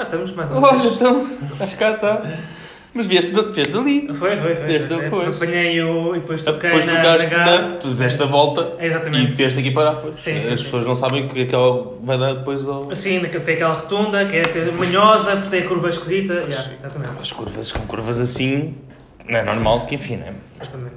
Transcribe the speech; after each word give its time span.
Cá 0.00 0.04
estamos, 0.04 0.32
mais 0.32 0.50
uma 0.50 0.66
Olha, 0.66 0.78
vez. 0.78 0.94
então, 0.94 1.28
acho 1.60 1.72
que 1.72 1.76
cá 1.76 1.90
está. 1.92 2.22
Mas 2.94 3.04
vieste, 3.06 3.32
de- 3.34 3.52
vieste 3.52 3.74
dali. 3.74 4.08
Foi, 4.14 4.34
foi, 4.34 4.54
foi. 4.54 4.66
Vieste 4.66 4.88
depois. 4.88 5.36
Apanhei 5.36 5.78
o. 5.82 6.16
E 6.16 6.20
depois 6.20 6.40
toquei 6.40 6.70
Depois 6.70 6.86
na, 6.86 6.96
tocaste 6.96 7.34
na. 7.34 7.76
Tu 7.76 7.88
deste 7.88 8.22
a 8.22 8.24
volta 8.24 8.72
É, 8.78 8.86
Exatamente. 8.86 9.24
e 9.30 9.34
vieste 9.34 9.60
aqui 9.60 9.70
parar. 9.72 9.96
Pois. 9.96 10.14
Sim, 10.14 10.40
sim, 10.40 10.54
As 10.54 10.60
sim, 10.60 10.64
pessoas 10.64 10.84
sim. 10.84 10.88
não 10.88 10.94
sabem 10.94 11.26
o 11.26 11.28
que 11.28 11.42
aquela 11.42 11.98
vai 12.02 12.18
dar 12.18 12.32
depois 12.32 12.66
ao. 12.66 12.94
Sim, 12.94 13.20
tem 13.20 13.54
aquela 13.56 13.74
rotunda 13.74 14.24
que 14.24 14.36
é 14.36 14.72
manhosa, 14.72 15.36
porque 15.36 15.50
tem 15.50 15.66
a 15.66 15.68
curva 15.68 15.90
esquisita. 15.90 16.34
Pois. 16.40 16.54
Yeah, 16.54 16.72
exatamente. 16.82 17.16
As 17.22 17.32
curvas, 17.32 17.72
com 17.72 17.86
curvas 17.86 18.20
assim, 18.20 18.74
não 19.28 19.38
é 19.38 19.42
normal 19.42 19.84
que, 19.84 19.96
enfim, 19.96 20.16
né? 20.16 20.32
exatamente. 20.58 20.94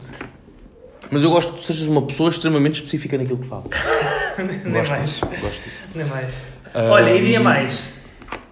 Mas 1.12 1.24
eu 1.24 1.30
gosto 1.30 1.52
que 1.52 1.60
tu 1.60 1.66
sejas 1.66 1.88
uma 1.90 2.04
pessoa 2.04 2.30
extremamente 2.30 2.76
específica 2.76 3.18
naquilo 3.18 3.40
que 3.40 3.48
fala. 3.50 3.66
Nem 4.40 4.72
Gosto 4.72 4.92
mais. 4.92 5.06
disso. 5.06 5.26
Gosto. 5.42 5.62
Nem 5.94 6.06
mais. 6.08 6.34
Olha, 6.74 7.14
e 7.14 7.26
dia 7.26 7.42
mais. 7.42 7.84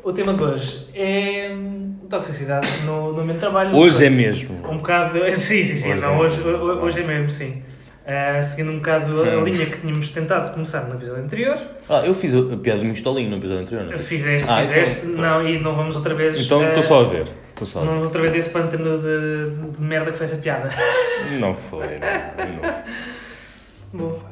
O 0.04 0.12
tema 0.12 0.34
de 0.34 0.42
hoje 0.44 0.88
é 0.96 1.52
hum, 1.54 1.96
toxicidade 2.10 2.68
no, 2.86 3.14
no 3.14 3.34
de 3.34 3.40
trabalho. 3.40 3.76
Hoje 3.76 4.06
é 4.06 4.10
mesmo. 4.10 4.56
Um 4.68 4.78
bocado. 4.78 5.20
Sim, 5.36 5.64
sim, 5.64 5.78
sim. 5.78 5.92
Hoje 5.92 6.02
não, 6.02 6.14
é. 6.16 6.18
hoje, 6.18 6.42
hoje, 6.42 7.00
é 7.02 7.04
mesmo, 7.04 7.30
sim. 7.30 7.62
Ah, 8.06 8.42
seguindo 8.42 8.72
um 8.72 8.78
bocado 8.78 9.22
a 9.24 9.38
Hum. 9.38 9.44
linha 9.44 9.66
que 9.68 9.78
tínhamos 9.78 10.10
tentado 10.10 10.52
começar 10.54 10.82
no 10.86 10.96
episódio 10.96 11.24
anterior. 11.24 11.58
Ah, 11.88 12.02
eu 12.04 12.16
fiz 12.16 12.34
a 12.34 12.58
piada 12.58 12.80
do 12.80 12.86
mistolinho 12.86 13.30
no 13.30 13.38
episódio 13.38 13.62
anterior, 13.62 13.86
não 13.86 13.94
é? 13.94 13.98
Fizeste, 14.00 14.50
Ah, 14.50 14.62
fizeste. 14.64 15.06
então, 15.06 15.22
não, 15.22 15.48
e 15.48 15.60
não 15.60 15.74
vamos 15.76 15.96
outra 15.96 16.16
vez. 16.16 16.40
Então 16.40 16.62
ah, 16.62 16.70
estou 16.70 16.84
só 16.84 17.02
a 17.02 17.04
ver. 17.04 17.28
Estou 17.50 17.68
só 17.68 17.80
a 17.80 17.82
Não 17.82 17.88
ver. 17.90 17.94
vamos 17.94 18.08
outra 18.08 18.22
vez 18.22 18.34
esse 18.34 18.50
pântano 18.50 18.98
de, 18.98 19.72
de, 19.78 19.82
merda 19.82 20.10
que 20.12 20.18
foi 20.18 20.26
essa 20.26 20.38
piada. 20.38 20.70
Não 21.40 21.54
foi, 21.54 21.86
não. 22.00 22.62
não. 22.64 22.76
Bom. 23.94 24.31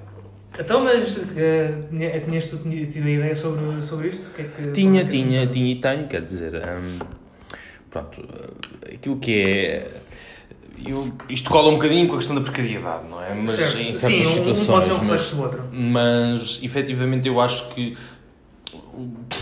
Então, 0.59 0.84
mas 0.84 1.18
eh, 1.38 1.73
tinha- 1.90 2.20
tinhas 2.20 2.45
tu 2.45 2.58
tido 2.58 3.08
a 3.08 3.09
ideia 3.09 3.34
sobre, 3.36 3.81
sobre 3.81 4.09
isto? 4.09 4.30
Que 4.34 4.41
é 4.41 4.45
que, 4.45 4.72
Tinha, 4.72 5.02
é 5.02 5.05
tinha, 5.05 5.48
tinha 5.48 5.72
e 5.72 5.76
tenho, 5.76 6.08
quer 6.08 6.22
dizer, 6.22 6.54
hum, 6.55 7.00
pronto, 7.90 8.22
eh, 8.86 8.95
aquilo 8.95 9.17
que 9.19 9.42
é. 9.42 9.92
Eu, 10.86 11.11
isto 11.30 11.50
cola 11.50 11.69
um 11.69 11.73
bocadinho 11.73 12.08
com 12.08 12.16
a 12.16 12.17
questão 12.17 12.36
da 12.36 12.42
precariedade, 12.42 13.08
não 13.09 13.22
é? 13.23 13.34
Mas 13.34 13.52
Certo. 13.52 13.78
em 13.80 13.94
Sim, 13.94 14.23
certas 14.23 14.28
um, 14.28 14.30
um 14.31 14.44
pode 14.44 14.58
situações. 14.58 14.86
ser 14.86 14.94
um 14.94 15.03
mas, 15.06 15.31
do 15.34 15.42
outro. 15.42 15.64
mas 15.73 16.59
efetivamente 16.64 17.28
eu 17.28 17.39
acho 17.41 17.69
que 17.73 17.97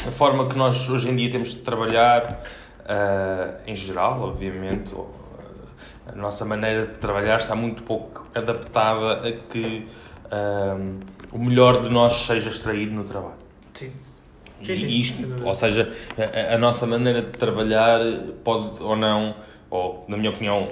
a 0.08 0.11
forma 0.11 0.47
que 0.49 0.58
nós 0.58 0.89
hoje 0.89 1.09
em 1.09 1.16
dia 1.16 1.30
temos 1.30 1.49
de 1.52 1.58
trabalhar, 1.59 2.44
ah, 2.86 3.53
em 3.67 3.75
geral, 3.75 4.20
obviamente, 4.22 4.94
ah, 4.95 6.11
a 6.11 6.16
nossa 6.16 6.44
maneira 6.45 6.88
de 6.88 6.94
trabalhar 6.97 7.38
está 7.38 7.55
muito 7.55 7.83
pouco 7.83 8.25
adaptada 8.33 9.27
a 9.27 9.31
que 9.31 9.86
ah, 10.31 10.78
o 11.31 11.39
melhor 11.39 11.81
de 11.83 11.89
nós 11.89 12.14
seja 12.25 12.50
extraído 12.50 12.92
no 12.94 13.03
trabalho. 13.03 13.36
Sim. 13.73 13.92
Sim, 14.64 14.75
sim. 14.75 14.86
isto, 14.88 15.45
ou 15.45 15.53
seja, 15.53 15.94
a, 16.17 16.56
a 16.56 16.58
nossa 16.58 16.88
maneira 16.88 17.22
de 17.22 17.30
trabalhar 17.30 18.00
pode 18.44 18.81
ou 18.81 18.95
não, 18.95 19.36
ou 19.70 20.03
na 20.08 20.17
minha 20.17 20.31
opinião, 20.31 20.70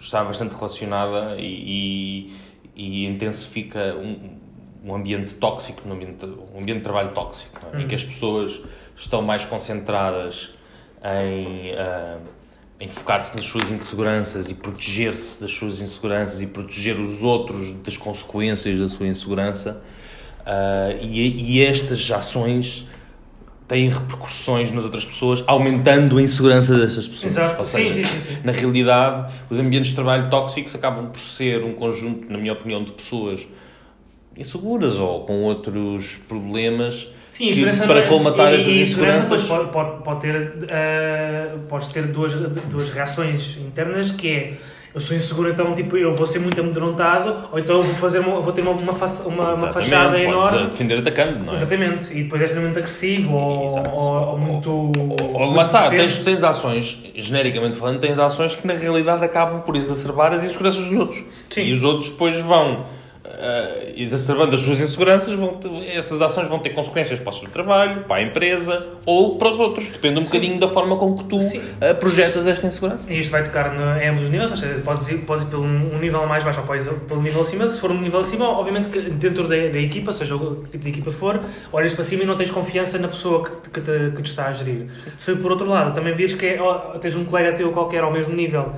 está 0.00 0.24
bastante 0.24 0.54
relacionada 0.54 1.36
e, 1.38 2.30
e, 2.74 3.02
e 3.02 3.06
intensifica 3.06 3.94
um, 3.96 4.38
um 4.84 4.94
ambiente 4.94 5.34
tóxico, 5.34 5.86
um 5.86 5.92
ambiente, 5.92 6.24
um 6.24 6.60
ambiente 6.60 6.78
de 6.78 6.84
trabalho 6.84 7.10
tóxico, 7.10 7.60
é? 7.72 7.82
em 7.82 7.86
que 7.86 7.94
as 7.94 8.04
pessoas 8.04 8.62
estão 8.96 9.20
mais 9.20 9.44
concentradas 9.44 10.54
em, 11.02 11.72
ah, 11.76 12.18
em 12.80 12.86
focar-se 12.86 13.34
nas 13.34 13.44
suas 13.44 13.70
inseguranças 13.72 14.50
e 14.50 14.54
proteger-se 14.54 15.40
das 15.40 15.52
suas 15.52 15.80
inseguranças 15.80 16.40
e 16.40 16.46
proteger 16.46 16.98
os 17.00 17.22
outros 17.22 17.72
das 17.74 17.96
consequências 17.96 18.78
da 18.78 18.88
sua 18.88 19.06
insegurança. 19.06 19.82
Ah, 20.46 20.94
e, 21.00 21.56
e 21.56 21.64
estas 21.64 22.10
ações 22.10 22.86
têm 23.66 23.90
repercussões 23.90 24.70
nas 24.70 24.84
outras 24.84 25.04
pessoas, 25.04 25.44
aumentando 25.46 26.16
a 26.16 26.22
insegurança 26.22 26.74
dessas 26.74 27.06
pessoas. 27.06 27.32
Exato. 27.32 27.64
Seja, 27.64 27.92
sim, 27.92 28.04
sim, 28.04 28.20
sim. 28.20 28.38
na 28.42 28.50
realidade, 28.50 29.34
os 29.50 29.58
ambientes 29.58 29.90
de 29.90 29.94
trabalho 29.94 30.30
tóxicos 30.30 30.74
acabam 30.74 31.10
por 31.10 31.20
ser 31.20 31.62
um 31.62 31.74
conjunto, 31.74 32.32
na 32.32 32.38
minha 32.38 32.54
opinião, 32.54 32.82
de 32.82 32.92
pessoas 32.92 33.46
inseguras 34.38 34.98
ou 34.98 35.20
com 35.24 35.42
outros 35.42 36.18
problemas 36.28 37.08
Sim, 37.28 37.50
que, 37.52 37.64
para 37.64 37.86
não 37.86 37.96
é- 37.96 38.06
colmatar 38.08 38.52
e, 38.52 38.56
estas 38.56 38.72
e 38.74 38.80
insegurança 38.82 39.18
inseguranças. 39.34 39.48
pode, 39.48 39.70
pode, 39.70 40.02
pode 40.02 40.20
ter, 40.20 40.52
eh, 40.70 41.48
podes 41.68 41.88
ter 41.88 42.04
duas, 42.06 42.32
duas 42.34 42.88
reações 42.90 43.56
internas 43.58 44.10
que 44.10 44.28
é 44.30 44.52
eu 44.94 45.02
sou 45.02 45.14
inseguro, 45.14 45.50
então 45.50 45.74
tipo, 45.74 45.96
eu 45.98 46.14
vou 46.16 46.26
ser 46.26 46.38
muito 46.38 46.58
amedrontado, 46.58 47.48
ou 47.52 47.58
então 47.58 47.76
eu 47.76 47.82
vou, 47.82 47.94
fazer 47.96 48.20
uma, 48.20 48.40
vou 48.40 48.52
ter 48.52 48.62
uma, 48.62 48.70
uma, 48.72 48.92
face- 48.94 49.22
uma, 49.28 49.54
uma 49.54 49.68
fachada 49.68 50.18
enorme. 50.18 50.66
defender 50.68 50.98
atacando, 50.98 51.44
não 51.44 51.52
é? 51.52 51.54
Exatamente, 51.56 52.10
e 52.18 52.22
depois 52.24 52.40
é 52.40 52.44
extremamente 52.46 52.78
agressivo 52.78 53.32
ou, 53.34 53.68
ou, 53.94 54.30
ou 54.30 54.38
muito. 54.38 54.70
Ou, 54.70 55.52
lá 55.54 55.62
está, 55.62 55.90
tens, 55.90 56.24
tens 56.24 56.42
ações, 56.42 57.04
genericamente 57.14 57.76
falando, 57.76 58.00
tens 58.00 58.18
ações 58.18 58.54
que 58.54 58.66
na 58.66 58.72
realidade 58.72 59.22
acabam 59.22 59.60
por 59.60 59.76
exacerbar 59.76 60.32
as 60.32 60.42
inseguranças 60.42 60.82
dos 60.86 60.96
outros. 60.96 61.22
Sim. 61.50 61.62
E 61.64 61.72
os 61.74 61.84
outros 61.84 62.08
depois 62.08 62.40
vão, 62.40 62.86
ah, 63.40 63.84
exacerbando 63.96 64.54
as 64.54 64.60
suas 64.62 64.80
inseguranças, 64.80 65.32
vão 65.34 65.54
ter- 65.54 65.96
essas 65.96 66.20
ações 66.20 66.48
vão 66.48 66.58
ter 66.58 66.70
consequências 66.70 67.18
para 67.20 67.30
o 67.30 67.34
seu 67.34 67.48
trabalho, 67.48 68.02
para 68.04 68.16
a 68.16 68.22
empresa 68.22 68.86
ou 69.06 69.36
para 69.36 69.50
os 69.52 69.60
outros. 69.60 69.88
Depende 69.88 70.18
um 70.18 70.24
bocadinho 70.24 70.58
da 70.58 70.68
forma 70.68 70.96
como 70.96 71.16
que 71.16 71.24
tu 71.24 71.38
Sim. 71.40 71.60
ah, 71.80 71.94
projetas 71.94 72.46
esta 72.46 72.66
insegurança. 72.66 73.12
E 73.12 73.18
isto 73.20 73.30
vai 73.30 73.44
tocar 73.44 73.72
no, 73.74 74.00
em 74.02 74.08
ambos 74.08 74.24
os 74.24 74.28
níveis, 74.30 74.50
ou 74.50 74.56
seja, 74.56 74.80
podes 74.84 75.08
ir, 75.08 75.18
podes 75.18 75.44
ir 75.44 75.46
pelo 75.46 75.62
um 75.64 75.98
nível 75.98 76.26
mais 76.26 76.42
baixo 76.44 76.60
ou 76.60 76.66
podes 76.66 76.86
ir 76.86 76.94
pelo 77.06 77.22
nível 77.22 77.40
acima. 77.40 77.68
Se 77.68 77.80
for 77.80 77.90
um 77.90 78.00
nível 78.00 78.20
acima, 78.20 78.48
obviamente 78.48 78.88
que 78.90 79.00
dentro 79.10 79.44
da, 79.44 79.56
da 79.56 79.78
equipa, 79.78 80.12
seja 80.12 80.34
o 80.36 80.56
tipo 80.64 80.78
de 80.84 80.88
equipa 80.90 81.10
for, 81.10 81.40
olhas 81.72 81.94
para 81.94 82.04
cima 82.04 82.22
e 82.24 82.26
não 82.26 82.36
tens 82.36 82.50
confiança 82.50 82.98
na 82.98 83.08
pessoa 83.08 83.44
que, 83.44 83.50
te- 83.56 83.70
que, 83.70 83.80
te, 83.80 84.12
que 84.16 84.22
te 84.22 84.30
está 84.30 84.46
a 84.46 84.52
gerir. 84.52 84.86
Se 85.16 85.34
por 85.36 85.50
outro 85.52 85.68
lado 85.68 85.94
também 85.94 86.12
vires 86.14 86.34
que 86.34 86.44
é, 86.46 86.58
tens 87.00 87.14
um 87.16 87.24
colega 87.24 87.52
teu 87.52 87.70
qualquer 87.72 88.02
ao 88.02 88.12
mesmo 88.12 88.34
nível 88.34 88.72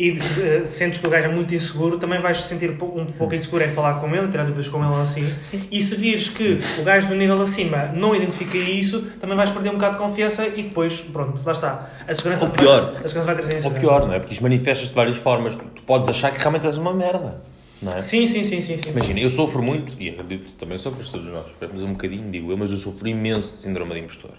e 0.00 0.18
eh, 0.40 0.62
sentes 0.66 0.98
que 0.98 1.06
o 1.06 1.10
gajo 1.10 1.28
é 1.28 1.30
muito 1.30 1.54
inseguro, 1.54 1.98
também 1.98 2.18
vais 2.18 2.40
sentir 2.40 2.70
um 2.70 3.04
pouco 3.04 3.34
inseguro 3.34 3.62
em 3.62 3.68
falar 3.68 4.00
com 4.00 4.14
ele, 4.16 4.28
tirar 4.28 4.44
dúvidas 4.44 4.66
com 4.66 4.82
ele 4.82 5.02
assim. 5.02 5.30
E 5.70 5.82
se 5.82 5.94
vires 5.94 6.30
que 6.30 6.58
o 6.78 6.82
gajo 6.82 7.06
do 7.08 7.14
nível 7.14 7.38
acima 7.38 7.90
não 7.94 8.16
identifica 8.16 8.56
isso, 8.56 9.02
também 9.20 9.36
vais 9.36 9.50
perder 9.50 9.68
um 9.68 9.74
bocado 9.74 9.98
de 9.98 10.02
confiança 10.02 10.46
e 10.46 10.62
depois, 10.62 11.00
pronto, 11.00 11.42
lá 11.44 11.52
está. 11.52 11.90
A 12.08 12.14
segurança, 12.14 12.46
Ou 12.46 12.50
pior. 12.50 12.82
a 12.88 13.08
segurança 13.08 13.26
vai 13.26 13.34
trazer 13.34 13.62
Ou 13.62 13.70
pior, 13.72 14.06
não 14.06 14.14
é? 14.14 14.18
Porque 14.18 14.32
isto 14.32 14.42
manifestas 14.42 14.88
de 14.88 14.94
várias 14.94 15.18
formas. 15.18 15.54
Tu 15.54 15.82
podes 15.82 16.08
achar 16.08 16.32
que 16.32 16.38
realmente 16.38 16.66
és 16.66 16.78
uma 16.78 16.94
merda, 16.94 17.42
não 17.82 17.92
é? 17.92 18.00
Sim, 18.00 18.26
sim, 18.26 18.42
sim, 18.44 18.62
sim. 18.62 18.78
sim. 18.78 18.90
Imagina, 18.90 19.20
eu 19.20 19.28
sofro 19.28 19.62
muito, 19.62 19.94
e 20.00 20.08
acredito 20.08 20.46
que 20.46 20.52
também 20.52 20.78
sofres 20.78 21.10
todos 21.10 21.28
nós, 21.28 21.44
mas 21.60 21.82
um 21.82 21.92
bocadinho, 21.92 22.30
digo 22.30 22.50
eu, 22.50 22.56
mas 22.56 22.70
eu 22.70 22.78
sofro 22.78 23.06
imenso 23.06 23.48
de 23.48 23.62
síndrome 23.62 23.92
de 23.92 24.00
impostor. 24.00 24.30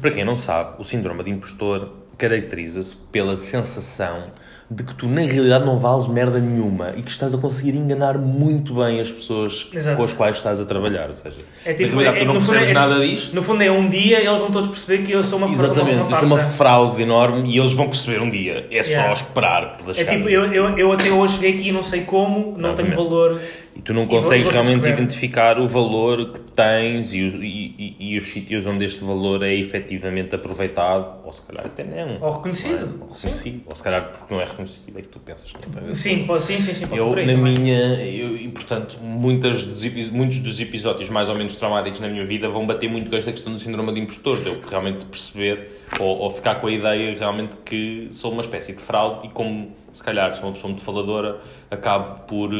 Para 0.00 0.10
quem 0.10 0.24
não 0.24 0.36
sabe, 0.36 0.74
o 0.78 0.84
síndrome 0.84 1.22
de 1.22 1.30
impostor 1.30 1.92
caracteriza-se 2.18 2.96
pela 3.10 3.38
sensação 3.38 4.30
de 4.72 4.84
que 4.84 4.94
tu 4.94 5.08
na 5.08 5.22
realidade 5.22 5.64
não 5.66 5.76
vales 5.78 6.06
merda 6.06 6.38
nenhuma 6.38 6.92
e 6.96 7.02
que 7.02 7.10
estás 7.10 7.34
a 7.34 7.38
conseguir 7.38 7.74
enganar 7.76 8.16
muito 8.16 8.72
bem 8.74 9.00
as 9.00 9.10
pessoas 9.10 9.68
Exato. 9.72 9.96
com 9.96 10.04
as 10.04 10.12
quais 10.12 10.36
estás 10.36 10.60
a 10.60 10.64
trabalhar. 10.64 11.08
Ou 11.08 11.14
seja, 11.16 11.38
É 11.64 11.74
tipo, 11.74 11.96
na 11.96 12.02
realidade 12.02 12.16
é- 12.18 12.20
tu 12.20 12.26
não 12.26 12.34
percebes 12.34 12.68
é- 12.68 12.72
nada 12.72 13.00
disto. 13.04 13.34
No 13.34 13.42
fundo 13.42 13.62
é 13.64 13.70
um 13.72 13.88
dia 13.88 14.20
eles 14.24 14.38
vão 14.38 14.48
todos 14.52 14.68
perceber 14.68 15.02
que 15.02 15.10
eu 15.12 15.24
sou 15.24 15.38
uma 15.38 15.48
Exatamente, 15.48 15.96
uma, 15.96 16.02
eu 16.02 16.06
uma 16.06 16.16
sou 16.18 16.28
uma 16.28 16.38
fraude 16.38 17.02
enorme 17.02 17.50
e 17.52 17.58
eles 17.58 17.72
vão 17.72 17.88
perceber 17.88 18.22
um 18.22 18.30
dia. 18.30 18.68
É 18.70 18.80
só 18.84 18.90
Yeah. 18.90 19.12
esperar 19.12 19.76
pelas 19.76 19.98
É 19.98 20.04
tipo, 20.04 20.28
eu, 20.28 20.40
eu, 20.52 20.78
eu 20.78 20.92
até 20.92 21.10
hoje 21.10 21.34
cheguei 21.34 21.52
aqui 21.54 21.68
e 21.70 21.72
não 21.72 21.82
sei 21.82 22.02
como, 22.02 22.54
não 22.56 22.72
tenho 22.74 22.88
Exatamente. 22.90 22.94
valor. 22.94 23.40
E 23.76 23.80
tu 23.82 23.94
não 23.94 24.06
consegues 24.06 24.42
vou 24.44 24.52
realmente 24.52 24.88
identificar 24.88 25.58
o 25.58 25.66
valor 25.66 26.32
que 26.32 26.40
tens 26.40 27.14
e, 27.14 27.22
o- 27.22 27.42
e- 27.42 27.74
e- 27.78 27.96
e 28.14 28.18
os 28.18 28.28
sítios 28.30 28.66
onde 28.66 28.84
este 28.84 29.02
valor 29.04 29.42
é 29.44 29.54
efetivamente 29.54 30.34
aproveitado, 30.34 31.24
ou 31.24 31.32
se 31.32 31.40
calhar 31.42 31.64
até 31.66 31.84
não. 31.84 32.20
Ou 32.20 32.30
reconhecido. 32.30 32.72
Não 32.72 33.06
é? 33.06 33.08
Ou 33.08 33.14
reconhecido. 33.14 33.62
Ou 33.66 33.76
se 33.76 33.82
calhar 33.82 34.10
porque 34.10 34.34
não 34.34 34.40
é 34.40 34.44
reconhecido, 34.44 34.98
é 34.98 35.02
que 35.02 35.08
tu 35.08 35.18
pensas 35.20 35.50
que 35.52 35.58
não 35.80 35.94
Sim, 35.94 36.26
pode, 36.26 36.42
sim, 36.42 36.60
sim, 36.60 36.74
sim, 36.74 36.86
pode 36.88 37.00
ser 37.00 37.06
Eu, 37.08 37.14
aí 37.14 37.26
na 37.26 37.32
também. 37.34 37.54
minha, 37.54 37.78
eu, 38.04 38.36
e 38.36 38.48
portanto, 38.48 38.98
muitas 39.00 39.62
dos, 39.62 40.10
muitos 40.10 40.40
dos 40.40 40.60
episódios 40.60 41.08
mais 41.08 41.28
ou 41.28 41.36
menos 41.36 41.54
traumáticos 41.56 42.00
na 42.00 42.08
minha 42.08 42.24
vida 42.24 42.48
vão 42.48 42.66
bater 42.66 42.90
muito 42.90 43.08
com 43.08 43.16
esta 43.16 43.30
questão 43.30 43.52
do 43.52 43.58
síndrome 43.58 43.92
de 43.94 44.00
impostor, 44.00 44.40
de 44.42 44.48
eu 44.48 44.60
realmente 44.68 45.06
perceber 45.06 45.80
ou, 45.98 46.18
ou 46.18 46.30
ficar 46.30 46.56
com 46.56 46.66
a 46.66 46.72
ideia 46.72 47.16
realmente 47.16 47.56
que 47.64 48.08
sou 48.10 48.32
uma 48.32 48.42
espécie 48.42 48.72
de 48.72 48.82
fraude 48.82 49.28
e 49.28 49.30
como, 49.30 49.70
se 49.92 50.02
calhar, 50.02 50.34
sou 50.34 50.46
uma 50.48 50.52
pessoa 50.52 50.68
muito 50.70 50.82
faladora, 50.84 51.38
acabo 51.70 52.22
por 52.22 52.50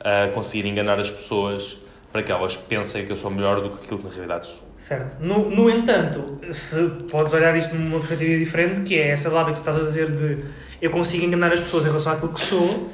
ah, 0.00 0.28
conseguir 0.34 0.66
enganar 0.68 0.98
as 0.98 1.10
pessoas 1.10 1.78
para 2.12 2.22
que 2.24 2.32
elas 2.32 2.56
pensem 2.56 3.06
que 3.06 3.12
eu 3.12 3.16
sou 3.16 3.30
melhor 3.30 3.60
do 3.60 3.70
que 3.70 3.84
aquilo 3.84 3.98
que 4.00 4.06
na 4.06 4.10
realidade 4.12 4.46
sou. 4.46 4.68
Certo. 4.76 5.24
No, 5.24 5.48
no 5.48 5.70
entanto, 5.70 6.38
se 6.50 6.88
podes 7.10 7.32
olhar 7.32 7.56
isto 7.56 7.74
numa 7.76 7.98
perspectiva 7.98 8.36
diferente, 8.38 8.80
que 8.80 8.98
é 8.98 9.10
essa 9.10 9.30
lábia 9.30 9.54
que 9.54 9.60
tu 9.60 9.68
estás 9.70 9.76
a 9.76 9.86
dizer 9.86 10.10
de 10.10 10.38
eu 10.82 10.90
consigo 10.90 11.24
enganar 11.24 11.52
as 11.52 11.60
pessoas 11.60 11.84
em 11.84 11.86
relação 11.88 12.12
àquilo 12.14 12.32
que 12.32 12.40
sou, 12.40 12.88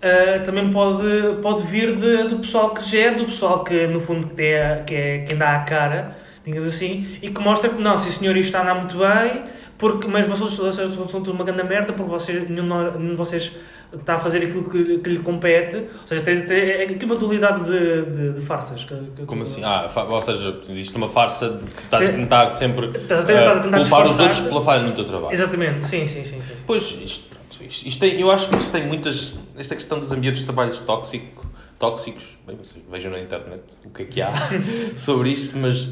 ah, 0.00 0.38
também 0.44 0.70
pode, 0.70 1.04
pode 1.42 1.64
vir 1.66 1.94
de- 1.96 2.24
do 2.28 2.36
pessoal 2.38 2.70
que 2.72 2.82
gera, 2.88 3.16
do 3.16 3.24
pessoal 3.26 3.62
que 3.64 3.86
no 3.86 4.00
fundo 4.00 4.28
que 4.28 4.42
é, 4.42 4.82
que 4.86 4.94
é 4.94 5.18
quem 5.26 5.36
dá 5.36 5.56
a 5.56 5.58
cara, 5.64 6.16
digamos 6.44 6.74
assim, 6.74 7.18
e 7.20 7.30
que 7.30 7.40
mostra 7.40 7.68
que 7.68 7.82
não, 7.82 7.96
sim 7.98 8.10
senhor, 8.10 8.34
isto 8.36 8.46
está 8.48 8.60
a 8.60 8.62
andar 8.62 8.74
muito 8.76 8.96
bem, 8.96 9.42
porque, 9.76 10.06
mas 10.08 10.26
vocês, 10.26 10.54
vocês 10.54 10.94
são 10.94 11.06
tudo 11.06 11.32
uma 11.32 11.44
grande 11.44 11.64
merda 11.64 11.92
porque 11.92 12.10
vocês, 12.10 12.48
nenhum 12.48 13.10
de 13.10 13.14
vocês 13.16 13.52
está 14.00 14.14
a 14.14 14.18
fazer 14.18 14.38
aquilo 14.38 14.64
que, 14.68 14.98
que 14.98 15.10
lhe 15.10 15.18
compete. 15.18 15.76
Ou 15.76 16.06
seja, 16.06 16.22
tens, 16.22 16.40
tens, 16.42 16.50
é 16.50 16.82
aqui 16.84 17.04
uma 17.04 17.16
dualidade 17.16 17.64
de, 17.64 18.02
de, 18.04 18.32
de 18.34 18.40
farsas. 18.42 18.84
Que, 18.84 18.94
que, 19.16 19.24
Como 19.26 19.42
assim? 19.42 19.62
Ah, 19.64 19.90
ou 20.08 20.22
seja, 20.22 20.60
existe 20.68 20.96
uma 20.96 21.08
farsa 21.08 21.50
de 21.50 21.64
que 21.66 21.82
estás 21.82 22.06
a 22.08 22.12
tentar 22.12 22.48
sempre 22.48 22.86
Estás 22.88 23.28
a- 23.28 23.32
eh, 23.32 23.38
estás 23.38 23.58
a 23.58 23.60
tentar 23.62 23.78
culpar 23.80 24.04
os 24.04 24.18
outros 24.18 24.40
pela 24.40 24.62
falha 24.62 24.82
no 24.82 24.92
teu 24.92 25.04
trabalho. 25.04 25.32
Exatamente, 25.32 25.86
sim, 25.86 26.06
sim, 26.06 26.24
sim. 26.24 26.40
sim. 26.40 26.54
Pois, 26.66 26.82
isto, 27.02 27.28
pronto, 27.28 27.64
isto, 27.68 27.86
isto 27.88 28.00
tem, 28.00 28.20
eu 28.20 28.30
acho 28.30 28.48
que 28.48 28.56
isto 28.56 28.72
tem 28.72 28.86
muitas. 28.86 29.34
Esta 29.56 29.74
questão 29.74 29.98
dos 30.00 30.10
ambientes 30.12 30.40
de 30.40 30.46
trabalhos 30.46 30.80
tóxico, 30.80 31.46
tóxicos, 31.78 32.24
bem, 32.46 32.56
vocês 32.56 32.84
vejam 32.90 33.12
na 33.12 33.20
internet 33.20 33.62
o 33.84 33.90
que 33.90 34.02
é 34.02 34.04
que 34.06 34.22
há 34.22 34.32
sobre 34.96 35.30
isto, 35.30 35.56
mas 35.56 35.90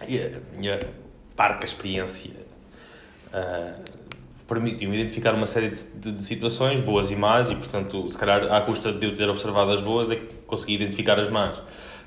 a 0.00 0.56
minha 0.58 0.78
parca 1.36 1.66
experiência 1.66 2.30
ah, 3.32 3.74
permitiu-me 4.48 4.96
identificar 4.96 5.34
uma 5.34 5.46
série 5.46 5.68
de, 5.68 5.84
de- 5.96 6.12
de 6.12 6.24
situações, 6.24 6.80
boas 6.80 7.10
e 7.12 7.16
más, 7.16 7.50
e 7.50 7.54
portanto, 7.54 8.08
se 8.10 8.18
calhar, 8.18 8.50
à 8.52 8.60
custa 8.62 8.90
de 8.92 9.06
eu 9.06 9.14
ter 9.16 9.28
observado 9.28 9.70
as 9.70 9.80
boas, 9.80 10.10
é 10.10 10.16
que 10.16 10.34
consegui 10.46 10.74
identificar 10.74 11.20
as 11.20 11.28
más. 11.30 11.60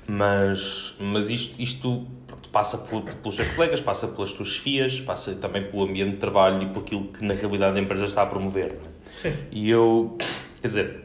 Mas, 0.06 0.94
mas 0.98 1.30
isto, 1.30 1.60
isto 1.62 2.06
passa 2.50 2.76
por- 2.78 3.02
pelos 3.04 3.36
seus 3.36 3.48
colegas, 3.50 3.80
passa 3.80 4.08
pelas 4.08 4.32
tuas 4.32 4.48
chefias, 4.48 5.00
passa 5.00 5.34
também 5.36 5.62
pelo 5.70 5.84
ambiente 5.84 6.10
de 6.12 6.16
trabalho 6.18 6.62
e 6.64 6.66
por 6.66 6.80
aquilo 6.80 7.04
que 7.04 7.24
na 7.24 7.32
realidade 7.34 7.78
a 7.78 7.80
empresa 7.80 8.04
está 8.04 8.22
a 8.22 8.26
promover. 8.26 8.72
é? 8.72 9.18
Sim. 9.18 9.34
E 9.52 9.70
eu, 9.70 10.18
quer 10.60 10.66
dizer, 10.66 11.00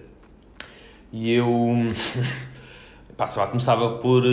e 1.14 1.32
eu, 1.32 1.48
pá, 3.16 3.30
lá, 3.38 3.48
começava 3.48 3.98
por, 4.00 4.24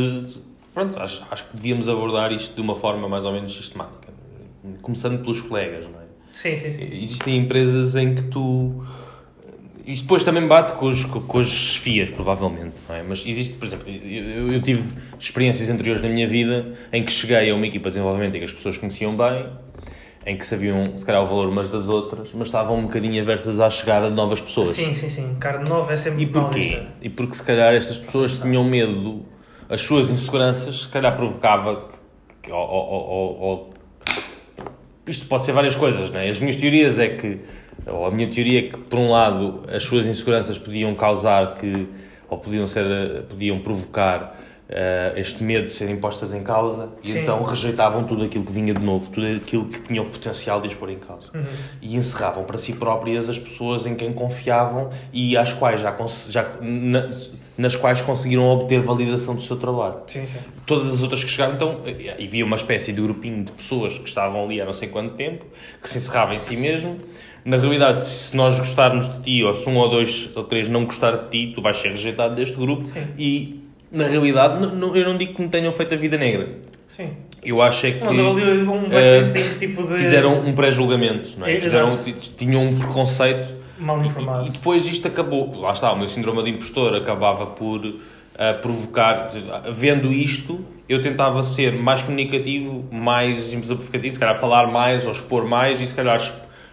pronto, 0.73 0.99
acho, 0.99 1.23
acho 1.31 1.45
que 1.51 1.57
devíamos 1.57 1.89
abordar 1.89 2.33
isto 2.33 2.55
de 2.55 2.61
uma 2.63 2.75
forma 2.75 3.09
mais 3.09 3.25
ou 3.25 3.33
menos 3.33 3.55
sistemática. 3.55 4.09
Começando 4.81 5.21
pelos 5.23 5.41
colegas, 5.43 5.85
não 5.85 6.01
é? 6.01 6.04
Sim, 6.37 6.59
sim, 6.59 6.71
sim. 6.71 6.89
Existem 6.93 7.39
empresas 7.39 7.97
em 7.97 8.15
que 8.15 8.23
tu. 8.25 8.85
Isto 9.87 10.03
depois 10.05 10.25
também 10.25 10.47
bate 10.47 10.73
com, 10.75 10.87
os, 10.87 11.05
com, 11.05 11.39
as 11.39 11.47
chefias, 11.47 12.09
provavelmente, 12.09 12.75
não 12.89 12.95
é? 12.95 13.03
Mas 13.03 13.23
existe, 13.27 13.55
por 13.55 13.67
exemplo, 13.67 13.87
eu, 13.91 14.53
eu 14.53 14.63
tive 14.63 14.83
experiências 15.19 15.69
anteriores 15.69 16.01
na 16.01 16.09
minha 16.09 16.27
vida 16.27 16.75
em 16.91 17.03
que 17.05 17.13
cheguei 17.13 17.51
a 17.51 17.55
uma 17.55 17.67
equipa 17.67 17.91
de 17.91 17.97
desenvolvimento 17.97 18.35
em 18.35 18.39
que 18.39 18.45
as 18.47 18.53
pessoas 18.53 18.79
conheciam 18.79 19.15
bem, 19.15 19.47
em 20.27 20.39
que 20.39 20.47
sabiam, 20.47 20.83
se 20.97 21.05
calhar, 21.05 21.23
o 21.23 21.27
valor 21.27 21.51
umas 21.51 21.69
das 21.69 21.87
outras, 21.87 22.33
mas 22.33 22.49
estavam 22.49 22.79
um 22.79 22.83
bocadinho 22.85 23.21
aversas 23.21 23.61
à 23.61 23.69
chegada 23.69 24.09
de 24.09 24.15
novas 24.17 24.41
pessoas. 24.41 24.69
Sim, 24.69 24.95
sim, 24.95 25.11
sim. 25.11 25.37
Carne 25.39 25.69
nova 25.69 25.93
é 25.93 25.97
sempre 25.99 26.23
E 26.23 26.27
porquê? 26.27 26.83
E 27.03 27.11
porque, 27.11 27.35
se 27.37 27.43
calhar, 27.43 27.75
estas 27.75 27.99
pessoas 27.99 28.41
tinham 28.41 28.65
medo, 28.65 29.27
as 29.69 29.83
suas 29.83 30.11
inseguranças, 30.11 30.83
se 30.85 30.89
calhar, 30.89 31.15
provocava. 31.15 31.91
Que, 32.41 32.51
ou, 32.51 32.59
ou- 32.59 32.91
ou- 32.91 33.41
ou- 33.41 33.74
isto 35.07 35.27
pode 35.27 35.45
ser 35.45 35.53
várias 35.53 35.77
coisas, 35.77 36.11
não 36.11 36.19
é? 36.21 36.29
As 36.29 36.41
minhas 36.41 36.57
teorias 36.57 36.99
é 36.99 37.09
que. 37.09 37.39
Ou 37.87 38.07
a 38.07 38.11
minha 38.11 38.29
teoria 38.29 38.61
é 38.61 38.63
que, 38.63 38.79
por 38.79 38.99
um 38.99 39.11
lado, 39.11 39.63
as 39.69 39.83
suas 39.83 40.07
inseguranças 40.07 40.59
podiam 40.59 40.95
causar 40.95 41.55
que. 41.55 41.87
ou 42.29 42.39
podiam 42.39 42.67
ser. 42.67 42.87
eh, 42.87 43.23
podiam 43.29 43.59
provocar. 43.61 44.41
Eh, 44.75 45.13
este 45.17 45.43
medo 45.45 45.69
de 45.69 45.75
serem 45.75 45.97
postas 45.97 46.35
em 46.35 46.43
causa 46.43 46.89
e 47.03 47.11
Sim. 47.13 47.21
então 47.21 47.43
rejeitavam 47.45 48.03
tudo 48.05 48.25
aquilo 48.25 48.45
que 48.45 48.53
vinha 48.53 48.75
de 48.75 48.85
novo, 48.85 49.09
tudo 49.09 49.25
aquilo 49.27 49.67
que 49.67 49.81
tinha 49.81 50.03
o 50.03 50.07
potencial 50.07 50.61
de 50.61 50.67
as 50.67 50.75
pôr 50.75 50.91
em 50.91 50.99
causa 50.99 51.31
Uhum. 51.33 51.45
e 51.81 51.95
encerravam 51.97 52.43
para 52.45 52.59
si 52.59 52.73
próprias 52.73 53.29
as 53.31 53.39
pessoas 53.39 53.87
em 53.87 53.95
quem 53.95 54.13
confiavam 54.13 54.91
e 55.13 55.37
às 55.37 55.53
quais 55.53 55.81
já, 55.81 55.97
já 56.29 56.51
na- 56.61 57.09
nas 57.57 57.77
quais 57.77 58.01
conseguiram 58.01 58.49
obter 58.49 58.81
validação 58.81 59.37
do 59.37 59.41
seu 59.41 59.57
trabalho. 59.57 59.99
Sim, 60.09 60.27
sim. 60.27 60.39
Todas 60.67 60.93
as 60.93 61.03
outras 61.03 61.23
que 61.23 61.31
chegaram, 61.31 61.55
então, 61.55 61.81
eh, 61.87 62.17
havia 62.21 62.45
uma 62.45 62.57
espécie 62.57 62.93
de 62.93 63.01
grupinho 63.01 63.45
de 63.45 63.53
pessoas 63.53 63.97
que 63.97 64.09
estavam 64.09 64.45
ali 64.45 64.61
há 64.61 64.65
não 64.65 64.73
sei 64.73 64.89
quanto 64.89 65.15
tempo, 65.15 65.45
que 65.81 65.89
se 65.89 65.99
encerrava 65.99 66.35
em 66.35 66.41
si 66.41 66.57
mesmo. 66.57 66.99
Na 67.45 67.57
realidade, 67.57 68.01
se 68.03 68.37
nós 68.37 68.59
gostarmos 68.59 69.07
de 69.09 69.21
ti, 69.21 69.45
ou 69.45 69.55
se 69.55 69.69
um 69.69 69.77
ou 69.77 69.89
dois 69.89 70.31
ou 70.35 70.43
três 70.45 70.69
não 70.69 70.85
gostar 70.85 71.13
de 71.13 71.29
ti, 71.29 71.53
tu 71.55 71.63
vais 71.63 71.77
ser 71.77 71.91
rejeitado 71.91 72.35
deste 72.35 72.57
grupo. 72.57 72.83
Sim. 72.83 73.05
E, 73.17 73.61
na 73.95 74.05
realidade, 74.07 74.61
n- 74.61 74.75
n- 74.75 74.99
eu 74.99 75.05
não 75.09 75.17
digo 75.17 75.35
que 75.35 75.43
me 75.43 75.49
tenham 75.49 75.73
feito 75.73 75.95
a 75.95 75.97
vida 75.97 76.19
negra. 76.19 76.49
Sim. 76.87 77.11
Eu 77.43 77.63
acho 77.63 77.87
é 77.87 77.93
que... 77.93 78.05
Mas 78.05 78.19
um 78.19 78.35
blacklist 78.89 79.59
tipo 79.59 79.83
de. 79.87 79.99
fizeram 79.99 80.35
um 80.35 80.53
pré-julgamento, 80.55 81.31
não 81.39 81.47
é? 81.47 81.57
É, 81.57 81.61
Fizeram, 81.61 81.91
tinham 82.37 82.63
um 82.65 82.79
preconceito 82.79 83.55
Mal 83.79 84.03
e, 84.03 84.07
informado. 84.07 84.47
e 84.47 84.51
depois 84.51 84.87
isto 84.89 85.09
acabou. 85.09 85.59
Lá 85.59 85.73
está, 85.73 85.93
o 85.93 85.99
meu 85.99 86.09
síndrome 86.09 86.43
de 86.45 86.51
impostor 86.51 86.95
acabava 86.95 87.47
por 87.47 87.81
ah, 88.39 88.55
provocar. 88.55 89.31
Vendo 89.71 90.13
isto, 90.13 90.61
eu 90.89 91.01
tentava 91.03 91.43
ser 91.43 91.73
mais 91.75 92.03
comunicativo, 92.03 92.85
mais 92.91 93.53
exemplificativo, 93.53 94.13
se 94.15 94.21
calhar 94.21 94.39
falar 94.39 94.67
mais 94.71 95.05
ou 95.07 95.13
expor 95.13 95.45
mais 95.47 95.81
e 95.81 95.87
se 95.87 95.95
calhar 95.95 96.19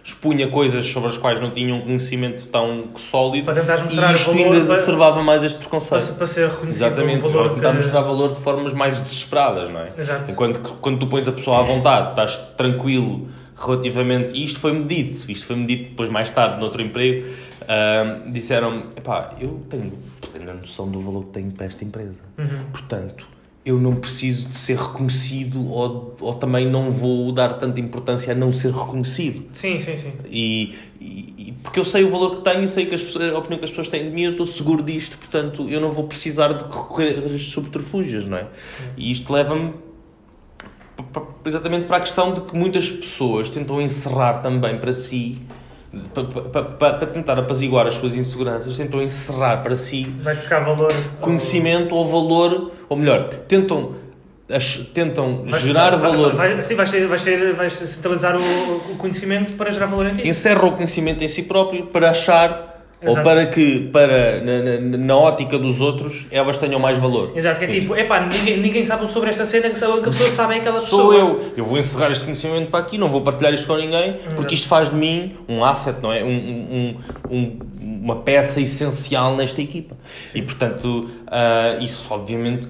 expunha 0.04 0.48
coisas 0.48 0.84
sobre 0.84 1.10
as 1.10 1.16
quais 1.16 1.38
não 1.40 1.50
tinha 1.50 1.74
um 1.74 1.80
conhecimento 1.82 2.46
tão 2.48 2.88
sólido 2.96 3.44
Para 3.46 3.60
tentares 3.60 3.82
mostrar 3.84 4.12
e 4.12 4.14
isto 4.16 4.26
valor, 4.32 4.38
ainda 4.38 4.50
para- 4.66 4.74
exacerbava 4.74 5.22
mais 5.22 5.42
este 5.44 5.56
Para, 5.58 5.68
preconceito. 5.68 6.16
para 6.16 6.26
ser 6.26 6.48
reconhecido 6.48 6.86
Exatamente, 6.86 7.18
o 7.26 7.30
valor 7.30 7.42
ou 7.46 7.54
tentar 7.54 7.70
que- 7.70 7.76
mostrar 7.76 8.00
valor 8.00 8.32
de 8.32 8.40
formas 8.40 8.72
mais 8.72 9.00
desesperadas, 9.00 9.68
não 9.70 9.80
é? 9.80 9.92
Exato. 9.96 10.30
Enquanto 10.30 10.60
que 10.60 10.72
quando 10.80 10.98
tu 10.98 11.06
pões 11.06 11.28
a 11.28 11.32
pessoa 11.32 11.60
à 11.60 11.62
vontade, 11.62 12.10
estás 12.10 12.36
tranquilo 12.56 13.28
relativamente. 13.56 14.34
E 14.34 14.44
isto 14.44 14.58
foi-me 14.58 14.84
dito, 14.84 15.30
isto 15.30 15.46
foi-me 15.46 15.66
dito 15.66 15.90
depois, 15.90 16.08
mais 16.08 16.30
tarde, 16.30 16.58
noutro 16.58 16.82
emprego. 16.82 17.28
ahm, 17.68 18.32
Disseram-me: 18.32 18.84
epá, 18.96 19.34
eu 19.40 19.62
tenho 19.70 19.92
plena 20.32 20.52
noção 20.54 20.88
do 20.90 20.98
valor 20.98 21.26
que 21.26 21.30
tenho 21.30 21.52
para 21.52 21.66
esta 21.66 21.84
empresa. 21.84 22.18
Uhum. 22.38 22.64
Portanto, 22.72 23.26
eu 23.64 23.78
não 23.78 23.94
preciso 23.94 24.48
de 24.48 24.56
ser 24.56 24.76
reconhecido 24.76 25.68
ou, 25.70 26.16
ou 26.20 26.34
também 26.34 26.68
não 26.68 26.90
vou 26.90 27.30
dar 27.30 27.54
tanta 27.54 27.80
importância 27.80 28.32
a 28.32 28.34
não 28.34 28.50
ser 28.50 28.72
reconhecido. 28.72 29.44
Sim, 29.52 29.78
sim, 29.78 29.96
sim. 29.96 30.12
E, 30.28 30.74
e- 31.00 31.54
porque 31.62 31.78
eu 31.78 31.84
sei 31.84 32.02
o 32.02 32.10
valor 32.10 32.34
que 32.36 32.40
tenho 32.40 32.62
e 32.62 32.66
sei 32.66 32.86
que 32.86 32.94
as 32.94 33.04
pessoas- 33.04 33.32
a 33.32 33.38
opinião 33.38 33.58
que 33.58 33.64
as 33.64 33.70
pessoas 33.70 33.86
têm 33.88 34.04
de 34.04 34.10
mim, 34.10 34.22
eu 34.22 34.30
estou 34.32 34.44
seguro 34.46 34.82
disto, 34.82 35.16
portanto 35.16 35.68
eu 35.68 35.80
não 35.80 35.92
vou 35.92 36.04
precisar 36.08 36.48
de 36.54 36.64
recorrer 36.64 37.18
a 37.18 37.26
estes 37.26 37.52
subterfúgios, 37.52 38.26
não 38.26 38.36
é? 38.38 38.46
E 38.96 39.12
isto 39.12 39.32
leva-me 39.32 39.72
exatamente 41.44 41.86
para 41.86 41.98
a 41.98 42.00
questão 42.00 42.32
de 42.34 42.40
que 42.42 42.56
muitas 42.56 42.90
pessoas 42.90 43.48
tentam 43.50 43.80
encerrar 43.80 44.38
também 44.38 44.78
para 44.78 44.92
si, 44.92 45.36
para 46.78 47.06
tentar 47.06 47.38
apaziguar 47.38 47.86
as 47.86 47.94
suas 47.94 48.16
inseguranças, 48.16 48.76
tentam 48.76 49.02
encerrar 49.02 49.62
para 49.62 49.76
si 49.76 50.04
Vais 50.22 50.38
buscar 50.38 50.60
valor. 50.60 50.92
conhecimento 51.20 51.94
ou 51.94 52.06
valor, 52.06 52.72
ou 52.88 52.96
melhor, 52.96 53.28
tentam, 53.28 53.94
as- 54.50 54.76
tentam 54.94 55.44
Vais- 55.46 55.62
gerar 55.62 55.90
vai- 55.96 56.10
valor. 56.10 56.34
Vai, 56.34 56.60
sim, 56.62 56.74
vais, 56.74 56.88
ser, 56.88 57.06
vais, 57.06 57.20
ser, 57.20 57.52
vais 57.54 57.72
centralizar 57.74 58.36
o, 58.36 58.40
o 58.92 58.96
conhecimento 58.96 59.52
para 59.54 59.70
gerar 59.72 59.86
valor 59.86 60.06
em 60.06 60.14
ti. 60.14 60.28
encerra 60.28 60.64
o 60.66 60.72
conhecimento 60.72 61.22
em 61.22 61.28
si 61.28 61.42
próprio 61.42 61.86
para 61.86 62.10
achar 62.10 62.71
ou 63.04 63.10
Exato. 63.10 63.24
para 63.28 63.46
que 63.46 63.80
para 63.92 64.40
na, 64.40 64.62
na- 64.78 64.98
na 64.98 65.16
ótica 65.16 65.58
dos 65.58 65.80
outros 65.80 66.26
elas 66.30 66.58
tenham 66.58 66.78
mais 66.78 66.98
valor. 66.98 67.32
Exato, 67.34 67.58
que 67.58 67.64
é 67.64 67.68
tipo, 67.68 67.96
epá, 67.96 68.20
ninguém, 68.20 68.56
ninguém 68.58 68.84
sabe 68.84 69.10
sobre 69.10 69.28
esta 69.30 69.44
cena, 69.44 69.68
que 69.70 69.84
a 69.84 69.98
pessoa 70.02 70.30
sabe 70.30 70.54
é 70.54 70.58
aquela 70.58 70.78
pessoa. 70.80 71.02
Sou 71.02 71.14
eu. 71.14 71.52
Eu 71.56 71.64
vou 71.64 71.78
encerrar 71.78 72.10
este 72.12 72.24
conhecimento 72.24 72.70
para 72.70 72.80
aqui, 72.80 72.96
não 72.98 73.08
vou 73.08 73.20
partilhar 73.22 73.52
isto 73.52 73.66
com 73.66 73.76
ninguém, 73.76 74.18
porque 74.36 74.54
isto 74.54 74.68
faz 74.68 74.88
de 74.88 74.94
mim 74.94 75.34
um 75.48 75.64
asset, 75.64 75.98
não 76.02 76.12
é? 76.12 76.22
Um, 76.22 76.28
um- 76.28 76.96
um- 77.30 77.58
uma 78.04 78.16
peça 78.16 78.60
essencial 78.60 79.34
nesta 79.36 79.60
equipa. 79.60 79.96
E 80.34 80.42
portanto, 80.42 81.10
ah, 81.26 81.78
isso 81.80 82.06
obviamente. 82.10 82.68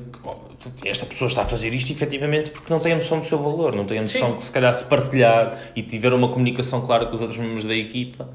Esta 0.85 1.04
pessoa 1.04 1.26
está 1.26 1.42
a 1.42 1.45
fazer 1.45 1.75
isto 1.75 1.90
efetivamente 1.90 2.50
porque 2.50 2.73
não 2.73 2.78
tem 2.78 2.92
a 2.92 2.95
noção 2.95 3.18
do 3.18 3.26
seu 3.26 3.37
valor, 3.37 3.75
não 3.75 3.85
tem 3.85 3.99
a 3.99 4.02
noção 4.02 4.30
Sim. 4.30 4.37
que 4.37 4.45
se 4.45 4.52
calhar 4.52 4.73
se 4.73 4.85
partilhar 4.85 5.59
e 5.75 5.83
tiver 5.83 6.12
uma 6.12 6.28
comunicação 6.28 6.80
clara 6.83 7.04
com 7.07 7.12
os 7.16 7.21
outros 7.21 7.37
membros 7.37 7.64
da 7.64 7.75
equipa, 7.75 8.28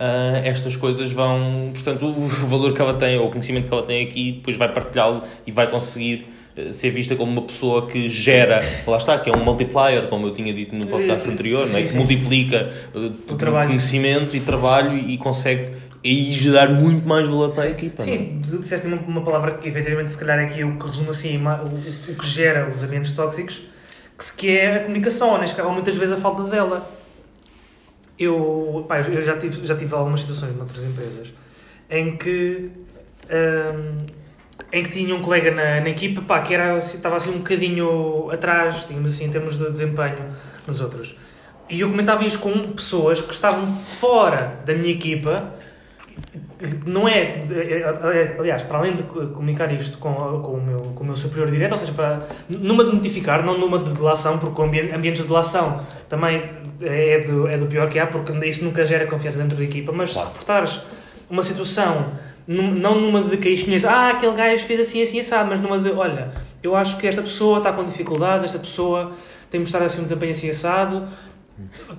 ah, 0.00 0.40
estas 0.44 0.74
coisas 0.76 1.12
vão, 1.12 1.70
portanto, 1.72 2.06
o 2.06 2.26
valor 2.48 2.72
que 2.74 2.80
ela 2.80 2.94
tem, 2.94 3.18
ou 3.18 3.26
o 3.26 3.30
conhecimento 3.30 3.68
que 3.68 3.72
ela 3.74 3.82
tem 3.84 4.04
aqui, 4.04 4.32
depois 4.32 4.56
vai 4.56 4.72
partilhá-lo 4.72 5.22
e 5.46 5.52
vai 5.52 5.70
conseguir 5.70 6.26
eh, 6.56 6.72
ser 6.72 6.90
vista 6.90 7.14
como 7.14 7.30
uma 7.30 7.42
pessoa 7.42 7.86
que 7.86 8.08
gera, 8.08 8.62
lá 8.86 8.96
está, 8.96 9.18
que 9.18 9.28
é 9.30 9.32
um 9.36 9.44
multiplier, 9.44 10.08
como 10.08 10.26
eu 10.26 10.32
tinha 10.32 10.52
dito 10.52 10.74
no 10.74 10.86
podcast 10.86 11.22
Sim, 11.26 11.32
anterior, 11.34 11.62
é? 11.62 11.66
sim, 11.66 11.82
que 11.82 11.88
sim. 11.88 11.98
multiplica 11.98 12.72
eh, 12.94 13.10
trabalho. 13.36 13.68
conhecimento 13.68 14.34
e 14.36 14.40
trabalho 14.40 14.96
e, 14.96 15.14
e 15.14 15.18
consegue 15.18 15.72
aí 16.02 16.32
gerar 16.32 16.70
muito 16.70 17.06
mais 17.06 17.28
valor 17.28 17.50
para 17.54 17.64
a 17.64 17.70
equipa. 17.70 18.02
não 18.04 18.12
é? 18.12 18.16
Sim, 18.16 18.42
tu 18.48 18.58
disseste 18.58 18.86
uma, 18.86 18.96
uma 18.96 19.20
palavra 19.20 19.52
que 19.58 19.68
efetivamente 19.68 20.10
se 20.10 20.16
calhar 20.18 20.38
é 20.38 20.46
aqui 20.46 20.64
o 20.64 20.78
que 20.78 20.86
resume 20.86 21.10
assim 21.10 21.36
o, 21.36 22.12
o- 22.12 22.16
que 22.16 22.26
gera 22.26 22.70
os 22.74 22.82
ambientes 22.82 23.12
tóxicos, 23.12 23.60
que, 24.18 24.32
que 24.36 24.56
é 24.56 24.76
a 24.76 24.80
comunicação, 24.80 25.38
ou 25.38 25.72
muitas 25.72 25.94
vezes 25.96 26.14
a 26.14 26.16
falta 26.16 26.44
dela. 26.44 26.90
Eu, 28.20 28.84
pá, 28.86 29.00
eu 29.00 29.22
já 29.22 29.36
tive, 29.36 29.66
já 29.66 29.74
tive 29.74 29.94
algumas 29.94 30.20
situações 30.20 30.54
noutras 30.54 30.84
empresas 30.84 31.32
em 31.88 32.16
que 32.16 32.70
hum, 33.30 34.06
em 34.72 34.82
que 34.82 34.90
tinha 34.90 35.14
um 35.14 35.20
colega 35.20 35.50
na, 35.50 35.80
na 35.80 35.88
equipa 35.88 36.22
pá, 36.22 36.40
que 36.40 36.54
era, 36.54 36.76
assim, 36.76 36.98
estava 36.98 37.16
assim 37.16 37.30
um 37.30 37.38
bocadinho 37.38 38.30
atrás, 38.30 38.86
digamos 38.86 39.14
assim, 39.14 39.24
em 39.24 39.30
termos 39.30 39.58
de 39.58 39.70
desempenho 39.70 40.34
nos 40.66 40.80
outros. 40.80 41.16
E 41.68 41.80
eu 41.80 41.88
comentava 41.88 42.24
isto 42.24 42.38
com 42.38 42.52
pessoas 42.72 43.20
que 43.20 43.32
estavam 43.32 43.66
fora 43.66 44.60
da 44.64 44.74
minha 44.74 44.92
equipa 44.92 45.54
não 46.86 47.08
é, 47.08 47.42
aliás, 48.38 48.62
para 48.62 48.78
além 48.78 48.94
de 48.94 49.02
comunicar 49.02 49.72
isto 49.72 49.98
com, 49.98 50.12
com, 50.14 50.52
o, 50.52 50.62
meu, 50.62 50.78
com 50.94 51.02
o 51.02 51.06
meu 51.06 51.16
superior 51.16 51.50
direto, 51.50 51.72
ou 51.72 51.78
seja, 51.78 51.92
para, 51.92 52.22
numa 52.48 52.84
de 52.84 52.92
notificar, 52.92 53.44
não 53.44 53.58
numa 53.58 53.78
de 53.78 53.92
delação, 53.94 54.38
porque 54.38 54.60
ambientes 54.92 55.22
de 55.22 55.28
delação 55.28 55.80
também 56.08 56.42
é 56.80 57.18
do, 57.20 57.46
é 57.48 57.56
do 57.56 57.66
pior 57.66 57.88
que 57.88 57.98
há, 57.98 58.06
porque 58.06 58.32
isto 58.46 58.64
nunca 58.64 58.84
gera 58.84 59.06
confiança 59.06 59.38
dentro 59.38 59.56
da 59.56 59.64
equipa, 59.64 59.92
mas 59.92 60.12
Claro. 60.12 60.28
se 60.28 60.32
reportares 60.32 60.80
uma 61.28 61.42
situação, 61.42 62.06
não 62.46 63.00
numa 63.00 63.22
de 63.22 63.36
queixinhas, 63.36 63.84
ah, 63.84 64.10
aquele 64.10 64.34
gajo 64.34 64.64
fez 64.64 64.80
assim, 64.80 65.00
assim, 65.02 65.20
assado, 65.20 65.48
mas 65.48 65.60
numa 65.60 65.78
de, 65.78 65.90
olha, 65.92 66.30
eu 66.62 66.74
acho 66.74 66.96
que 66.96 67.06
esta 67.06 67.22
pessoa 67.22 67.58
está 67.58 67.72
com 67.72 67.84
dificuldades, 67.84 68.44
esta 68.44 68.58
pessoa 68.58 69.12
tem 69.50 69.60
mostrado 69.60 69.86
assim 69.86 70.00
um 70.00 70.02
desempenho 70.02 70.32
assim 70.32 70.50
assado, 70.50 71.06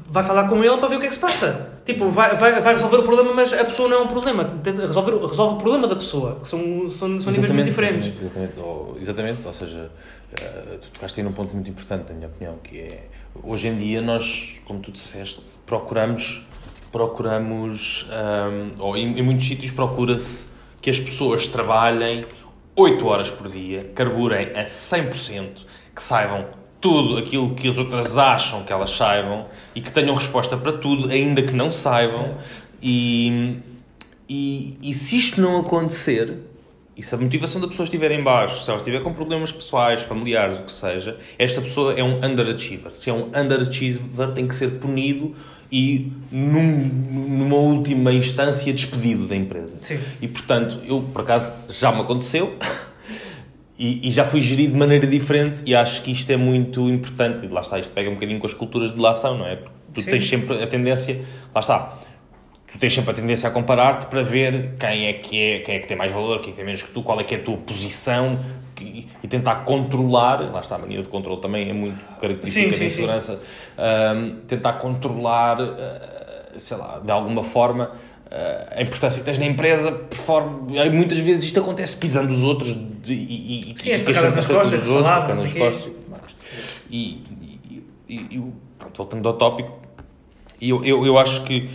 vai 0.08 0.24
falar 0.24 0.48
com 0.48 0.64
ele 0.64 0.78
para 0.78 0.88
ver 0.88 0.96
o 0.96 1.00
que 1.00 1.06
é 1.06 1.08
que 1.08 1.14
se 1.14 1.20
passa. 1.20 1.70
Tipo, 1.86 2.10
vai, 2.10 2.36
vai, 2.36 2.60
vai 2.60 2.74
resolver 2.74 2.98
o 2.98 3.04
problema, 3.04 3.34
mas 3.34 3.54
a 3.54 3.64
pessoa 3.64 3.90
não 3.90 3.98
é 3.98 4.02
um 4.02 4.08
problema. 4.08 4.46
Tenta 4.64 4.82
resolver, 4.82 5.18
resolve 5.18 5.56
o 5.56 5.58
problema 5.58 5.88
da 5.88 5.96
pessoa, 5.96 6.40
que 6.42 6.48
são, 6.48 6.90
são, 6.90 7.20
são 7.20 7.32
níveis 7.32 7.52
muito 7.52 7.66
diferentes. 7.66 8.08
Exatamente, 8.08 8.26
exatamente. 8.26 8.60
Ou, 8.60 8.98
exatamente, 9.00 9.48
ou 9.48 9.54
seja, 9.54 9.92
eh, 10.40 10.78
tu 10.82 10.90
tocaste 10.90 11.20
aí 11.20 11.26
num 11.26 11.34
ponto 11.34 11.54
muito 11.54 11.70
importante, 11.70 12.10
na 12.10 12.16
minha 12.16 12.28
opinião, 12.28 12.58
que 12.64 12.80
é, 12.80 13.08
hoje 13.44 13.68
em 13.68 13.78
dia 13.78 14.02
nós, 14.02 14.56
como 14.66 14.80
tu 14.80 14.92
disseste, 14.92 15.42
procuramos, 15.66 16.46
procuramos, 16.92 18.08
ahm, 18.12 18.80
ou 18.80 18.96
em, 18.96 19.18
em 19.18 19.22
muitos 19.22 19.48
sítios 19.48 19.72
procura-se 19.72 20.50
que 20.82 20.90
as 20.90 21.00
pessoas 21.00 21.48
trabalhem 21.48 22.26
8 22.76 23.06
horas 23.06 23.30
por 23.30 23.50
dia, 23.50 23.92
carburem 23.94 24.48
a 24.56 24.64
100%, 24.64 25.66
que 25.96 26.02
saibam 26.02 26.46
tudo 26.82 27.18
aquilo 27.18 27.54
que 27.54 27.68
as 27.70 27.78
outras 27.78 28.18
acham 28.18 28.64
que 28.64 28.74
elas 28.74 28.90
saibam 28.90 29.46
e 29.76 29.82
que 29.82 29.92
tenham 29.92 30.16
resposta 30.16 30.58
para 30.58 30.74
tudo, 30.74 31.10
ainda 31.10 31.42
que 31.44 31.54
não 31.54 31.70
saibam. 31.72 32.36
E, 32.82 33.58
e, 34.28 34.78
e 34.82 34.94
se 34.94 35.18
isto 35.18 35.40
não 35.40 35.60
acontecer, 35.60 36.38
e 36.98 37.04
se 37.04 37.14
a 37.14 37.18
motivação 37.18 37.62
da 37.62 37.68
pessoa 37.68 37.84
estiver 37.86 38.12
em 38.12 38.24
baixo, 38.24 38.62
se 38.64 38.70
ela 38.70 38.80
estiver 38.80 39.02
com 39.02 39.14
problemas 39.14 39.52
pessoais, 39.52 40.02
familiares, 40.02 40.58
o 40.60 40.64
que 40.64 40.72
seja, 40.72 41.18
esta 41.38 41.62
pessoa 41.62 41.94
é 41.94 42.04
um 42.04 42.18
underachiever. 42.26 42.96
Se 42.96 43.10
é 43.10 43.14
um 43.14 43.28
underachiever, 43.28 44.32
tem 44.34 44.48
que 44.48 44.56
ser 44.56 44.72
punido 44.80 45.36
e, 45.72 46.12
num- 46.32 46.90
numa 47.30 47.56
última 47.56 48.12
instância, 48.12 48.74
despedido 48.74 49.28
da 49.28 49.36
empresa. 49.36 49.78
Sim. 49.82 50.00
E, 50.22 50.28
portanto, 50.28 50.80
eu, 50.86 51.02
por 51.14 51.22
acaso, 51.22 51.54
já 51.70 51.92
me 51.92 52.02
aconteceu 52.02 52.58
e, 53.82 54.08
e 54.08 54.12
já 54.12 54.24
fui 54.24 54.42
gerido 54.42 54.74
de 54.74 54.80
maneira 54.80 55.08
diferente 55.08 55.64
e 55.66 55.74
acho 55.74 56.04
que 56.04 56.12
isto 56.12 56.32
é 56.32 56.38
muito 56.38 56.88
importante. 56.88 57.48
E 57.48 57.50
lá 57.50 57.62
está, 57.62 57.80
isto 57.80 57.92
pega 57.92 58.12
um 58.12 58.14
bocadinho 58.14 58.40
com 58.40 58.46
as 58.46 58.54
culturas 58.54 58.92
de 58.92 58.96
delação, 58.96 59.40
não 59.40 59.48
é? 59.48 59.56
Porque 59.56 59.74
tu 59.92 60.02
Sim. 60.02 60.12
tens 60.12 60.30
sempre 60.30 60.62
a 60.62 60.68
tendência... 60.68 61.26
Lá 61.54 61.62
está. 61.62 61.98
Tu 62.72 62.78
tens 62.78 62.94
sempre 62.94 63.10
a 63.10 63.14
tendência 63.16 63.50
a 63.50 63.52
comparar-te 63.52 64.06
para 64.06 64.22
ver 64.22 64.76
quem 64.80 65.08
é 65.08 65.14
que 65.14 65.42
é, 65.42 65.60
quem 65.62 65.76
é 65.76 65.80
que 65.80 65.88
tem 65.88 65.98
mais 65.98 66.12
valor, 66.12 66.42
quem 66.42 66.50
é 66.50 66.52
que 66.52 66.58
tem 66.58 66.64
menos 66.64 66.84
que 66.84 66.92
tu, 66.92 67.02
qual 67.02 67.20
é 67.20 67.24
que 67.24 67.34
é 67.34 67.40
a 67.40 67.42
tua 67.42 67.58
posição 67.58 68.40
e, 68.80 69.08
e 69.24 69.28
tentar 69.28 69.56
controlar, 69.66 70.42
lá 70.52 70.60
está, 70.60 70.76
a 70.76 70.78
mania 70.78 71.02
de 71.02 71.10
controle 71.10 71.42
também 71.42 71.68
é 71.68 71.74
muito 71.74 72.00
característica 72.20 72.72
Sim, 72.72 72.80
da 72.80 72.86
insegurança, 72.86 73.42
ahm, 73.80 74.42
tentar 74.48 74.74
controlar, 74.74 75.60
ah, 75.60 76.54
sei 76.56 76.78
lá, 76.78 77.02
de 77.04 77.12
alguma 77.12 77.44
forma, 77.44 77.92
a 78.76 78.82
importância 78.82 79.20
que 79.20 79.26
tens 79.26 79.38
na 79.38 79.46
empresa, 79.46 79.92
perform- 79.92 80.74
e 80.74 80.90
muitas 80.90 81.18
vezes 81.20 81.44
isto 81.44 81.60
acontece 81.60 81.98
pisando 81.98 82.32
os 82.32 82.44
outros 82.44 82.74
de- 83.04 83.14
e, 83.14 83.72
e, 83.72 83.76
Sim, 83.78 83.90
e 83.90 83.94
as 83.94 84.04
queixando 84.04 84.36
nas 84.36 84.48
costas, 84.48 84.80
dos 84.82 84.90
outros, 84.90 85.28
nas 85.44 85.54
costas 85.54 85.86
e 85.86 85.90
tudo 85.90 86.10
mais. 86.10 86.36
E, 86.90 87.24
e, 87.70 87.84
e, 88.10 88.16
e, 88.16 88.44
pronto, 88.80 88.98
voltando 88.98 89.28
ao 89.28 89.34
tópico, 89.38 89.80
eu, 90.62 90.84
eu, 90.86 91.06
eu 91.06 91.18
acho 91.18 91.44
que 91.44 91.70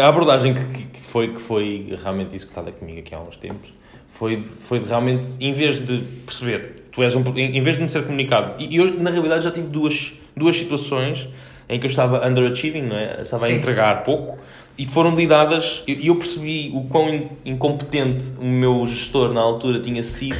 a 0.00 0.06
abordagem 0.08 0.54
que, 0.54 0.64
que- 0.64 0.84
que 0.98 1.00
foi, 1.02 1.32
que 1.34 1.40
foi 1.40 1.96
realmente 2.02 2.34
executada 2.34 2.70
comigo 2.72 2.98
aqui 3.00 3.14
há 3.14 3.20
uns 3.20 3.36
tempos 3.36 3.72
foi, 4.08 4.42
foi 4.42 4.78
de 4.78 4.86
realmente, 4.86 5.28
em 5.40 5.52
vez 5.52 5.84
de 5.84 5.98
perceber, 6.26 6.84
tu 6.92 7.02
és 7.02 7.14
um, 7.14 7.22
em 7.36 7.60
vez 7.60 7.76
de 7.76 7.82
me 7.82 7.88
ser 7.88 8.04
comunicado, 8.04 8.54
e, 8.62 8.74
e 8.74 8.80
hoje 8.80 8.96
na 8.98 9.10
realidade 9.10 9.44
já 9.44 9.50
tive 9.50 9.68
duas, 9.68 10.12
duas 10.36 10.56
situações 10.56 11.28
em 11.68 11.78
que 11.78 11.86
eu 11.86 11.90
estava 11.90 12.26
underachieving, 12.26 12.82
não 12.82 12.96
é? 12.96 13.20
estava 13.22 13.44
a 13.44 13.48
Sim. 13.48 13.56
entregar 13.56 14.02
pouco, 14.02 14.38
e 14.78 14.86
foram 14.86 15.14
lidadas, 15.16 15.82
e 15.86 16.06
eu 16.06 16.14
percebi 16.16 16.70
o 16.72 16.82
quão 16.84 17.12
in- 17.12 17.28
incompetente 17.44 18.32
o 18.40 18.44
meu 18.44 18.86
gestor 18.86 19.32
na 19.32 19.40
altura 19.40 19.80
tinha 19.80 20.02
sido, 20.02 20.38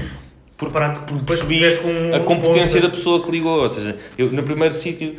Por 0.57 0.71
percebi 1.25 1.57
tiveste 1.57 1.81
com 1.81 2.15
a 2.17 2.21
competência 2.21 2.81
da 2.81 2.89
pessoa 2.89 3.23
que 3.23 3.31
ligou. 3.31 3.61
Ou 3.63 3.69
seja, 3.69 3.97
eu 4.17 4.29
no 4.33 4.43
primeiro 4.43 4.75
sítio, 4.75 5.15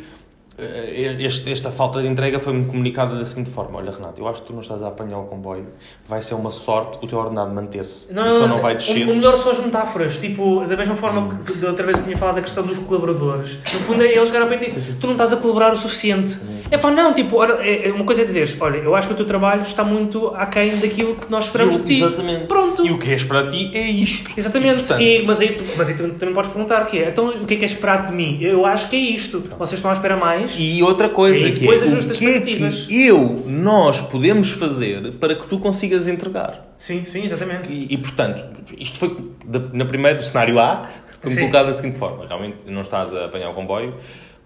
este, 1.18 1.50
esta 1.52 1.70
falta 1.70 2.00
de 2.02 2.08
entrega 2.08 2.38
foi-me 2.40 2.64
comunicada 2.66 3.16
da 3.16 3.24
seguinte 3.24 3.50
forma: 3.50 3.78
Olha, 3.78 3.90
Renato, 3.90 4.20
eu 4.20 4.28
acho 4.28 4.42
que 4.42 4.48
tu 4.48 4.52
não 4.52 4.60
estás 4.60 4.82
a 4.82 4.88
apanhar 4.88 5.18
o 5.18 5.24
comboio, 5.24 5.66
vai 6.06 6.20
ser 6.22 6.34
uma 6.34 6.50
sorte 6.50 6.98
o 7.02 7.06
teu 7.06 7.18
ordenado 7.18 7.52
manter-se. 7.54 8.12
Não, 8.12 8.30
só 8.30 8.46
não, 8.46 8.58
vai 8.58 8.74
o- 8.74 8.76
descer. 8.78 9.08
O, 9.08 9.14
melhor 9.14 9.36
são 9.36 9.52
as 9.52 9.58
metáforas. 9.60 10.18
Tipo, 10.18 10.64
da 10.66 10.76
mesma 10.76 10.94
forma 10.94 11.40
que 11.44 11.54
da 11.54 11.68
outra 11.68 11.84
vez 11.86 11.98
eu 11.98 12.04
tinha 12.04 12.16
falado 12.16 12.36
da 12.36 12.42
questão 12.42 12.62
dos 12.64 12.78
colaboradores. 12.78 13.54
No 13.72 13.80
fundo, 13.80 14.02
é 14.02 14.12
eles 14.14 14.28
chegaram 14.28 14.46
para 14.48 14.56
ti 14.58 14.66
e 14.66 14.70
dizem, 14.70 14.94
tu 14.96 15.06
não 15.06 15.12
estás 15.14 15.32
a 15.32 15.36
colaborar 15.36 15.72
o 15.72 15.76
suficiente. 15.76 16.38
É 16.70 16.78
pá, 16.78 16.90
não, 16.90 17.12
tipo, 17.14 17.42
é, 17.44 17.88
é 17.88 17.92
uma 17.92 18.04
coisa 18.04 18.22
é 18.22 18.24
dizeres, 18.24 18.56
olha, 18.60 18.78
eu 18.78 18.94
acho 18.94 19.08
que 19.08 19.14
o 19.14 19.16
teu 19.16 19.26
trabalho 19.26 19.62
está 19.62 19.82
muito 19.82 20.28
aquém 20.28 20.76
daquilo 20.78 21.14
que 21.16 21.30
nós 21.30 21.44
esperamos 21.46 21.74
Eu- 21.74 21.80
de 21.82 21.86
ti. 21.86 22.02
Exatamente. 22.02 22.46
Pronto. 22.46 22.86
E 22.86 22.90
o 22.90 22.98
que 22.98 23.10
és 23.10 23.24
para 23.24 23.48
ti 23.48 23.70
é 23.74 23.82
isto. 23.88 24.30
Exatamente. 24.36 24.80
E, 24.80 24.80
portanto, 24.80 25.00
E- 25.02 25.22
mas 25.26 25.40
aí, 25.40 25.48
tu, 25.52 25.64
mas 25.76 25.88
aí 25.88 25.94
também 25.94 26.34
podes 26.34 26.50
perguntar 26.50 26.82
o 26.82 26.86
que 26.86 26.98
é. 26.98 27.08
Então, 27.08 27.28
o 27.28 27.46
que 27.46 27.54
é 27.54 27.56
que 27.56 27.64
é 27.64 27.66
esperado 27.66 28.06
de 28.08 28.12
mim? 28.12 28.38
Eu 28.40 28.66
acho 28.66 28.88
que 28.88 28.96
é 28.96 29.00
isto. 29.00 29.40
Vocês 29.58 29.78
estão 29.78 29.90
à 29.90 29.94
espera 29.94 30.16
mais? 30.16 30.49
E 30.58 30.82
outra 30.82 31.08
coisa 31.08 31.46
E 31.48 31.52
que 31.52 31.66
é, 31.68 31.70
o 31.74 32.08
que 32.10 32.26
é 32.26 32.40
que 32.40 33.06
eu, 33.06 33.44
nós 33.46 34.00
podemos 34.00 34.50
fazer 34.50 35.12
para 35.14 35.34
que 35.34 35.46
tu 35.46 35.58
consigas 35.58 36.08
entregar? 36.08 36.72
Sim, 36.76 37.04
sim, 37.04 37.24
exatamente. 37.24 37.72
E, 37.72 37.88
e, 37.94 37.98
portanto, 37.98 38.42
isto 38.78 38.98
foi 38.98 39.16
da- 39.44 39.58
na 39.58 39.84
primeira 39.84 39.86
primeiro 39.88 40.22
cenário 40.22 40.58
A, 40.58 40.88
foi-me 41.20 41.36
colocado 41.38 41.66
da 41.66 41.72
seguinte 41.72 41.98
forma: 41.98 42.26
realmente 42.26 42.70
não 42.70 42.80
estás 42.80 43.14
a 43.14 43.26
apanhar 43.26 43.50
o 43.50 43.54
comboio, 43.54 43.94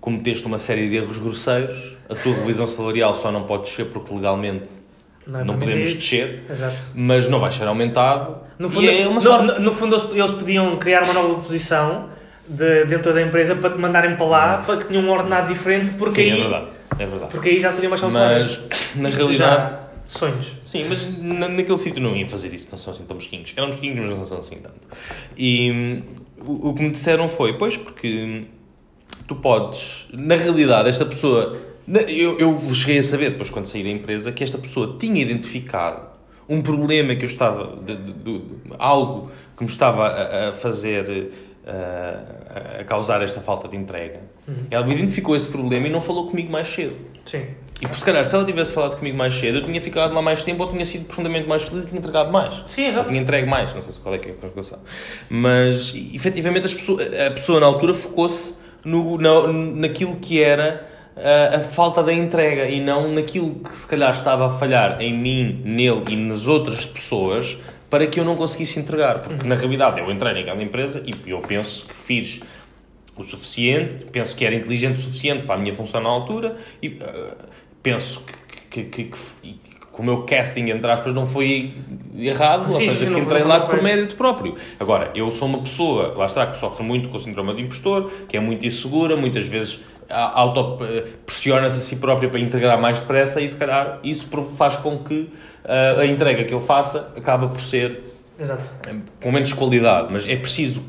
cometeste 0.00 0.44
uma 0.46 0.58
série 0.58 0.88
de 0.88 0.96
erros 0.96 1.16
grosseiros, 1.18 1.96
a 2.08 2.14
tua 2.14 2.34
revisão 2.34 2.66
salarial 2.66 3.14
só 3.14 3.30
não 3.32 3.44
pode 3.44 3.64
descer 3.64 3.86
porque 3.86 4.12
legalmente 4.14 4.70
Não, 5.26 5.44
não, 5.44 5.54
é 5.54 5.58
podemos 5.58 5.92
permitido. 5.94 5.98
descer, 6.00 6.42
Exato. 6.50 6.76
mas 6.94 7.28
não 7.28 7.40
vai 7.40 7.50
ser 7.50 7.64
aumentado. 7.66 8.36
No 8.58 8.66
e 8.68 8.70
fundo, 8.70 8.90
é 8.90 9.06
uma 9.06 9.14
no, 9.14 9.20
sorte. 9.22 9.46
no- 9.58 9.64
no 9.66 9.72
fundo, 9.72 9.94
eles, 9.96 10.10
eles 10.12 10.30
podiam 10.32 10.70
criar 10.72 11.02
uma 11.04 11.12
nova 11.14 11.34
posição 11.40 12.08
de- 12.48 12.84
dentro 12.86 13.12
da 13.12 13.22
empresa 13.22 13.54
para 13.56 13.70
te 13.70 13.78
mandarem 13.78 14.16
para 14.16 14.26
lá, 14.26 14.58
para 14.58 14.76
que 14.76 14.86
tenham 14.86 15.02
um 15.04 15.10
ordenado 15.10 15.48
diferente, 15.52 15.92
porque, 15.92 16.14
Sim, 16.22 16.30
aí, 16.32 16.38
é 16.40 16.42
verdade. 16.42 16.66
É 16.98 17.06
verdade. 17.06 17.32
porque 17.32 17.48
aí 17.48 17.60
já 17.60 17.72
baixar 17.72 18.06
o 18.06 18.10
salário. 18.12 18.40
Mas, 18.42 18.96
na 18.96 19.08
realidade. 19.08 19.38
já- 19.38 19.80
sonhos. 20.06 20.46
Sim, 20.60 20.84
mas 20.88 21.18
na, 21.18 21.48
naquele 21.48 21.78
sítio 21.78 22.00
não 22.02 22.14
iam 22.14 22.28
fazer 22.28 22.52
isso, 22.52 22.68
não 22.70 22.76
são 22.78 22.92
assim 22.92 23.06
tão 23.06 23.16
mesquinhos. 23.16 23.52
Eram 23.56 23.68
mesquinhos, 23.68 23.98
mas 24.00 24.16
não 24.18 24.24
são 24.24 24.38
assim 24.38 24.56
tanto. 24.56 24.76
E 25.36 25.70
hum, 25.72 26.02
o, 26.46 26.68
o 26.68 26.74
que 26.74 26.82
me 26.82 26.90
disseram 26.90 27.28
foi, 27.28 27.56
pois, 27.56 27.76
porque 27.78 28.44
tu 29.26 29.34
podes, 29.36 30.06
na 30.12 30.36
realidade, 30.36 30.88
esta 30.90 31.06
pessoa, 31.06 31.56
eu, 32.06 32.38
eu 32.38 32.58
cheguei 32.74 32.98
a 32.98 33.02
saber, 33.02 33.30
depois 33.30 33.48
quando 33.48 33.64
saí 33.66 33.82
da 33.82 33.88
empresa, 33.88 34.30
que 34.30 34.44
esta 34.44 34.58
pessoa 34.58 34.96
tinha 35.00 35.20
identificado 35.22 36.12
um 36.48 36.60
problema 36.60 37.14
que 37.16 37.24
eu 37.24 37.28
estava, 37.28 37.74
de, 37.82 37.96
de- 37.96 38.12
de- 38.12 38.38
de- 38.40 38.54
algo 38.78 39.30
que 39.56 39.64
me 39.64 39.70
estava 39.70 40.06
a, 40.06 40.48
a 40.50 40.52
fazer, 40.52 41.30
a, 41.66 42.80
a 42.80 42.84
causar 42.84 43.22
esta 43.22 43.40
falta 43.40 43.68
de 43.68 43.76
entrega. 43.76 44.20
Ela 44.70 44.86
identificou 44.90 45.34
esse 45.34 45.48
problema 45.48 45.86
e 45.86 45.90
não 45.90 46.00
falou 46.00 46.28
comigo 46.28 46.50
mais 46.52 46.68
cedo. 46.68 46.96
Sim. 47.24 47.46
E 47.82 47.88
por 47.88 47.96
se 47.96 48.04
calhar, 48.04 48.24
se 48.24 48.34
ela 48.34 48.44
tivesse 48.44 48.72
falado 48.72 48.96
comigo 48.96 49.16
mais 49.16 49.34
cedo, 49.34 49.58
eu 49.58 49.64
tinha 49.64 49.80
ficado 49.80 50.14
lá 50.14 50.22
mais 50.22 50.44
tempo 50.44 50.62
ou 50.62 50.68
tinha 50.68 50.84
sido 50.84 51.06
profundamente 51.06 51.48
mais 51.48 51.64
feliz 51.64 51.84
e 51.84 51.88
tinha 51.88 51.98
entregado 51.98 52.30
mais. 52.30 52.62
Sim, 52.66 52.82
Ou 52.84 52.88
exato. 52.88 53.08
tinha 53.08 53.20
entregue 53.20 53.48
mais, 53.48 53.74
não 53.74 53.82
sei 53.82 53.92
se 53.92 54.00
qual 54.00 54.14
é 54.14 54.18
que 54.18 54.28
é 54.28 54.32
a 54.32 54.34
conjugação. 54.34 54.78
Mas, 55.28 55.92
efetivamente, 56.14 56.66
as 56.66 56.74
pessoas- 56.74 57.02
a 57.12 57.30
pessoa 57.32 57.58
na 57.60 57.66
altura 57.66 57.94
focou-se 57.94 58.56
no, 58.84 59.18
na, 59.18 59.48
naquilo 59.52 60.16
que 60.16 60.40
era 60.42 60.86
a, 61.16 61.56
a 61.56 61.60
falta 61.64 62.02
da 62.02 62.12
entrega 62.12 62.66
e 62.66 62.80
não 62.80 63.12
naquilo 63.12 63.54
que 63.56 63.76
se 63.76 63.86
calhar 63.86 64.10
estava 64.10 64.46
a 64.46 64.50
falhar 64.50 65.00
em 65.00 65.12
mim, 65.16 65.62
nele 65.64 66.02
e 66.10 66.16
nas 66.16 66.46
outras 66.46 66.86
pessoas 66.86 67.58
para 67.94 68.08
que 68.08 68.18
eu 68.18 68.24
não 68.24 68.34
conseguisse 68.34 68.80
entregar. 68.80 69.20
Porque, 69.20 69.46
na 69.46 69.54
realidade, 69.54 70.00
eu 70.00 70.10
entrei 70.10 70.34
naquela 70.34 70.60
empresa 70.60 71.04
e 71.06 71.30
eu 71.30 71.38
penso 71.38 71.86
que 71.86 71.94
fiz 71.96 72.40
o 73.16 73.22
suficiente, 73.22 74.06
penso 74.06 74.36
que 74.36 74.44
era 74.44 74.52
inteligente 74.52 74.96
o 74.96 75.00
suficiente 75.00 75.44
para 75.44 75.54
a 75.54 75.58
minha 75.58 75.72
função 75.72 76.00
na 76.00 76.08
altura 76.08 76.56
e 76.82 76.98
eh, 77.00 77.36
penso 77.84 78.24
que, 78.68 78.82
que, 78.82 79.04
que, 79.04 79.04
que, 79.04 79.73
que 79.94 80.00
o 80.00 80.04
meu 80.04 80.22
casting, 80.22 80.70
entre 80.70 80.90
aspas, 80.90 81.14
não 81.14 81.24
foi 81.24 81.74
errado, 82.16 82.72
Sim, 82.72 82.74
ou 82.74 82.80
sim, 82.80 82.90
seja, 82.90 83.10
não 83.10 83.20
que 83.20 83.26
entrei 83.26 83.42
lá 83.42 83.60
por 83.60 83.82
mérito 83.82 84.16
próprio. 84.16 84.54
Agora, 84.78 85.10
eu 85.14 85.30
sou 85.30 85.48
uma 85.48 85.58
pessoa, 85.58 86.14
lá 86.16 86.26
está, 86.26 86.46
que 86.46 86.56
sofre 86.56 86.84
muito 86.84 87.08
com 87.08 87.16
o 87.16 87.20
síndrome 87.20 87.54
de 87.54 87.62
impostor, 87.62 88.10
que 88.28 88.36
é 88.36 88.40
muito 88.40 88.66
insegura, 88.66 89.16
muitas 89.16 89.46
vezes 89.46 89.80
auto-pressiona-se 90.08 91.78
a 91.78 91.80
si 91.80 91.96
própria 91.96 92.28
para 92.28 92.38
integrar 92.40 92.80
mais 92.80 93.00
depressa 93.00 93.40
e, 93.40 93.48
se 93.48 93.56
calhar, 93.56 94.00
isso 94.04 94.26
faz 94.56 94.76
com 94.76 94.98
que 94.98 95.30
eh, 95.64 95.96
a 96.00 96.06
entrega 96.06 96.44
que 96.44 96.52
eu 96.52 96.60
faça 96.60 97.12
acaba 97.16 97.48
por 97.48 97.60
ser 97.60 98.02
Exato. 98.38 98.70
com 99.22 99.32
menos 99.32 99.52
qualidade, 99.52 100.08
mas 100.10 100.28
é 100.28 100.36
preciso, 100.36 100.82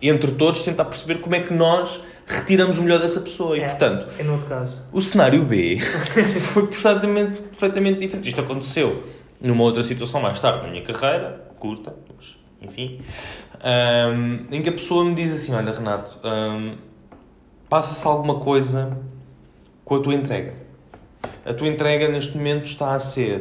entre 0.00 0.32
todos, 0.32 0.64
tentar 0.64 0.86
perceber 0.86 1.20
como 1.20 1.34
é 1.36 1.40
que 1.40 1.52
nós 1.54 2.02
retiramos 2.26 2.78
o 2.78 2.82
melhor 2.82 2.98
dessa 3.00 3.20
pessoa. 3.20 3.56
E, 3.56 3.60
é, 3.60 3.68
portanto, 3.68 4.06
É 4.18 4.22
no 4.22 4.32
outro 4.32 4.46
caso. 4.48 4.84
o 4.92 5.00
cenário 5.02 5.44
B 5.44 5.78
foi 6.52 6.66
perfeitamente, 6.66 7.42
perfeitamente 7.42 7.98
diferente. 8.00 8.28
Isto 8.28 8.40
aconteceu 8.40 9.02
numa 9.40 9.62
outra 9.64 9.82
situação 9.82 10.20
mais 10.20 10.40
tarde 10.40 10.64
na 10.64 10.70
minha 10.72 10.82
carreira, 10.82 11.50
curta, 11.58 11.94
mas 12.16 12.36
enfim, 12.60 13.00
ahm, 13.62 14.46
em 14.50 14.62
que 14.62 14.68
a 14.68 14.72
pessoa 14.72 15.04
me 15.04 15.14
diz 15.14 15.32
assim: 15.32 15.52
Olha, 15.54 15.72
Renato, 15.72 16.18
ahm, 16.22 16.74
passa-se 17.68 18.06
alguma 18.06 18.36
coisa 18.38 18.96
com 19.84 19.96
a 19.96 20.00
tua 20.00 20.14
entrega. 20.14 20.54
A 21.44 21.52
tua 21.52 21.66
entrega 21.66 22.08
neste 22.08 22.36
momento 22.36 22.66
está 22.66 22.94
a 22.94 22.98
ser 23.00 23.40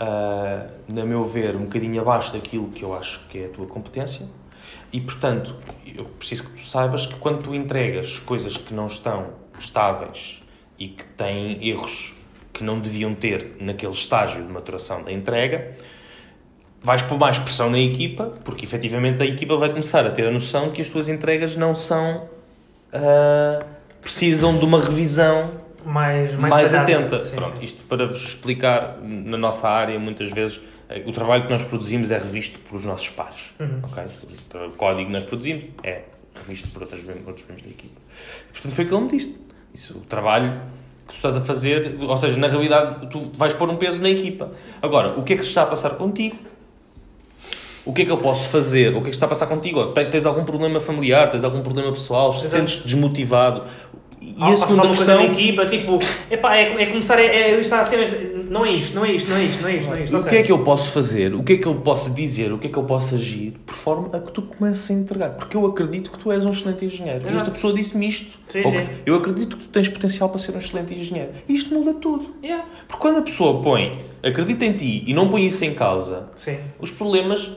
uh, 0.00 0.68
na 0.88 1.04
meu 1.04 1.22
ver, 1.22 1.54
um 1.54 1.60
bocadinho 1.60 2.00
abaixo 2.00 2.32
daquilo 2.32 2.68
que 2.68 2.82
eu 2.82 2.92
acho 2.94 3.26
que 3.28 3.38
é 3.38 3.44
a 3.46 3.48
tua 3.48 3.66
competência. 3.66 4.26
E, 4.92 5.00
portanto, 5.00 5.54
eu 5.86 6.04
preciso 6.04 6.44
que 6.44 6.52
tu 6.52 6.64
saibas 6.64 7.06
que 7.06 7.14
quando 7.14 7.42
tu 7.42 7.54
entregas 7.54 8.18
coisas 8.18 8.56
que 8.56 8.74
não 8.74 8.86
estão 8.86 9.28
estáveis 9.58 10.42
e 10.78 10.88
que 10.88 11.04
têm 11.04 11.68
erros 11.68 12.14
que 12.52 12.64
não 12.64 12.80
deviam 12.80 13.14
ter 13.14 13.56
naquele 13.60 13.92
estágio 13.92 14.44
de 14.44 14.52
maturação 14.52 15.02
da 15.02 15.12
entrega, 15.12 15.76
vais 16.82 17.02
pôr 17.02 17.18
mais 17.18 17.38
pressão 17.38 17.70
na 17.70 17.78
equipa, 17.78 18.34
porque 18.44 18.64
efetivamente 18.64 19.22
a 19.22 19.26
equipa 19.26 19.56
vai 19.56 19.68
começar 19.68 20.04
a 20.06 20.10
ter 20.10 20.26
a 20.26 20.30
noção 20.30 20.68
de 20.68 20.72
que 20.72 20.82
as 20.82 20.88
tuas 20.88 21.08
entregas 21.08 21.56
não 21.56 21.74
são. 21.74 22.28
Uh, 22.92 23.64
precisam 24.00 24.58
de 24.58 24.64
uma 24.64 24.80
revisão 24.80 25.50
mais, 25.84 26.34
mais, 26.34 26.54
mais 26.54 26.74
atenta. 26.74 27.22
Sim, 27.22 27.36
Pronto, 27.36 27.58
sim. 27.58 27.64
Isto 27.64 27.84
para 27.84 28.06
vos 28.06 28.28
explicar, 28.28 28.98
na 29.02 29.36
nossa 29.36 29.68
área, 29.68 29.98
muitas 29.98 30.30
vezes 30.32 30.60
o 31.06 31.12
trabalho 31.12 31.44
que 31.46 31.52
nós 31.52 31.62
produzimos 31.62 32.10
é 32.10 32.18
revisto 32.18 32.58
por 32.60 32.76
os 32.76 32.84
nossos 32.84 33.08
pares. 33.10 33.52
Uhum. 33.60 33.80
Okay? 33.84 34.66
O 34.66 34.72
código 34.72 35.06
que 35.06 35.12
nós 35.12 35.24
produzimos 35.24 35.64
é 35.82 36.04
revisto 36.34 36.68
por 36.68 36.82
outros 36.82 37.04
membros 37.04 37.62
da 37.62 37.70
equipa. 37.70 38.00
Portanto, 38.52 38.72
foi 38.72 38.84
o 38.84 38.88
que 38.88 38.94
ele 38.94 39.02
me 39.02 39.08
disse. 39.08 39.38
Isso, 39.72 39.98
o 39.98 40.00
trabalho 40.00 40.60
que 41.06 41.12
tu 41.12 41.16
estás 41.16 41.36
a 41.36 41.40
fazer, 41.40 41.96
ou 42.00 42.16
seja, 42.16 42.38
na 42.38 42.46
realidade, 42.46 43.06
tu 43.08 43.20
vais 43.34 43.54
pôr 43.54 43.68
um 43.68 43.76
peso 43.76 44.02
na 44.02 44.10
equipa. 44.10 44.48
Sim. 44.52 44.64
Agora, 44.82 45.18
o 45.18 45.22
que 45.22 45.34
é 45.34 45.36
que 45.36 45.42
se 45.42 45.48
está 45.48 45.62
a 45.62 45.66
passar 45.66 45.90
contigo? 45.90 46.36
O 47.84 47.92
que 47.92 48.02
é 48.02 48.04
que 48.04 48.10
eu 48.10 48.18
posso 48.18 48.48
fazer? 48.50 48.90
O 48.90 49.00
que 49.00 49.08
é 49.08 49.10
que 49.10 49.10
está 49.10 49.26
a 49.26 49.28
passar 49.28 49.46
contigo? 49.46 49.84
Tens 49.86 50.26
algum 50.26 50.44
problema 50.44 50.80
familiar? 50.80 51.30
Tens 51.30 51.44
algum 51.44 51.62
problema 51.62 51.90
pessoal? 51.92 52.32
Sentes-te 52.32 52.84
desmotivado? 52.84 53.64
E 54.20 54.42
a 54.44 54.56
segunda 54.56 54.88
questão... 54.88 55.16
na 55.16 55.24
equipa, 55.24 55.66
tipo, 55.66 55.98
epá, 56.30 56.54
é, 56.54 56.74
é 56.74 56.86
começar 56.86 57.16
a 57.16 57.22
é, 57.22 57.56
listar 57.56 57.84
cenas, 57.86 58.10
não 58.50 58.66
é 58.66 58.72
isto, 58.72 58.96
não 58.96 59.04
é 59.04 59.12
isto, 59.12 59.30
não 59.30 59.36
é 59.36 59.44
isto, 59.44 59.62
não 59.62 59.68
é 59.68 59.76
isto, 59.76 59.88
não 59.88 59.96
é 59.96 60.02
isto. 60.02 60.16
Okay. 60.16 60.26
O 60.26 60.30
que 60.30 60.36
é 60.36 60.42
que 60.42 60.52
eu 60.52 60.64
posso 60.64 60.90
fazer? 60.90 61.34
O 61.34 61.42
que 61.44 61.52
é 61.52 61.56
que 61.56 61.66
eu 61.66 61.74
posso 61.76 62.10
dizer? 62.10 62.52
O 62.52 62.58
que 62.58 62.66
é 62.66 62.70
que 62.70 62.76
eu 62.76 62.82
posso 62.82 63.14
agir? 63.14 63.52
Por 63.64 63.74
forma 63.76 64.08
a 64.16 64.20
que 64.20 64.32
tu 64.32 64.42
comeces 64.42 64.90
a 64.90 64.94
entregar. 64.94 65.30
Porque 65.30 65.56
eu 65.56 65.64
acredito 65.64 66.10
que 66.10 66.18
tu 66.18 66.32
és 66.32 66.44
um 66.44 66.50
excelente 66.50 66.84
engenheiro. 66.84 67.20
Exato. 67.20 67.32
E 67.32 67.36
esta 67.36 67.50
pessoa 67.52 67.72
disse-me 67.72 68.08
isto. 68.08 68.36
Sim, 68.48 68.64
sim. 68.64 68.84
Eu 69.06 69.14
acredito 69.14 69.56
que 69.56 69.62
tu 69.62 69.68
tens 69.68 69.88
potencial 69.88 70.28
para 70.28 70.38
ser 70.38 70.54
um 70.54 70.58
excelente 70.58 70.92
engenheiro. 70.92 71.30
E 71.48 71.54
isto 71.54 71.72
muda 71.72 71.94
tudo. 71.94 72.34
Yeah. 72.42 72.66
Porque 72.88 73.00
quando 73.00 73.18
a 73.18 73.22
pessoa 73.22 73.62
põe, 73.62 73.98
acredita 74.20 74.64
em 74.64 74.72
ti 74.72 75.04
e 75.06 75.14
não 75.14 75.28
põe 75.28 75.46
isso 75.46 75.64
em 75.64 75.72
causa, 75.72 76.28
sim. 76.36 76.58
os 76.80 76.90
problemas 76.90 77.52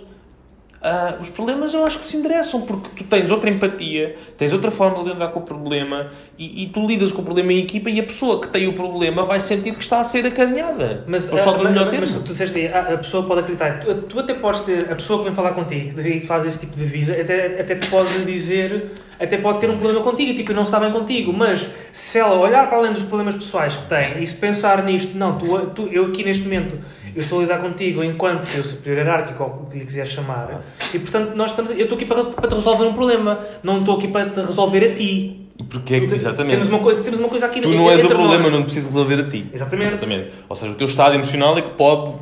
Uh, 0.84 1.22
os 1.22 1.30
problemas 1.30 1.74
eu 1.74 1.86
acho 1.86 1.98
que 1.98 2.04
se 2.04 2.18
endereçam 2.18 2.60
porque 2.60 2.90
tu 2.98 3.06
tens 3.06 3.32
outra 3.32 3.50
empatia, 3.50 4.18
tens 4.38 4.52
outra 4.52 4.70
forma 4.70 5.02
de 5.02 5.12
lidar 5.12 5.30
com 5.30 5.40
o 5.40 5.44
problema 5.44 6.12
e, 6.38 6.64
e, 6.64 6.68
tu 6.68 6.86
lidas 6.86 7.14
com 7.14 7.22
o 7.22 7.24
problema 7.24 7.54
em 7.54 7.60
equipa 7.60 7.90
e 7.90 8.02
a 8.02 8.04
pessoa 8.04 8.42
que 8.42 8.50
tem 8.50 8.68
o 8.68 8.74
problema 8.74 9.24
vai 9.24 9.40
sentir 9.40 9.74
que 9.76 9.82
está 9.82 10.02
a 10.02 10.04
ser 10.04 10.26
acarinhada. 10.26 11.06
Mas, 11.08 11.30
por 11.30 11.40
falta 11.40 11.62
uh, 11.62 11.70
melhor 11.70 11.86
mas, 11.86 12.12
mas 12.12 12.12
tu 12.12 12.32
disseste 12.34 12.60
aí, 12.60 12.68
a, 12.68 12.98
pessoa 12.98 13.26
pode 13.26 13.40
acreditar. 13.40 13.80
Tu, 13.80 13.94
tu, 13.94 14.20
até 14.20 14.34
podes 14.34 14.60
ter, 14.60 14.92
a 14.92 14.96
pessoa 14.96 15.20
que 15.20 15.26
vem 15.26 15.34
falar 15.34 15.54
contigo 15.54 16.02
e 16.02 16.20
que 16.20 16.28
faz 16.28 16.46
esse 16.46 16.60
tipo 16.60 16.76
de 16.76 16.84
visa, 16.84 17.14
até, 17.14 17.62
até 17.62 17.76
te 17.76 17.88
pode 17.88 18.26
dizer, 18.26 18.92
até 19.18 19.38
pode 19.38 19.62
ter 19.62 19.70
um 19.70 19.78
problema 19.78 20.04
contigo, 20.04 20.36
tipo, 20.36 20.52
não 20.52 20.64
está 20.64 20.82
bem 20.82 20.92
contigo, 20.92 21.32
mas 21.32 21.70
se 21.94 22.20
ela 22.20 22.38
olhar 22.38 22.68
para 22.68 22.78
além 22.78 22.92
dos 22.92 23.04
problemas 23.04 23.36
pessoais 23.36 23.78
que 23.78 23.88
tem 23.88 24.22
e 24.22 24.28
se 24.28 24.34
pensar 24.34 24.84
nisto, 24.84 25.18
não, 25.18 25.38
tu, 25.38 25.66
tu 25.68 25.88
eu 25.88 26.08
aqui 26.08 26.26
neste 26.26 26.44
momento 26.44 26.78
eu 27.16 27.22
estou 27.22 27.40
a 27.40 27.42
lidar 27.44 27.60
contigo 27.60 28.04
enquanto 28.04 28.48
teu 28.48 28.64
superior 28.64 29.06
hierárquico, 29.06 29.44
ou 29.44 29.50
o 29.50 29.70
que 29.70 29.78
lhe 29.78 29.86
quiseres 29.86 30.12
chamar, 30.12 30.62
e 30.94 31.00
portanto 31.00 31.36
nós 31.36 31.52
estamos, 31.52 31.72
eu 31.72 31.84
estou 31.84 31.96
aqui 31.96 32.06
para, 32.06 32.24
para 32.26 32.48
te 32.48 32.56
resolver 32.56 32.86
um 32.86 32.94
problema, 32.94 33.40
não 33.62 33.80
estou 33.80 33.98
aqui 33.98 34.08
para 34.08 34.30
te 34.30 34.40
resolver 34.40 34.92
a 34.92 34.96
ti. 34.96 35.40
E 35.58 35.64
porque 35.64 35.96
é 35.96 36.00
que, 36.00 36.14
exatamente. 36.14 36.56
Temos 36.56 36.68
uma 36.68 36.80
coisa, 36.80 37.04
temos 37.04 37.20
uma 37.20 37.30
coisa 37.30 37.46
aqui 37.46 37.62
Tu 37.62 37.70
não 37.70 37.90
és 37.92 38.04
o 38.04 38.08
problema, 38.08 38.44
nós. 38.44 38.52
não 38.52 38.64
precisas 38.64 38.90
resolver 38.90 39.20
a 39.20 39.30
ti. 39.30 39.46
Exatamente. 39.54 39.96
exatamente. 39.96 40.34
Ou 40.50 40.56
seja, 40.56 40.72
o 40.72 40.76
teu 40.76 40.88
estado 40.88 41.14
emocional 41.14 41.56
é 41.58 41.62
que 41.62 41.70
pode, 41.72 42.18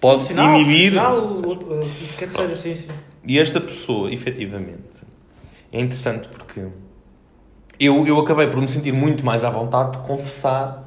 pode 0.00 0.32
inibir. 0.32 0.96
O, 0.96 1.32
o, 1.32 1.52
o 1.52 1.80
que 2.16 2.24
é 2.24 2.26
que 2.28 2.34
seja, 2.34 2.54
sim, 2.54 2.76
sim. 2.76 2.88
E 3.26 3.40
esta 3.40 3.60
pessoa, 3.60 4.12
efetivamente, 4.12 5.00
é 5.72 5.80
interessante 5.80 6.28
porque 6.28 6.60
eu, 7.80 8.06
eu 8.06 8.18
acabei 8.20 8.46
por 8.46 8.60
me 8.60 8.68
sentir 8.68 8.92
muito 8.92 9.24
mais 9.24 9.44
à 9.44 9.50
vontade 9.50 9.92
de 9.92 9.98
confessar 10.06 10.85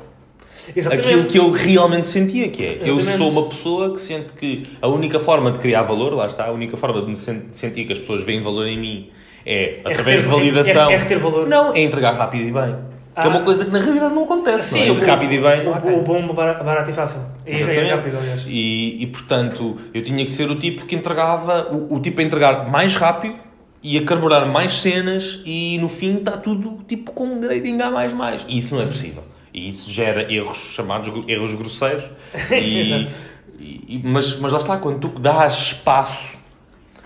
Exatamente. 0.75 1.07
aquilo 1.07 1.25
que 1.25 1.37
eu 1.37 1.51
realmente 1.51 2.07
sentia, 2.07 2.49
que 2.49 2.63
é 2.63 2.71
Exatamente. 2.81 2.89
eu 2.89 3.17
sou 3.17 3.29
uma 3.29 3.49
pessoa 3.49 3.93
que 3.93 4.01
sente 4.01 4.33
que 4.33 4.63
a 4.81 4.87
única 4.87 5.19
forma 5.19 5.51
de 5.51 5.59
criar 5.59 5.83
valor, 5.83 6.13
lá 6.13 6.27
está, 6.27 6.45
a 6.47 6.51
única 6.51 6.77
forma 6.77 7.01
de 7.01 7.17
sentir 7.17 7.85
que 7.85 7.93
as 7.93 7.99
pessoas 7.99 8.23
veem 8.23 8.41
valor 8.41 8.67
em 8.67 8.79
mim 8.79 9.09
é, 9.45 9.81
é 9.83 9.91
através 9.91 10.21
de 10.21 10.27
validação. 10.27 10.91
É, 10.91 10.93
é, 10.93 10.97
reter 10.97 11.19
valor. 11.19 11.47
Não, 11.47 11.73
é 11.73 11.81
entregar 11.81 12.13
rápido 12.13 12.47
e 12.47 12.51
bem. 12.51 12.75
Ah. 13.15 13.21
Que 13.21 13.27
é 13.27 13.29
uma 13.29 13.39
ah. 13.39 13.43
coisa 13.43 13.65
que 13.65 13.71
na 13.71 13.79
realidade 13.79 14.13
não 14.13 14.23
acontece. 14.23 14.73
Sim, 14.73 14.87
não 14.87 14.95
é? 14.95 14.99
o, 14.99 15.05
rápido 15.05 15.33
e 15.33 15.41
bem. 15.41 15.67
O, 15.67 15.99
o 15.99 16.03
bom, 16.03 16.33
barato 16.33 16.89
e 16.89 16.93
fácil. 16.93 17.21
E 17.45 17.51
é 17.51 17.93
rápido, 17.95 18.17
aliás. 18.17 18.43
E, 18.47 19.01
e 19.01 19.07
portanto, 19.07 19.77
eu 19.93 20.01
tinha 20.03 20.23
que 20.25 20.31
ser 20.31 20.49
o 20.49 20.55
tipo 20.55 20.85
que 20.85 20.95
entregava, 20.95 21.67
o, 21.71 21.95
o 21.95 21.99
tipo 21.99 22.21
a 22.21 22.23
entregar 22.23 22.69
mais 22.69 22.95
rápido 22.95 23.35
e 23.81 23.97
a 23.97 24.03
carburar 24.03 24.47
mais 24.47 24.73
cenas 24.73 25.41
e 25.45 25.77
no 25.79 25.87
fim 25.87 26.17
está 26.17 26.33
tudo 26.33 26.79
tipo 26.85 27.13
com 27.13 27.23
um 27.23 27.39
grading 27.39 27.79
a 27.81 27.89
mais 27.89 28.13
mais. 28.13 28.45
E 28.47 28.57
isso 28.57 28.75
não 28.75 28.81
é 28.81 28.85
possível. 28.85 29.23
E 29.59 29.67
isso 29.67 29.91
gera 29.91 30.31
erros 30.31 30.57
chamados 30.57 31.11
erros 31.27 31.53
grosseiros. 31.53 32.05
E, 33.61 33.95
e, 33.95 34.01
mas, 34.05 34.39
mas 34.39 34.53
lá 34.53 34.59
está, 34.59 34.77
quando 34.77 35.01
tu 35.01 35.19
dás 35.19 35.53
espaço, 35.53 36.37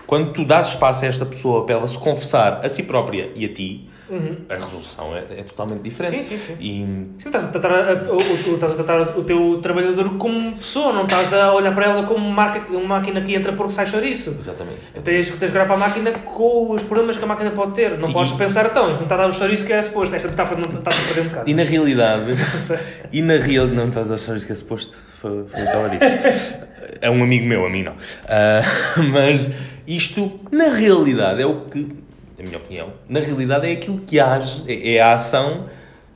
quando 0.06 0.32
tu 0.32 0.44
dás 0.44 0.68
espaço 0.68 1.04
a 1.04 1.08
esta 1.08 1.24
pessoa 1.24 1.64
para 1.64 1.76
ela 1.76 1.86
se 1.86 1.98
confessar 1.98 2.64
a 2.64 2.68
si 2.68 2.82
própria 2.82 3.30
e 3.34 3.44
a 3.44 3.52
ti, 3.52 3.88
Uhum. 4.08 4.36
A 4.50 4.54
resolução 4.54 5.16
é, 5.16 5.40
é, 5.40 5.42
totalmente 5.42 5.80
diferente. 5.80 6.24
Sim, 6.24 6.36
sim, 6.36 6.38
sim. 6.38 6.56
E... 6.60 7.22
sim 7.22 7.28
estás, 7.28 7.46
a 7.46 7.48
tratar 7.48 7.72
a, 7.72 8.12
o, 8.12 8.16
o, 8.16 8.54
estás 8.54 8.72
a 8.72 8.84
tratar 8.84 9.18
o 9.18 9.24
teu 9.24 9.60
trabalhador 9.62 10.18
como 10.18 10.56
pessoa, 10.56 10.92
não 10.92 11.04
estás 11.04 11.32
a 11.32 11.52
olhar 11.54 11.74
para 11.74 11.86
ela 11.86 12.04
como 12.04 12.30
marca, 12.30 12.60
uma 12.70 12.98
máquina 12.98 13.22
que 13.22 13.34
entra 13.34 13.52
porque 13.54 13.72
sai 13.72 13.86
chouriço. 13.86 14.36
Exatamente. 14.38 14.90
Tens, 15.02 15.30
tens 15.30 15.50
de 15.50 15.56
olhar 15.56 15.66
para 15.66 15.76
a 15.76 15.78
máquina 15.78 16.10
com 16.12 16.72
os 16.72 16.82
problemas 16.82 17.16
que 17.16 17.24
a 17.24 17.26
máquina 17.26 17.50
pode 17.50 17.72
ter. 17.72 17.92
Não 17.92 18.00
sim, 18.00 18.12
podes 18.12 18.32
e... 18.32 18.36
pensar, 18.36 18.66
então, 18.66 18.92
não 18.92 19.02
está 19.02 19.14
a 19.14 19.18
dar 19.18 19.28
o 19.28 19.32
chouriço 19.32 19.64
que 19.64 19.72
é 19.72 19.80
suposto. 19.80 20.14
Esta 20.14 20.28
metáfora 20.28 20.60
não 20.60 20.78
está 20.78 20.90
a 20.90 20.94
perder 20.94 21.20
um 21.22 21.28
bocado. 21.28 21.50
E 21.50 21.54
na 21.54 21.62
realidade, 21.62 22.24
e 23.10 23.22
na 23.22 23.36
realidade, 23.36 23.74
não 23.74 23.88
estás 23.88 24.06
a 24.06 24.10
dar 24.10 24.16
o 24.16 24.22
chouriço 24.22 24.46
que 24.46 24.52
é 24.52 24.56
suposto. 24.56 24.96
Foi, 25.14 25.44
foi 25.46 25.62
o 25.62 25.64
que 25.64 25.72
ela 25.72 25.88
disse. 25.88 26.54
é 27.00 27.10
um 27.10 27.22
amigo 27.22 27.46
meu, 27.46 27.66
a 27.66 27.70
mim 27.70 27.82
não. 27.82 27.92
Uh, 27.92 29.02
mas 29.12 29.50
isto, 29.86 30.40
na 30.50 30.68
realidade, 30.68 31.42
é 31.42 31.46
o 31.46 31.62
que 31.62 32.04
na 32.38 32.44
minha 32.44 32.58
opinião, 32.58 32.92
na 33.08 33.20
realidade 33.20 33.66
é 33.66 33.72
aquilo 33.72 33.98
que 33.98 34.20
age, 34.20 34.64
é, 34.66 34.94
é 34.94 35.00
a 35.00 35.14
ação 35.14 35.66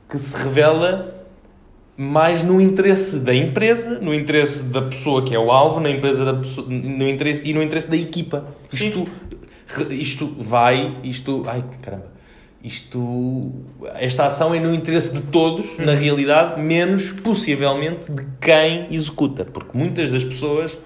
que 0.09 0.17
se 0.17 0.35
revela 0.43 1.15
mais 1.95 2.43
no 2.43 2.61
interesse 2.61 3.19
da 3.19 3.33
empresa, 3.33 3.99
no 3.99 4.13
interesse 4.13 4.63
da 4.65 4.81
pessoa 4.81 5.23
que 5.23 5.35
é 5.35 5.39
o 5.39 5.51
alvo, 5.51 5.79
na 5.79 5.89
empresa 5.89 6.23
da 6.23 6.33
pessoa, 6.33 6.67
no 6.69 7.09
interesse, 7.09 7.47
e 7.47 7.53
no 7.53 7.61
interesse 7.61 7.89
da 7.89 7.97
equipa. 7.97 8.47
Isto, 8.71 9.07
isto 9.89 10.27
vai, 10.39 10.97
isto, 11.03 11.43
ai 11.45 11.63
caramba, 11.81 12.07
isto, 12.63 13.53
esta 13.95 14.25
ação 14.25 14.53
é 14.53 14.59
no 14.59 14.73
interesse 14.73 15.13
de 15.13 15.21
todos, 15.21 15.77
na 15.77 15.93
realidade, 15.93 16.61
menos 16.61 17.11
possivelmente 17.11 18.11
de 18.11 18.25
quem 18.41 18.87
executa, 18.91 19.45
porque 19.45 19.77
muitas 19.77 20.11
das 20.11 20.23
pessoas 20.23 20.77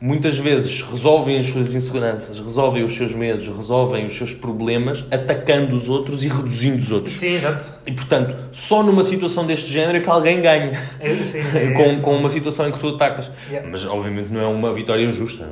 muitas 0.00 0.36
vezes 0.36 0.82
resolvem 0.82 1.38
as 1.38 1.46
suas 1.46 1.74
inseguranças, 1.74 2.38
resolvem 2.38 2.84
os 2.84 2.94
seus 2.94 3.14
medos, 3.14 3.46
resolvem 3.48 4.04
os 4.04 4.16
seus 4.16 4.34
problemas 4.34 5.04
atacando 5.10 5.74
os 5.74 5.88
outros 5.88 6.24
e 6.24 6.28
reduzindo 6.28 6.78
os 6.78 6.92
outros. 6.92 7.14
Sim, 7.14 7.34
exato. 7.34 7.64
E 7.86 7.92
portanto, 7.92 8.36
só 8.52 8.82
numa 8.82 9.02
situação 9.02 9.46
deste 9.46 9.72
género 9.72 9.98
é 9.98 10.00
que 10.00 10.10
alguém 10.10 10.42
ganha. 10.42 10.78
É, 11.00 11.14
sim, 11.22 11.40
é, 11.56 11.70
com, 11.70 12.00
com 12.00 12.16
uma 12.16 12.28
situação 12.28 12.68
em 12.68 12.72
que 12.72 12.78
tu 12.78 12.88
atacas. 12.88 13.30
Yeah. 13.48 13.68
Mas 13.70 13.84
obviamente 13.84 14.30
não 14.30 14.40
é 14.40 14.46
uma 14.46 14.72
vitória 14.72 15.08
justa. 15.10 15.44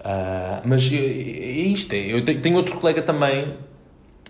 Uh, 0.00 0.62
mas 0.64 0.90
é, 0.90 0.96
é 0.96 1.50
isto. 1.66 1.94
Eu 1.94 2.24
tenho 2.24 2.56
outro 2.56 2.76
colega 2.78 3.02
também 3.02 3.54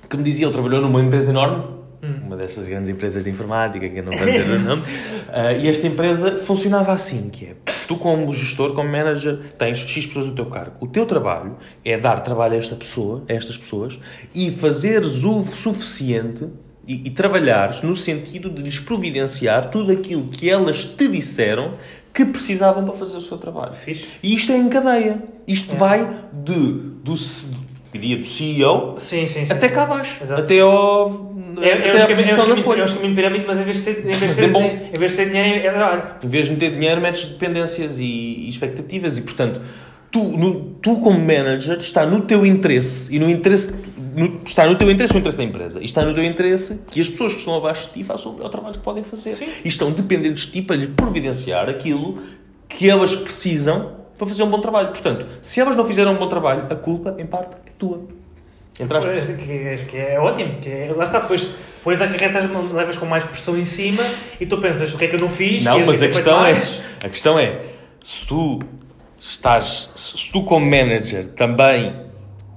que 0.09 0.17
me 0.17 0.23
dizia, 0.23 0.47
ele 0.47 0.53
trabalhou 0.53 0.81
numa 0.81 1.01
empresa 1.01 1.31
enorme 1.31 1.77
Hum. 2.03 2.27
Uma 2.27 2.37
dessas 2.37 2.67
grandes 2.67 2.89
empresas 2.89 3.25
de 3.25 3.31
informática, 3.31 3.89
que 3.89 3.99
eu 3.99 4.05
não 4.05 4.13
vou 4.13 4.27
dizer 4.27 4.51
o 4.51 4.61
nome. 4.61 4.83
Uh, 4.83 5.61
e 5.61 5.69
esta 5.69 5.87
empresa 5.87 6.39
funcionava 6.39 6.93
assim, 6.93 7.29
que 7.31 7.47
é, 7.47 7.55
tu 7.89 7.97
como 7.97 8.33
gestor, 8.35 8.75
como 8.75 8.91
manager, 8.91 9.39
tens 9.59 9.79
X 9.79 10.07
pessoas 10.07 10.27
no 10.29 10.35
teu 10.35 10.47
cargo. 10.47 10.77
O 10.81 10.87
teu 10.87 11.07
trabalho 11.07 11.57
é 11.85 11.97
dar 11.97 12.21
trabalho 12.21 12.55
a 12.55 12.57
esta 12.57 12.77
pessoa, 12.77 13.25
a 13.29 13.33
estas 13.33 13.57
pessoas, 13.57 13.99
e 14.35 14.51
fazeres 14.51 15.25
o 15.25 15.43
suficiente 15.43 16.49
e, 16.87 17.09
e 17.09 17.11
trabalhares 17.11 17.83
no 17.83 17.97
sentido 17.97 18.51
de 18.51 18.63
lhes 18.63 18.79
providenciar 18.79 19.71
tudo 19.71 19.93
aquilo 19.93 20.29
que 20.29 20.49
elas 20.49 20.87
te 20.87 21.09
disseram 21.09 21.75
que 22.13 22.25
precisavam 22.25 22.85
para 22.85 22.95
fazer 22.95 23.17
o 23.19 23.21
seu 23.21 23.37
trabalho. 23.37 23.75
Fixe. 23.75 24.07
E 24.23 24.35
isto 24.35 24.51
é 24.51 24.57
em 24.57 24.69
cadeia. 24.69 25.23
Isto 25.47 25.73
é. 25.73 25.75
vai 25.77 26.09
de, 26.33 26.73
do, 27.03 27.15
diria, 27.99 28.17
do 28.17 28.27
CEO 28.27 28.95
sim, 28.99 29.29
sim, 29.29 29.47
sim, 29.47 29.53
até 29.53 29.69
cá 29.69 29.85
abaixo. 29.85 30.23
Exato. 30.23 30.43
Até 30.43 30.61
ao 30.61 31.35
é, 31.61 31.69
é, 31.69 31.71
é, 31.71 31.89
é 31.89 31.97
os 31.97 32.93
caminhos 32.93 32.93
de 32.93 33.15
pirâmide, 33.15 33.45
mas 33.47 33.59
em 33.59 33.65
vez 33.65 33.77
de 33.77 33.83
ser, 33.83 34.01
em 34.01 34.13
vez 34.13 34.21
de 34.21 34.35
ser, 34.35 34.49
bom, 34.49 34.63
em 34.63 34.99
vez 34.99 35.13
de 35.13 35.17
ter 35.17 35.31
dinheiro, 35.31 35.67
é 35.67 35.71
trabalho. 35.71 36.03
Em 36.23 36.29
vez 36.29 36.47
de 36.47 36.53
meter 36.53 36.71
dinheiro, 36.73 37.01
metes 37.01 37.27
dependências 37.27 37.99
e, 37.99 38.05
e 38.05 38.49
expectativas. 38.49 39.17
E, 39.17 39.23
portanto, 39.23 39.61
tu, 40.11 40.23
no, 40.23 40.61
tu 40.83 41.01
como 41.01 41.19
manager, 41.19 41.79
está 41.79 42.05
no 42.05 42.23
teu 42.23 42.45
interesse 42.45 43.15
e 43.15 43.19
no 43.19 43.31
interesse 43.31 43.73
no, 44.17 44.41
está 44.45 44.67
no 44.67 44.77
teu 44.77 44.91
interesse 44.91 45.15
o 45.15 45.19
interesse 45.19 45.39
da 45.39 45.45
empresa. 45.45 45.81
E 45.81 45.85
está 45.85 46.03
no 46.03 46.15
teu 46.15 46.25
interesse 46.25 46.81
que 46.91 47.01
as 47.01 47.09
pessoas 47.09 47.33
que 47.33 47.39
estão 47.41 47.55
abaixo 47.55 47.89
de 47.89 47.95
ti 47.95 48.03
façam 48.03 48.33
o 48.33 48.35
melhor 48.35 48.49
trabalho 48.49 48.75
que 48.75 48.81
podem 48.81 49.05
fazer. 49.05 49.31
Sim. 49.31 49.49
E 49.65 49.69
estão 49.69 49.93
dependentes 49.93 50.47
de 50.47 50.53
ti 50.53 50.63
para 50.63 50.77
lhe 50.77 50.89
providenciar 50.89 51.69
aquilo 51.69 52.19
que 52.69 52.89
elas 52.89 53.15
precisam 53.15 53.93
para 54.17 54.27
fazer 54.27 54.43
um 54.43 54.49
bom 54.51 54.61
trabalho. 54.61 54.89
Portanto, 54.89 55.27
se 55.43 55.61
elas 55.61 55.77
não 55.77 55.85
fizeram 55.85 56.13
um 56.13 56.17
bom 56.17 56.29
trabalho, 56.29 56.67
a 56.71 56.75
culpa, 56.75 57.15
em 57.19 57.27
parte, 57.27 57.57
é 57.66 57.66
tua. 57.79 58.01
Entre 58.79 58.97
aspas. 58.99 59.25
Pois, 59.27 59.43
Que, 59.43 59.53
é- 59.53 59.85
que 59.89 59.97
é 59.97 60.21
ótimo. 60.21 60.59
Que 60.61 60.69
é, 60.71 60.93
lá 60.95 61.05
está, 61.05 61.21
depois, 61.21 61.49
depois 61.79 62.03
acarretas, 62.03 62.45
levas 62.73 62.97
com 62.97 63.07
mais 63.07 63.25
pressão 63.25 63.57
em 63.59 63.65
cima 63.65 64.03
e 64.41 64.45
tu 64.47 64.59
pensas 64.59 64.93
o 64.95 64.99
que 64.99 65.05
é 65.07 65.09
que 65.09 65.17
eu 65.17 65.21
não 65.21 65.31
fiz. 65.31 65.63
Não, 65.65 65.81
mas 65.87 66.03
a 66.03 66.09
questão 66.09 66.39
é, 66.45 66.53
mais. 66.53 66.81
a 67.05 67.09
questão 67.09 67.39
é, 67.39 67.63
se 68.03 68.27
tu 68.27 68.61
estás, 69.19 69.89
se 69.97 70.31
tu 70.31 70.43
como 70.45 70.67
manager 70.67 71.27
também 71.29 71.95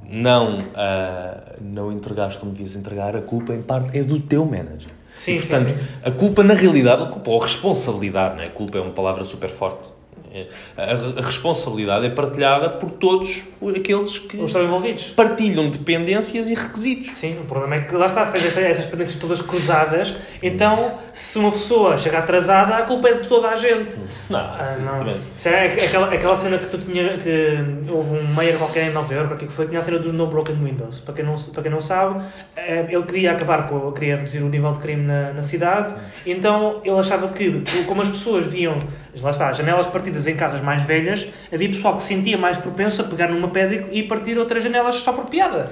não, 0.10 0.65
ah, 0.75 1.53
não 1.62 1.91
entregaste 1.91 2.39
como 2.39 2.51
devias 2.51 2.75
entregar, 2.75 3.15
a 3.15 3.21
culpa 3.21 3.53
em 3.53 3.62
parte 3.62 3.97
é 3.97 4.03
do 4.03 4.19
teu 4.19 4.43
manager. 4.45 4.91
Sim, 5.15 5.36
E, 5.36 5.39
sim, 5.39 5.47
portanto, 5.47 5.69
sim. 5.69 5.86
a 6.03 6.12
culpa 6.12 6.43
na 6.43 6.53
realidade, 6.53 7.03
a 7.03 7.05
culpa 7.05 7.29
ou 7.32 7.41
a 7.41 7.45
responsabilidade, 7.45 8.36
não 8.36 8.43
é? 8.43 8.47
A 8.47 8.51
culpa 8.51 8.77
é 8.77 8.82
uma 8.82 8.91
palavra 8.91 9.23
super 9.23 9.49
forte. 9.49 9.89
É, 10.32 10.48
A, 10.78 11.22
responsabilidade 11.22 12.06
é 12.06 12.10
partilhada 12.10 12.70
por 12.70 12.92
todos 12.92 13.44
aqueles 13.76 14.20
que 14.20 14.38
estão 14.44 14.63
envolvidos. 14.63 15.06
partilham 15.15 15.70
dependências 15.70 16.48
e 16.48 16.54
requisitos. 16.54 17.12
Sim, 17.15 17.38
o 17.42 17.46
problema 17.46 17.76
é 17.76 17.80
que 17.82 17.96
lá 17.96 18.06
está, 18.06 18.24
se 18.24 18.32
tens 18.32 18.46
essa- 18.46 18.62
essas 18.62 18.86
pendências 18.86 19.20
todas 19.20 19.42
cruzadas, 19.42 20.15
então 20.42 20.92
se 21.13 21.38
uma 21.39 21.52
pessoa 21.52 21.98
chega 21.98 22.20
atrasada, 22.20 22.76
a 22.76 22.84
culpa 22.84 23.10
é 23.10 23.13
de 23.15 23.28
toda 23.28 23.48
a 23.50 23.56
gente. 23.56 23.98
Não, 24.30 24.39
Ah, 24.39 24.78
não. 24.80 25.15
Isso 25.36 25.50
é 25.50 25.65
aquela, 25.65 26.06
aquela 26.08 26.36
cena 26.36 26.58
que 26.58 26.68
tu 26.68 26.78
tinha, 26.78 27.18
que 27.18 27.58
houve 27.92 28.18
um 28.18 28.28
Meyer 28.36 28.58
qualquer 28.58 28.89
em 28.89 28.94
Nova 28.94 29.13
Iorque, 29.13 29.34
o 29.34 29.38
que 29.38 29.46
é 29.46 29.48
que 29.48 29.54
foi, 29.54 29.65
tinha 29.68 29.80
a 29.80 29.82
cena 29.82 29.98
dos 30.00 30.13
No 30.13 30.28
Broken 30.28 30.56
Windows. 30.56 31.00
Para 31.00 31.13
quem 31.15 31.26
não, 31.26 31.36
para 31.36 31.63
quem 31.63 31.72
não 31.72 31.82
sabe, 31.82 32.22
eh, 32.56 32.86
ele 32.89 33.04
queria 33.04 33.32
acabar 33.32 33.68
com, 33.68 33.92
queria 33.92 34.15
reduzir 34.18 34.39
o 34.44 34.50
nível 34.50 34.72
de 34.74 34.80
crime 34.80 35.04
na, 35.04 35.34
na 35.34 35.42
cidade, 35.42 35.94
então 36.26 36.82
ele 36.84 37.00
achava 37.00 37.28
que, 37.30 37.63
como 37.88 38.02
as 38.02 38.10
pessoas 38.10 38.46
viam, 38.46 38.78
lá 39.22 39.32
está, 39.32 39.52
janelas 39.52 39.88
partidas 39.88 40.28
em 40.28 40.36
casas 40.36 40.62
mais 40.62 40.82
velhas, 40.82 41.28
havia 41.52 41.69
pessoal 41.69 41.95
que 41.95 42.02
se 42.02 42.10
sentia 42.10 42.38
mais 42.38 42.58
propenso 42.58 43.02
a 43.02 43.06
pegar 43.06 43.28
numa 43.28 43.50
pedra 43.50 43.88
e 43.91 44.04
partir 44.04 44.38
outras 44.38 44.63
janelas 44.63 44.95
só 44.95 45.12
por 45.12 45.26
piada. 45.26 45.72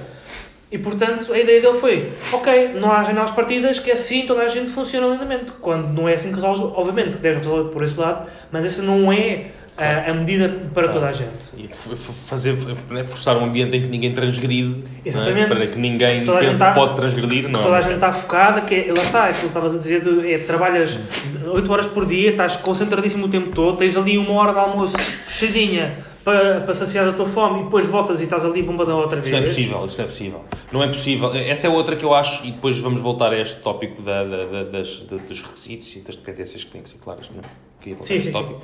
E 0.70 0.76
portanto 0.76 1.32
a 1.32 1.38
ideia 1.38 1.62
dele 1.62 1.78
foi: 1.78 2.12
ok, 2.32 2.74
não 2.74 2.92
há 2.92 3.02
janelas 3.02 3.30
partidas, 3.30 3.78
que 3.78 3.90
assim 3.90 4.26
toda 4.26 4.42
a 4.42 4.48
gente 4.48 4.70
funciona 4.70 5.06
lindamente. 5.06 5.52
Quando 5.60 5.88
não 5.88 6.08
é 6.08 6.14
assim 6.14 6.28
que 6.28 6.34
resolves, 6.34 6.60
obviamente 6.60 7.16
que 7.16 7.22
deves 7.22 7.38
resolver 7.38 7.70
por 7.70 7.82
esse 7.82 7.98
lado, 7.98 8.28
mas 8.52 8.66
essa 8.66 8.82
não 8.82 9.10
é 9.10 9.46
a, 9.78 10.10
a 10.10 10.14
medida 10.14 10.48
para 10.74 10.88
toda 10.88 11.06
a 11.06 11.12
gente. 11.12 11.54
E 11.56 11.68
fazer, 11.68 12.56
né, 12.90 13.04
forçar 13.04 13.36
um 13.36 13.44
ambiente 13.44 13.76
em 13.76 13.82
que 13.82 13.86
ninguém 13.88 14.12
transgride, 14.12 14.68
não 14.68 14.76
é? 14.78 15.08
Exatamente. 15.08 15.48
para 15.48 15.66
que 15.66 15.78
ninguém 15.78 16.24
Toda 16.24 16.40
pense 16.40 16.58
tá- 16.58 16.68
que 16.72 16.74
pode 16.78 16.96
transgredir, 16.96 17.48
não 17.48 17.62
Toda 17.62 17.76
a 17.76 17.78
é? 17.78 17.82
gente 17.82 17.94
está 17.94 18.12
focada, 18.12 18.60
que 18.62 18.74
é, 18.74 18.92
lá 18.92 19.02
está, 19.02 19.24
aquilo 19.24 19.40
que 19.40 19.46
estavas 19.46 19.74
a 19.74 19.78
dizer, 19.78 20.00
de, 20.02 20.32
é, 20.32 20.38
trabalhas 20.38 20.98
8 21.46 21.72
horas 21.72 21.86
por 21.86 22.04
dia, 22.06 22.30
estás 22.30 22.56
concentradíssimo 22.56 23.26
o 23.26 23.28
tempo 23.28 23.50
todo, 23.50 23.76
tens 23.78 23.96
ali 23.96 24.18
uma 24.18 24.32
hora 24.34 24.52
de 24.52 24.58
almoço 24.58 24.96
fechadinha 25.26 25.94
para, 26.28 26.60
para 26.60 26.74
saciar 26.74 27.08
a 27.08 27.12
tua 27.12 27.26
fome 27.26 27.60
e 27.60 27.64
depois 27.64 27.86
voltas 27.86 28.20
e 28.20 28.24
estás 28.24 28.44
ali 28.44 28.62
bombadão 28.62 28.98
outra 28.98 29.18
Isso 29.18 29.30
vez. 29.30 29.40
não 29.40 29.46
é 29.46 29.48
possível, 29.50 29.86
isso 29.86 29.96
não 29.98 30.04
é 30.04 30.08
possível. 30.08 30.44
Não 30.72 30.82
é 30.82 30.86
possível. 30.88 31.34
Essa 31.34 31.66
é 31.66 31.70
outra 31.70 31.96
que 31.96 32.04
eu 32.04 32.14
acho, 32.14 32.44
e 32.46 32.50
depois 32.52 32.78
vamos 32.78 33.00
voltar 33.00 33.32
a 33.32 33.40
este 33.40 33.60
tópico 33.62 34.02
da, 34.02 34.24
da- 34.24 34.44
da- 34.44 34.62
das, 34.64 34.98
da- 35.00 35.16
dos 35.16 35.40
requisitos 35.40 35.96
e 35.96 36.00
das 36.00 36.16
dependências 36.16 36.64
que 36.64 36.70
têm 36.70 36.82
que 36.82 36.90
ser 36.90 36.98
claras. 36.98 37.30
Não 37.30 37.40
queria 37.80 37.94
voltar 37.94 38.06
Sim, 38.08 38.14
a 38.14 38.16
esse 38.18 38.26
sim, 38.26 38.32
tópico. 38.32 38.60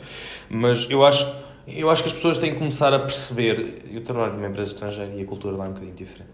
Mas 0.50 0.86
eu 0.90 1.04
acho, 1.06 1.26
eu 1.66 1.88
acho 1.90 2.02
que 2.02 2.08
as 2.10 2.14
pessoas 2.14 2.36
têm 2.38 2.52
que 2.52 2.58
começar 2.58 2.92
a 2.92 2.98
perceber. 2.98 3.82
Eu 3.90 4.02
trabalho 4.02 4.34
numa 4.34 4.46
empresa 4.48 4.70
estrangeira 4.70 5.10
e 5.14 5.22
a 5.22 5.24
cultura 5.24 5.56
lá 5.56 5.64
é 5.64 5.68
um 5.68 5.72
bocadinho 5.72 5.96
diferente. 5.96 6.30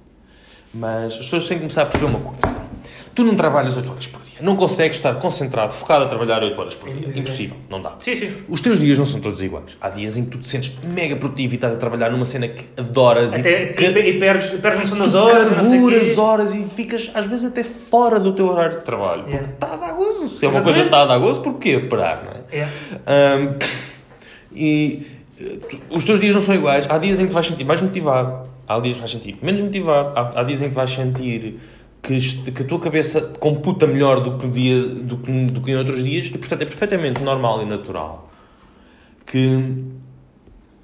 Mas 0.75 1.13
as 1.13 1.19
pessoas 1.19 1.47
têm 1.47 1.59
que 1.59 1.63
começar 1.63 1.83
a 1.83 1.87
perceber 1.87 2.07
uma 2.13 2.21
coisa. 2.21 2.61
Tu 3.21 3.25
não 3.25 3.35
trabalhas 3.35 3.77
8 3.77 3.91
horas 3.91 4.07
por 4.07 4.23
dia. 4.23 4.39
Não 4.41 4.57
consegues 4.57 4.97
estar 4.97 5.13
concentrado, 5.17 5.71
focado 5.71 6.05
a 6.05 6.09
trabalhar 6.09 6.43
8 6.43 6.59
horas 6.59 6.75
por 6.75 6.89
dia. 6.89 7.01
Impossível. 7.01 7.21
Impossível. 7.21 7.57
Não 7.69 7.83
dá. 7.83 7.93
Sim, 7.99 8.15
sim. 8.15 8.33
Os 8.49 8.63
teus 8.63 8.81
dias 8.81 8.99
não 8.99 9.05
são 9.05 9.21
todos 9.21 9.43
iguais. 9.43 9.77
Há 9.79 9.91
dias 9.91 10.17
em 10.17 10.25
que 10.25 10.31
tu 10.31 10.39
te 10.39 10.49
sentes 10.49 10.75
mega 10.87 11.15
produtivo 11.17 11.53
e 11.53 11.57
estás 11.57 11.77
a 11.77 11.79
trabalhar 11.79 12.09
numa 12.11 12.25
cena 12.25 12.49
que 12.49 12.65
adoras 12.81 13.35
Até, 13.35 13.75
e 13.79 13.85
e, 13.85 14.11
e 14.17 14.19
perdes, 14.19 14.49
perdes 14.59 14.81
noção 14.89 14.99
das 14.99 15.15
horas, 15.15 15.51
carburas 15.51 16.17
horas 16.17 16.55
e 16.55 16.65
ficas 16.65 17.11
às 17.13 17.27
vezes 17.27 17.45
até 17.45 17.63
fora 17.63 18.19
do 18.19 18.33
teu 18.33 18.47
horário 18.47 18.79
de 18.79 18.85
trabalho. 18.85 19.25
Porque 19.25 19.37
Yeah. 19.37 19.53
está 19.53 19.75
a 19.75 19.77
dar 19.77 19.93
gozo. 19.93 20.29
Se 20.31 20.47
é 20.47 20.49
uma 20.49 20.61
Exatamente. 20.61 20.63
coisa 20.65 20.79
que 20.81 20.87
está 20.87 21.03
a 21.03 21.05
dar 21.05 21.19
gozo, 21.19 21.41
porquê 21.43 21.79
parar, 21.81 22.25
não 22.25 22.33
é? 22.33 22.59
É. 22.59 22.69
Ahm, 23.07 23.59
e 24.51 25.07
os 25.91 26.07
teus 26.07 26.19
dias 26.21 26.35
não 26.35 26.41
são 26.41 26.55
iguais. 26.55 26.87
Há 26.89 26.97
dias 26.97 27.21
em 27.21 27.25
que 27.25 27.29
te 27.29 27.35
vais 27.35 27.47
sentir 27.47 27.65
mais 27.65 27.83
motivado, 27.83 28.49
há 28.67 28.79
dias 28.81 28.95
que 28.95 29.01
vais 29.01 29.11
sentir 29.11 29.37
menos 29.43 29.61
motivado, 29.61 30.19
há, 30.19 30.41
há 30.41 30.45
dias 30.45 30.63
em 30.63 30.71
que 30.71 30.75
vais 30.75 30.91
sentir 30.91 31.61
que, 32.03 32.19
que 32.53 32.63
a 32.63 32.67
tua 32.67 32.81
cabeça 32.81 33.21
computa 33.39 33.87
melhor 33.87 34.23
do 34.23 34.39
que, 34.39 34.49
dia, 34.49 34.81
do, 34.81 35.19
que, 35.19 35.47
do 35.47 35.61
que 35.61 35.71
em 35.71 35.77
outros 35.77 36.03
dias 36.03 36.27
e, 36.27 36.39
portanto, 36.39 36.63
é 36.63 36.65
perfeitamente 36.65 37.23
normal 37.23 37.63
e 37.63 37.67
natural 37.67 38.31
que 39.31 39.85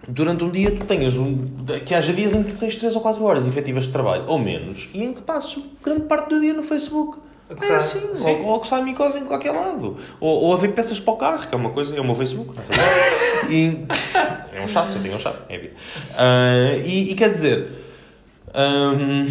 durante 0.06 0.44
um 0.44 0.50
dia 0.50 0.70
tu 0.70 0.84
tenhas 0.84 1.16
um, 1.16 1.44
que 1.84 1.94
haja 1.94 2.12
dias 2.12 2.32
em 2.32 2.42
que 2.42 2.52
tu 2.52 2.58
tens 2.58 2.76
3 2.76 2.94
ou 2.94 3.00
4 3.00 3.24
horas 3.24 3.46
efetivas 3.46 3.84
de 3.84 3.90
trabalho, 3.90 4.24
ou 4.28 4.38
menos, 4.38 4.88
e 4.94 5.02
em 5.02 5.12
que 5.12 5.20
passes 5.20 5.58
grande 5.82 6.02
parte 6.02 6.28
do 6.30 6.40
dia 6.40 6.52
no 6.52 6.62
Facebook. 6.62 7.18
É 7.60 7.74
assim, 7.74 8.16
sim. 8.16 8.28
ou, 8.28 8.44
ou 8.44 8.60
que 8.60 8.66
sai 8.66 8.82
micose 8.82 9.18
em 9.18 9.24
qualquer 9.24 9.52
lado. 9.52 9.96
Ou, 10.18 10.42
ou 10.46 10.54
a 10.54 10.56
ver 10.56 10.72
peças 10.72 10.98
para 10.98 11.14
o 11.14 11.16
carro, 11.16 11.46
que 11.46 11.54
é 11.54 11.56
uma 11.56 11.70
coisa, 11.70 11.94
é 11.96 12.00
o 12.00 12.04
meu 12.04 12.14
Facebook, 12.14 12.52
realidade. 12.56 13.26
E 13.48 13.86
é 14.52 14.60
um 14.60 14.66
chasso, 14.66 14.96
eu 14.98 15.02
tenho 15.02 15.14
um 15.14 15.20
chasso, 15.20 15.38
é 15.48 15.56
vida. 15.56 15.74
Ah, 16.18 16.76
e, 16.84 17.12
e 17.12 17.14
quer 17.14 17.28
dizer, 17.28 17.68
hum, 18.48 19.26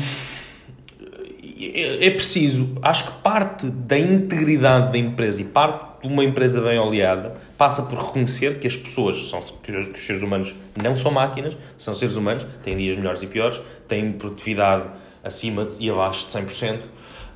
é, 1.57 2.09
preciso, 2.09 2.75
acho 2.81 3.05
que 3.05 3.21
parte 3.21 3.67
da 3.67 3.97
integridade 3.97 4.91
da 4.91 4.97
empresa 4.97 5.41
e 5.41 5.45
parte 5.45 6.01
de 6.01 6.13
uma 6.13 6.23
empresa 6.23 6.61
bem 6.61 6.77
oleada 6.77 7.37
passa 7.57 7.83
por 7.83 7.97
reconhecer 7.97 8.59
que 8.59 8.67
as 8.67 8.75
pessoas, 8.75 9.29
são, 9.29 9.41
que 9.63 9.71
os 9.71 10.05
seres 10.05 10.21
humanos 10.21 10.53
não 10.81 10.95
são 10.95 11.11
máquinas, 11.11 11.57
são 11.77 11.95
seres 11.95 12.17
humanos, 12.17 12.45
têm 12.61 12.75
dias 12.75 12.97
melhores 12.97 13.23
e 13.23 13.27
piores, 13.27 13.61
têm 13.87 14.11
produtividade 14.11 14.83
acima 15.23 15.65
e 15.79 15.89
abaixo 15.89 16.25
de 16.25 16.33
100%. 16.33 16.79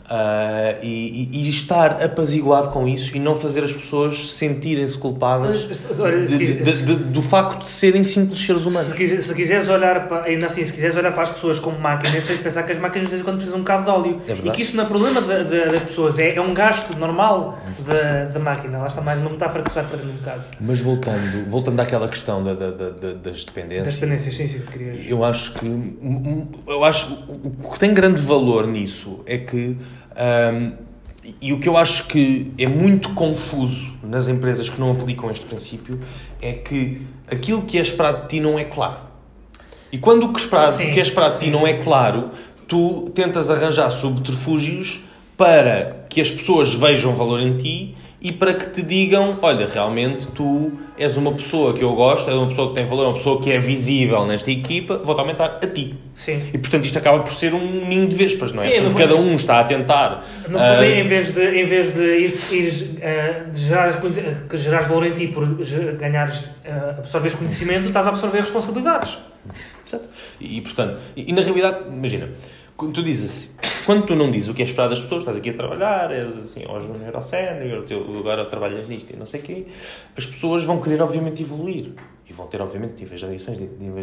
Ah, 0.09 0.75
e, 0.81 1.29
e- 1.31 1.49
estar 1.49 2.03
apaziguado 2.03 2.69
com 2.69 2.87
isso 2.87 3.15
e 3.15 3.19
não 3.19 3.35
fazer 3.35 3.63
as 3.63 3.71
pessoas 3.71 4.31
sentirem-se 4.33 4.97
culpadas 4.97 5.65
Mas, 5.67 5.99
olha, 5.99 6.27
se 6.27 6.37
de- 6.37 6.53
de- 6.63 6.83
de- 6.83 6.95
do 6.95 7.21
facto 7.21 7.59
de 7.61 7.69
serem 7.69 8.03
simples 8.03 8.39
seres 8.43 8.61
humanos. 8.65 8.89
Se, 8.89 8.95
quiser- 8.95 9.21
se 9.21 9.33
quiseres 9.35 9.67
olhar 9.69 10.07
para, 10.07 10.25
ainda 10.25 10.45
assim, 10.47 10.63
se 10.63 10.73
quiseres 10.73 10.95
olhar 10.95 11.11
para 11.11 11.23
as 11.23 11.29
pessoas 11.29 11.59
como 11.59 11.79
máquinas, 11.79 12.25
tens 12.25 12.37
de 12.37 12.43
pensar 12.43 12.63
que 12.63 12.71
as 12.71 12.77
máquinas 12.77 13.07
de 13.07 13.11
vez 13.11 13.21
em 13.21 13.23
quando 13.23 13.35
precisam 13.37 13.57
um 13.59 13.61
bocado 13.61 13.83
de 13.83 13.89
óleo. 13.89 14.21
É 14.27 14.33
e 14.47 14.51
que 14.51 14.61
isso 14.61 14.75
não 14.75 14.83
é 14.83 14.87
problema 14.87 15.21
da- 15.21 15.43
da- 15.43 15.65
das 15.65 15.83
pessoas, 15.83 16.17
é, 16.19 16.35
é 16.35 16.41
um 16.41 16.53
gasto 16.53 16.97
normal 16.97 17.57
da, 17.85 18.39
máquina. 18.39 18.77
Lá 18.79 18.87
está 18.87 19.01
mais 19.01 19.19
uma 19.19 19.29
metáfora 19.29 19.63
que 19.63 19.69
se 19.69 19.75
vai 19.75 19.85
perdendo 19.85 20.11
um 20.11 20.15
bocado. 20.17 20.43
Mas 20.59 20.79
voltando, 20.79 21.49
voltando 21.49 21.79
àquela 21.79 22.07
questão 22.07 22.43
da, 22.43 22.53
da- 22.53 22.71
da- 22.71 22.89
da- 22.89 23.13
das 23.13 23.39
Das 23.39 23.45
dependências, 23.45 23.95
dependências, 23.95 24.35
sim, 24.35 24.47
sim, 24.47 24.61
eu 25.07 25.23
acho 25.23 25.53
que 25.53 25.65
eu 26.67 26.83
acho 26.83 27.05
que 27.07 27.13
o 27.63 27.69
que 27.69 27.79
tem 27.79 27.93
grande 27.93 28.21
valor 28.21 28.67
nisso 28.67 29.19
é 29.25 29.37
que 29.37 29.77
hum, 30.19 30.73
e 31.41 31.53
o 31.53 31.59
que 31.59 31.69
eu 31.69 31.77
acho 31.77 32.07
que 32.07 32.51
é 32.57 32.67
muito 32.67 33.13
confuso 33.13 33.93
nas 34.03 34.27
empresas 34.27 34.69
que 34.69 34.79
não 34.79 34.91
aplicam 34.91 35.29
este 35.31 35.45
princípio 35.45 35.99
é 36.41 36.53
que 36.53 37.01
aquilo 37.29 37.61
que 37.63 37.77
é 37.77 37.81
esperado 37.81 38.23
de 38.23 38.27
ti 38.27 38.39
não 38.39 38.57
é 38.57 38.63
claro. 38.63 39.01
E 39.91 39.97
quando 39.97 40.23
o 40.23 40.33
que, 40.33 40.39
esperado, 40.39 40.77
Sim, 40.77 40.89
o 40.89 40.93
que 40.93 40.99
é 40.99 41.03
esperado 41.03 41.33
de 41.35 41.45
ti 41.45 41.51
não 41.51 41.67
é 41.67 41.73
claro, 41.73 42.29
tu 42.67 43.09
tentas 43.13 43.49
arranjar 43.49 43.89
subterfúgios 43.89 45.01
para 45.35 46.05
que 46.09 46.21
as 46.21 46.31
pessoas 46.31 46.73
vejam 46.73 47.13
valor 47.15 47.41
em 47.41 47.57
ti 47.57 47.95
e 48.21 48.33
para 48.33 48.53
que 48.53 48.69
te 48.69 48.81
digam, 48.81 49.37
olha, 49.41 49.65
realmente 49.65 50.27
tu 50.27 50.73
és 50.97 51.15
uma 51.15 51.31
pessoa 51.31 51.73
que 51.73 51.81
eu 51.81 51.93
gosto, 51.93 52.29
és 52.29 52.35
uma 52.35 52.47
pessoa 52.47 52.67
que 52.69 52.75
tem 52.75 52.85
valor, 52.85 53.03
é 53.03 53.07
uma 53.07 53.13
pessoa 53.13 53.41
que 53.41 53.49
é 53.49 53.57
visível 53.57 54.25
nesta 54.25 54.51
equipa, 54.51 54.97
vou-te 54.97 55.21
aumentar 55.21 55.57
a 55.63 55.67
ti. 55.67 55.95
Sim. 56.13 56.41
E 56.53 56.57
portanto 56.57 56.83
isto 56.83 56.97
acaba 56.97 57.19
por 57.19 57.31
ser 57.31 57.53
um 57.53 57.87
ninho 57.87 58.07
de 58.07 58.15
vespas, 58.17 58.51
não 58.51 58.61
é? 58.61 58.67
Sim, 58.67 58.81
Portanto, 58.81 58.97
cada 58.97 59.15
um 59.15 59.35
está 59.35 59.61
a 59.61 59.63
tentar. 59.63 60.25
No 60.49 60.57
ah, 60.57 60.61
fundo, 60.61 60.83
em 60.83 61.07
vez 61.07 61.33
de, 61.33 61.45
em 61.45 61.65
vez 61.65 61.93
de 61.93 62.17
ir, 62.17 62.39
ires, 62.51 62.89
eh, 62.99 63.43
de 63.53 63.59
gerares, 63.61 63.95
que 64.49 64.57
gerares 64.57 64.87
valor 64.89 65.05
em 65.05 65.13
ti 65.13 65.27
por 65.27 65.47
ganhares, 65.97 66.43
eh, 66.65 66.95
absorveres 66.97 67.37
conhecimento, 67.37 67.87
estás 67.87 68.05
a 68.05 68.09
absorver 68.09 68.41
responsabilidades. 68.41 69.17
Certo? 69.85 70.09
E, 70.41 70.57
e, 70.57 70.61
portanto, 70.61 70.99
e, 71.15 71.29
e 71.29 71.33
na 71.33 71.41
realidade, 71.41 71.77
imagina, 71.87 72.29
quando 72.75 72.93
tu 72.93 73.01
dizes 73.01 73.25
assim, 73.25 73.68
quando 73.85 74.05
tu 74.05 74.15
não 74.15 74.31
dizes 74.31 74.49
o 74.49 74.53
que 74.53 74.61
é 74.61 74.65
esperado 74.65 74.91
das 74.91 75.01
pessoas, 75.01 75.23
estás 75.23 75.37
aqui 75.37 75.49
a 75.49 75.53
trabalhar, 75.53 76.11
és 76.11 76.35
assim, 76.35 76.63
ó 76.67 76.79
júnior 76.79 77.15
ao 77.15 77.21
sénior, 77.21 77.85
agora 78.19 78.45
trabalhas 78.45 78.87
nisto 78.87 79.13
e 79.13 79.17
não 79.17 79.25
sei 79.25 79.39
o 79.39 79.43
quê, 79.43 79.65
as 80.17 80.25
pessoas 80.25 80.63
vão 80.63 80.81
querer 80.81 81.01
obviamente 81.01 81.41
evoluir 81.41 81.93
e 82.29 82.33
vão 82.33 82.47
ter 82.47 82.61
obviamente 82.61 83.01
níveis 83.01 83.19
de 83.19 83.25
ambições, 83.25 83.57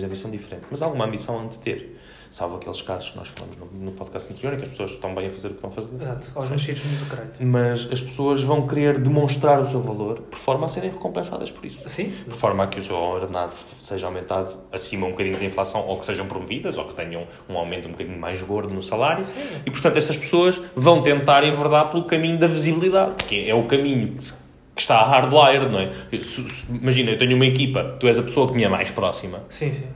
ambição 0.05 0.31
diferentes, 0.31 0.69
mas 0.71 0.83
alguma 0.83 1.07
ambição 1.07 1.39
hão 1.39 1.49
de 1.49 1.59
ter. 1.59 1.97
Salvo 2.37 2.57
aqueles 2.57 2.83
casos 2.83 3.09
que 3.13 3.17
nós 3.17 3.29
falamos 3.29 3.57
no, 3.57 3.65
no 3.87 3.93
podcast 3.93 4.31
anterior, 4.31 4.53
em 4.53 4.59
que 4.59 4.65
as 4.65 4.71
pessoas 4.73 4.91
estão 4.91 5.15
bem 5.15 5.25
a 5.25 5.31
fazer 5.31 5.47
o 5.47 5.51
que 5.53 5.57
estão 5.57 5.71
a 5.71 5.73
fazer. 5.73 5.89
Exato. 5.99 6.33
Aos 6.35 6.45
Sim. 6.45 6.53
mexidos 6.53 6.83
do 6.83 7.07
caralho. 7.07 7.31
Mas 7.41 7.91
as 7.91 7.99
pessoas 8.03 8.43
vão 8.43 8.67
querer 8.67 8.99
demonstrar 8.99 9.59
o 9.59 9.65
seu 9.65 9.81
valor 9.81 10.21
por 10.21 10.39
forma 10.39 10.67
a 10.67 10.69
serem 10.69 10.91
recompensadas 10.91 11.51
por 11.51 11.65
isso. 11.65 11.79
Sim. 11.89 12.13
De 12.29 12.35
forma 12.35 12.65
a 12.65 12.67
que 12.67 12.79
o 12.79 12.83
seu 12.83 12.95
ordenado 12.95 13.53
seja 13.81 14.05
aumentado 14.05 14.55
acima 14.71 15.07
um 15.07 15.13
bocadinho 15.13 15.39
da 15.39 15.45
inflação, 15.47 15.81
ou 15.89 15.99
que 15.99 16.05
sejam 16.05 16.27
promovidas, 16.27 16.77
ou 16.77 16.85
que 16.85 16.93
tenham 16.95 17.27
um 17.49 17.57
aumento 17.57 17.89
um 17.89 17.93
bocadinho 17.93 18.19
mais 18.21 18.43
gordo 18.43 18.75
no 18.75 18.83
salário. 18.83 19.25
E, 19.65 19.71
portanto, 19.71 19.97
estas 19.97 20.19
pessoas 20.19 20.61
vão 20.75 21.03
tentar 21.03 21.43
enverdar 21.43 21.89
pelo 21.89 22.05
caminho 22.05 22.39
da 22.39 22.47
visibilidade, 22.49 23.15
que 23.25 23.49
é 23.49 23.55
o 23.55 23.65
caminho 23.65 24.09
que, 24.13 24.23
se- 24.23 24.35
que 24.75 24.83
está 24.83 25.03
hardwired, 25.03 25.73
não 25.73 25.79
é? 25.81 25.91
Imagina, 26.69 27.13
eu 27.13 27.17
tenho 27.19 27.35
uma 27.35 27.47
equipa, 27.47 27.97
tu 27.99 28.07
és 28.07 28.19
a 28.19 28.23
pessoa 28.23 28.47
que 28.49 28.55
me 28.55 28.63
é 28.63 28.69
mais 28.69 28.91
próxima, 28.91 29.43
Sim, 29.49 29.73
sim. 29.73 29.87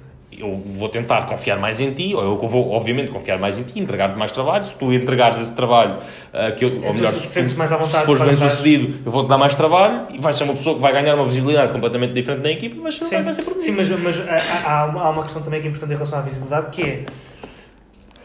Eu 0.41 0.57
vou 0.57 0.89
tentar 0.89 1.27
confiar 1.27 1.59
mais 1.59 1.81
em 1.81 1.93
ti, 1.93 2.15
ou 2.15 2.23
eu 2.23 2.37
vou, 2.39 2.71
obviamente, 2.73 3.11
confiar 3.11 3.39
mais 3.39 3.59
em 3.59 3.63
ti, 3.63 3.79
entregar-te 3.79 4.19
mais 4.19 4.33
trabalho. 4.33 4.65
Se 4.65 4.75
tu 4.75 4.93
entregares 4.93 5.41
esse 5.41 5.55
trabalho, 5.55 5.97
ah, 6.33 6.51
que 6.53 6.65
eu, 6.65 6.77
ou 6.77 6.83
tu 6.89 6.95
melhor, 6.95 7.11
se 7.13 7.29
sentes 7.29 7.55
mais 7.55 7.73
à 7.73 7.77
vontade 7.77 8.01
se 8.01 8.07
fores 8.07 8.23
bem 8.23 8.37
sucedido, 8.37 8.99
eu 9.05 9.13
vou-te 9.13 9.29
dar 9.29 9.39
mais 9.39 9.55
trabalho 9.55 10.07
e 10.13 10.19
vais 10.19 10.35
ser 10.37 10.45
uma 10.45 10.55
pessoa 10.55 10.75
que 10.77 10.83
vai 10.83 10.93
ganhar 10.93 11.15
uma 11.15 11.25
visibilidade 11.27 11.73
completamente 11.73 12.13
diferente 12.15 12.43
na 12.43 12.51
equipa 12.51 12.77
e 12.77 12.81
vais 12.81 12.95
ser, 12.95 13.05
Sim, 13.05 13.23
vai 13.23 13.33
ser 13.33 13.43
por 13.43 13.55
mim. 13.55 13.61
sim 13.61 13.71
mas, 13.73 13.89
mas 13.89 14.21
há, 14.21 14.69
há- 14.71 14.83
há 14.83 15.11
uma 15.11 15.23
questão 15.23 15.43
também 15.43 15.61
que 15.61 15.67
é 15.67 15.71
importante 15.71 15.91
em 15.93 15.97
relação 15.97 16.19
à 16.19 16.23
visibilidade, 16.23 16.67
que 16.71 16.83
é 16.83 17.05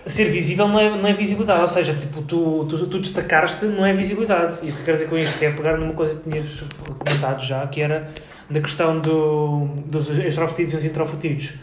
ser 0.06 0.25
visível 0.30 0.67
não 0.67 0.80
é, 0.80 0.89
não 0.89 1.08
é 1.10 1.13
visibilidade, 1.13 1.62
ou 1.62 1.67
seja, 1.67 1.93
tipo, 1.93 2.21
tu, 2.21 2.65
tu, 2.69 2.88
tu 2.88 2.99
destacares-te 2.99 3.65
não 3.65 3.84
é 3.86 3.91
visibilidade. 3.91 4.60
E 4.63 4.69
o 4.69 4.73
que 4.73 4.80
eu 4.80 4.86
quero 4.86 4.97
dizer 4.97 5.10
com 5.10 5.17
isto 5.17 5.41
é 5.43 5.49
pegar 5.49 5.78
numa 5.78 5.93
coisa 5.93 6.15
que 6.15 6.30
tinhas 6.30 6.63
comentado 6.99 7.43
já, 7.43 7.65
que 7.67 7.82
era 7.82 8.08
da 8.47 8.62
questão 8.62 8.99
do, 8.99 9.65
dos 9.89 10.08
extrovertidos 10.10 10.73
e 10.73 10.78
os 10.78 10.86
introvertidos. 10.86 11.54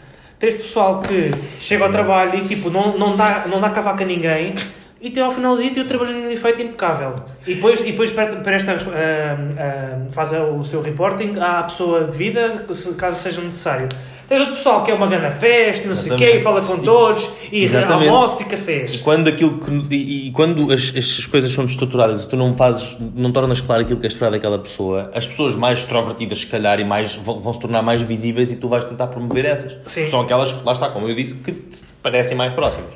Tens 0.43 0.55
pessoal 0.55 0.99
que 0.99 1.31
chega 1.61 1.85
ao 1.85 1.89
trabalho 1.89 2.37
e 2.37 2.45
tipo, 2.45 2.69
não, 2.69 2.97
não, 2.97 3.15
dá, 3.15 3.45
não 3.47 3.61
dá 3.61 3.69
cavaca 3.69 4.03
a 4.03 4.05
ninguém 4.05 4.53
e 4.99 5.07
até 5.07 5.21
ao 5.21 5.31
final 5.31 5.55
do 5.55 5.61
dia 5.61 5.73
tem 5.73 5.81
o 5.81 5.87
trabalho 5.87 6.17
ali 6.17 6.35
feito 6.35 6.61
impecável. 6.61 7.15
E 7.47 7.53
depois, 7.55 7.79
e 7.79 7.83
depois 7.83 8.11
para, 8.11 8.53
esta, 8.53 8.73
ah, 8.73 9.37
ah, 9.57 10.11
faz 10.11 10.33
o 10.33 10.61
seu 10.65 10.81
reporting 10.81 11.39
à 11.39 11.63
pessoa 11.63 12.03
de 12.03 12.17
vida, 12.17 12.65
caso 12.97 13.21
seja 13.21 13.39
necessário. 13.39 13.87
Tens 14.27 14.39
outro 14.39 14.55
pessoal 14.55 14.83
que 14.83 14.89
é 14.91 14.93
uma 14.93 15.07
grande 15.07 15.35
festa 15.37 15.85
e 15.85 15.87
não 15.89 15.95
sei 15.95 16.13
o 16.13 16.15
quê, 16.15 16.23
e 16.23 16.27
Exatamente. 16.35 16.43
fala 16.43 16.61
com 16.61 16.83
todos, 16.83 17.29
e 17.51 17.63
Exatamente. 17.63 18.09
almoço 18.09 18.41
e 18.41 18.45
E 18.45 18.49
cafés. 18.49 18.95
quando, 19.01 19.27
aquilo 19.27 19.59
que, 19.59 19.95
e, 19.95 20.27
e 20.27 20.31
quando 20.31 20.71
as, 20.71 20.93
as 20.95 21.25
coisas 21.25 21.51
são 21.51 21.65
estruturadas 21.65 22.23
e 22.23 22.27
tu 22.27 22.37
não 22.37 22.55
fazes, 22.55 22.95
não 23.13 23.31
tornas 23.31 23.59
claro 23.61 23.81
aquilo 23.81 23.99
que 23.99 24.05
é 24.05 24.09
esperado 24.09 24.35
daquela 24.35 24.57
pessoa, 24.59 25.11
as 25.13 25.27
pessoas 25.27 25.55
mais 25.55 25.79
extrovertidas, 25.79 26.39
se 26.39 26.47
calhar, 26.47 26.79
e 26.79 26.83
mais, 26.85 27.15
vão, 27.15 27.39
vão 27.39 27.51
se 27.53 27.59
tornar 27.59 27.81
mais 27.81 28.01
visíveis 28.01 28.51
e 28.51 28.55
tu 28.55 28.69
vais 28.69 28.85
tentar 28.85 29.07
promover 29.07 29.45
essas. 29.45 29.77
Sim. 29.85 30.07
São 30.07 30.21
aquelas 30.21 30.51
que, 30.53 30.63
lá 30.65 30.71
está, 30.71 30.89
como 30.89 31.07
eu 31.09 31.15
disse, 31.15 31.35
que 31.35 31.51
te 31.51 31.83
parecem 32.01 32.37
mais 32.37 32.53
próximas. 32.53 32.91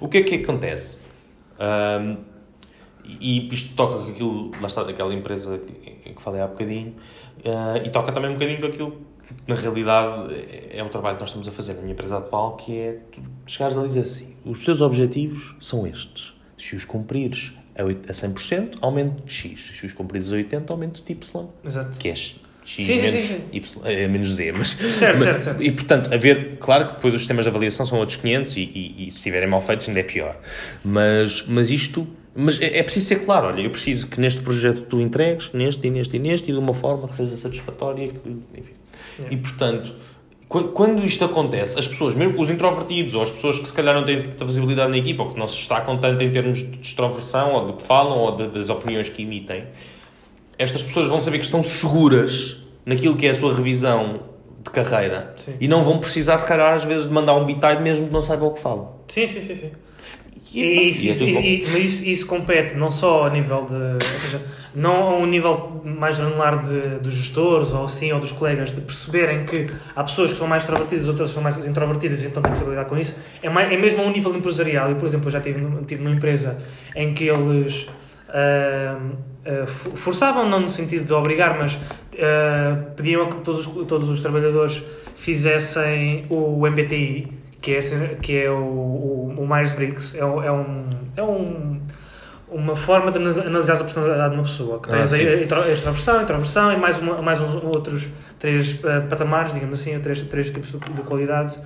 O 0.00 0.08
que 0.08 0.18
é 0.18 0.22
que 0.22 0.34
acontece? 0.36 0.98
Ahm, 1.58 2.16
e 3.20 3.48
isto 3.52 3.74
toca 3.74 3.96
com 4.04 4.10
aquilo, 4.10 4.50
lá 4.60 4.66
está, 4.66 4.84
daquela 4.84 5.12
empresa 5.14 5.58
que, 5.58 6.12
que 6.12 6.22
falei 6.22 6.40
há 6.40 6.46
bocadinho, 6.46 6.94
ah, 7.44 7.80
e 7.84 7.88
toca 7.90 8.12
também 8.12 8.30
um 8.30 8.34
bocadinho 8.34 8.60
com 8.60 8.66
aquilo 8.66 9.07
na 9.46 9.54
realidade, 9.54 10.34
é, 10.70 10.82
o 10.82 10.88
trabalho 10.88 11.16
que 11.16 11.20
nós 11.22 11.28
estamos 11.30 11.48
a 11.48 11.50
fazer 11.52 11.74
na 11.74 11.80
minha 11.80 11.92
empresa 11.92 12.18
atual, 12.18 12.56
que 12.56 12.76
é 12.76 12.98
tu 13.12 13.20
chegares 13.46 13.76
a 13.78 13.86
dizer 13.86 14.00
assim, 14.00 14.34
os 14.44 14.64
teus 14.64 14.80
objetivos 14.80 15.54
são 15.60 15.86
estes. 15.86 16.34
Se 16.56 16.74
os 16.76 16.84
cumprires 16.84 17.52
a 17.78 17.84
oit- 17.84 18.08
a 18.10 18.12
100%, 18.12 18.78
aumento 18.80 19.22
de 19.24 19.32
X. 19.32 19.72
Se 19.78 19.86
os 19.86 19.92
cumprires 19.92 20.32
a 20.32 20.36
80%, 20.36 20.70
aumento 20.70 21.02
de 21.02 21.12
Y, 21.12 21.46
Exato. 21.64 21.96
que 21.98 22.08
é 22.08 22.14
X 22.14 22.40
Sim, 22.66 22.82
sim, 22.84 22.96
menos, 23.00 23.20
sim, 23.22 23.40
Y, 23.50 23.80
é, 23.86 24.08
menos 24.08 24.28
Z. 24.34 24.52
Mas, 24.52 24.68
Certo, 24.70 25.14
mas- 25.14 25.22
certo, 25.22 25.42
certo. 25.44 25.62
E, 25.62 25.70
portanto, 25.70 26.12
haver... 26.12 26.56
Claro 26.58 26.86
que 26.88 26.92
depois 26.94 27.14
os 27.14 27.20
sistemas 27.20 27.46
de 27.46 27.48
avaliação 27.48 27.86
são 27.86 27.98
outros 27.98 28.18
500 28.18 28.56
e, 28.58 28.60
e, 28.60 29.06
e 29.06 29.10
se 29.10 29.16
estiverem 29.18 29.48
mal 29.48 29.62
feitos 29.62 29.88
ainda 29.88 30.00
é 30.00 30.02
pior. 30.02 30.36
Mas, 30.84 31.44
mas 31.46 31.70
isto... 31.70 32.06
Mas 32.34 32.60
é, 32.60 32.78
é 32.78 32.82
preciso 32.82 33.06
ser 33.06 33.24
claro, 33.24 33.46
olha, 33.46 33.62
eu 33.62 33.70
preciso 33.70 34.06
que 34.06 34.20
neste 34.20 34.42
projeto 34.42 34.82
tu 34.82 35.00
entregues, 35.00 35.50
neste 35.54 35.86
e 35.86 35.90
neste 35.90 36.16
e 36.16 36.18
neste, 36.20 36.50
e 36.50 36.52
de 36.52 36.58
uma 36.58 36.74
forma 36.74 37.08
que 37.08 37.16
seja 37.16 37.36
satisfatória, 37.38 38.06
que, 38.08 38.28
enfim. 38.56 38.74
E, 39.30 39.36
portanto, 39.36 39.92
qu- 40.48 40.68
quando 40.68 41.04
isto 41.04 41.24
acontece, 41.24 41.78
as 41.78 41.86
pessoas, 41.86 42.14
mesmo 42.14 42.40
os 42.40 42.48
introvertidos, 42.50 43.14
ou 43.14 43.22
as 43.22 43.30
pessoas 43.30 43.58
que 43.58 43.66
se 43.66 43.72
calhar 43.74 43.94
não 43.94 44.04
têm 44.04 44.22
tanta 44.22 44.44
visibilidade 44.44 44.90
na 44.90 44.98
equipa, 44.98 45.22
ou 45.24 45.30
que 45.30 45.38
não 45.38 45.46
se 45.48 45.56
destacam 45.56 45.98
tanto 45.98 46.22
em 46.24 46.30
termos 46.30 46.58
de 46.58 46.78
extroversão, 46.80 47.52
ou 47.54 47.66
do 47.66 47.72
que 47.74 47.82
falam, 47.82 48.18
ou 48.18 48.32
de- 48.36 48.48
das 48.48 48.68
opiniões 48.70 49.08
que 49.08 49.22
emitem, 49.22 49.64
estas 50.58 50.82
pessoas 50.82 51.08
vão 51.08 51.20
saber 51.20 51.38
que 51.38 51.44
estão 51.44 51.62
seguras 51.62 52.58
naquilo 52.84 53.14
que 53.16 53.26
é 53.26 53.30
a 53.30 53.34
sua 53.34 53.54
revisão 53.54 54.20
de 54.62 54.70
carreira 54.70 55.34
Sim. 55.36 55.54
e 55.60 55.68
não 55.68 55.82
vão 55.82 55.98
precisar, 55.98 56.36
se 56.38 56.46
calhar, 56.46 56.74
às 56.74 56.84
vezes, 56.84 57.06
de 57.06 57.12
mandar 57.12 57.34
um 57.34 57.44
bitide 57.44 57.80
mesmo 57.80 58.06
que 58.06 58.12
não 58.12 58.22
saibam 58.22 58.48
o 58.48 58.52
que 58.52 58.60
falam. 58.60 58.92
Sim, 59.08 59.26
sim, 59.28 59.40
sim. 59.42 59.54
sim. 59.54 59.70
E, 60.52 60.62
E 60.64 60.88
isso, 60.88 61.04
e 61.04 61.08
é 61.08 61.10
isso, 61.10 61.24
e- 61.24 61.64
mas 61.72 61.82
isso, 61.84 62.08
isso 62.08 62.26
compete 62.26 62.74
não 62.74 62.90
só 62.90 63.26
a 63.26 63.30
nível 63.30 63.66
de. 63.66 63.74
Ou 63.74 64.18
seja, 64.18 64.42
não 64.74 65.08
a 65.08 65.16
um 65.16 65.26
nível 65.26 65.82
mais 65.84 66.18
granular 66.18 66.58
de, 66.64 66.98
dos 67.00 67.12
gestores 67.14 67.72
ou 67.72 67.84
assim, 67.84 68.12
ou 68.12 68.20
dos 68.20 68.32
colegas, 68.32 68.72
de 68.72 68.80
perceberem 68.80 69.44
que 69.44 69.66
há 69.94 70.02
pessoas 70.02 70.32
que 70.32 70.38
são 70.38 70.46
mais 70.46 70.62
extrovertidas, 70.62 71.06
outras 71.06 71.30
são 71.30 71.42
mais 71.42 71.58
introvertidas, 71.66 72.24
então 72.24 72.42
tem 72.42 72.52
que 72.52 72.58
saber 72.58 72.70
lidar 72.70 72.86
com 72.86 72.96
isso. 72.96 73.14
É, 73.42 73.50
mais, 73.50 73.70
é 73.72 73.76
mesmo 73.76 74.02
a 74.02 74.06
um 74.06 74.10
nível 74.10 74.34
empresarial. 74.34 74.88
Eu, 74.88 74.96
por 74.96 75.06
exemplo, 75.06 75.26
eu 75.26 75.32
já 75.32 75.40
tive, 75.40 75.60
tive 75.86 76.02
numa 76.02 76.14
empresa 76.16 76.58
em 76.96 77.12
que 77.12 77.24
eles. 77.28 77.86
ah, 78.30 78.96
for- 79.66 79.96
forçavam, 79.96 80.48
não 80.48 80.60
no 80.60 80.68
sentido 80.68 81.04
de 81.04 81.12
obrigar, 81.12 81.56
mas 81.58 81.78
ah, 82.20 82.76
pediam 82.96 83.22
a 83.22 83.28
que 83.28 83.36
todos, 83.42 83.66
os- 83.66 83.86
todos 83.86 84.08
os 84.08 84.20
trabalhadores 84.20 84.82
fizessem 85.14 86.26
o 86.30 86.66
MBTI, 86.66 87.32
que 87.60 87.74
é, 87.74 87.80
que 88.20 88.36
é 88.36 88.50
o, 88.50 88.54
o, 88.56 89.34
o 89.38 89.46
Myers-Briggs, 89.48 90.16
é, 90.16 90.20
é, 90.20 90.52
um, 90.52 90.88
é 91.16 91.22
um, 91.22 91.80
uma 92.48 92.76
forma 92.76 93.10
de 93.10 93.18
analisar 93.18 93.74
a 93.74 93.84
personalidade 93.84 94.30
de 94.30 94.36
uma 94.36 94.44
pessoa, 94.44 94.80
que 94.80 94.88
Ah, 94.90 94.92
tens 94.98 95.12
a, 95.12 95.16
sim. 95.16 95.24
a 95.26 95.72
extroversão, 95.72 96.22
introversão 96.22 96.72
e 96.72 96.76
mais, 96.76 96.98
uma, 96.98 97.20
mais 97.20 97.40
uns 97.40 97.54
outros 97.62 98.08
três 98.38 98.78
ah, 98.84 99.04
patamares, 99.08 99.52
digamos 99.52 99.80
assim, 99.80 99.98
três, 100.00 100.20
três 100.22 100.50
tipos 100.50 100.70
de, 100.70 100.78
de 100.78 101.02
qualidades, 101.02 101.60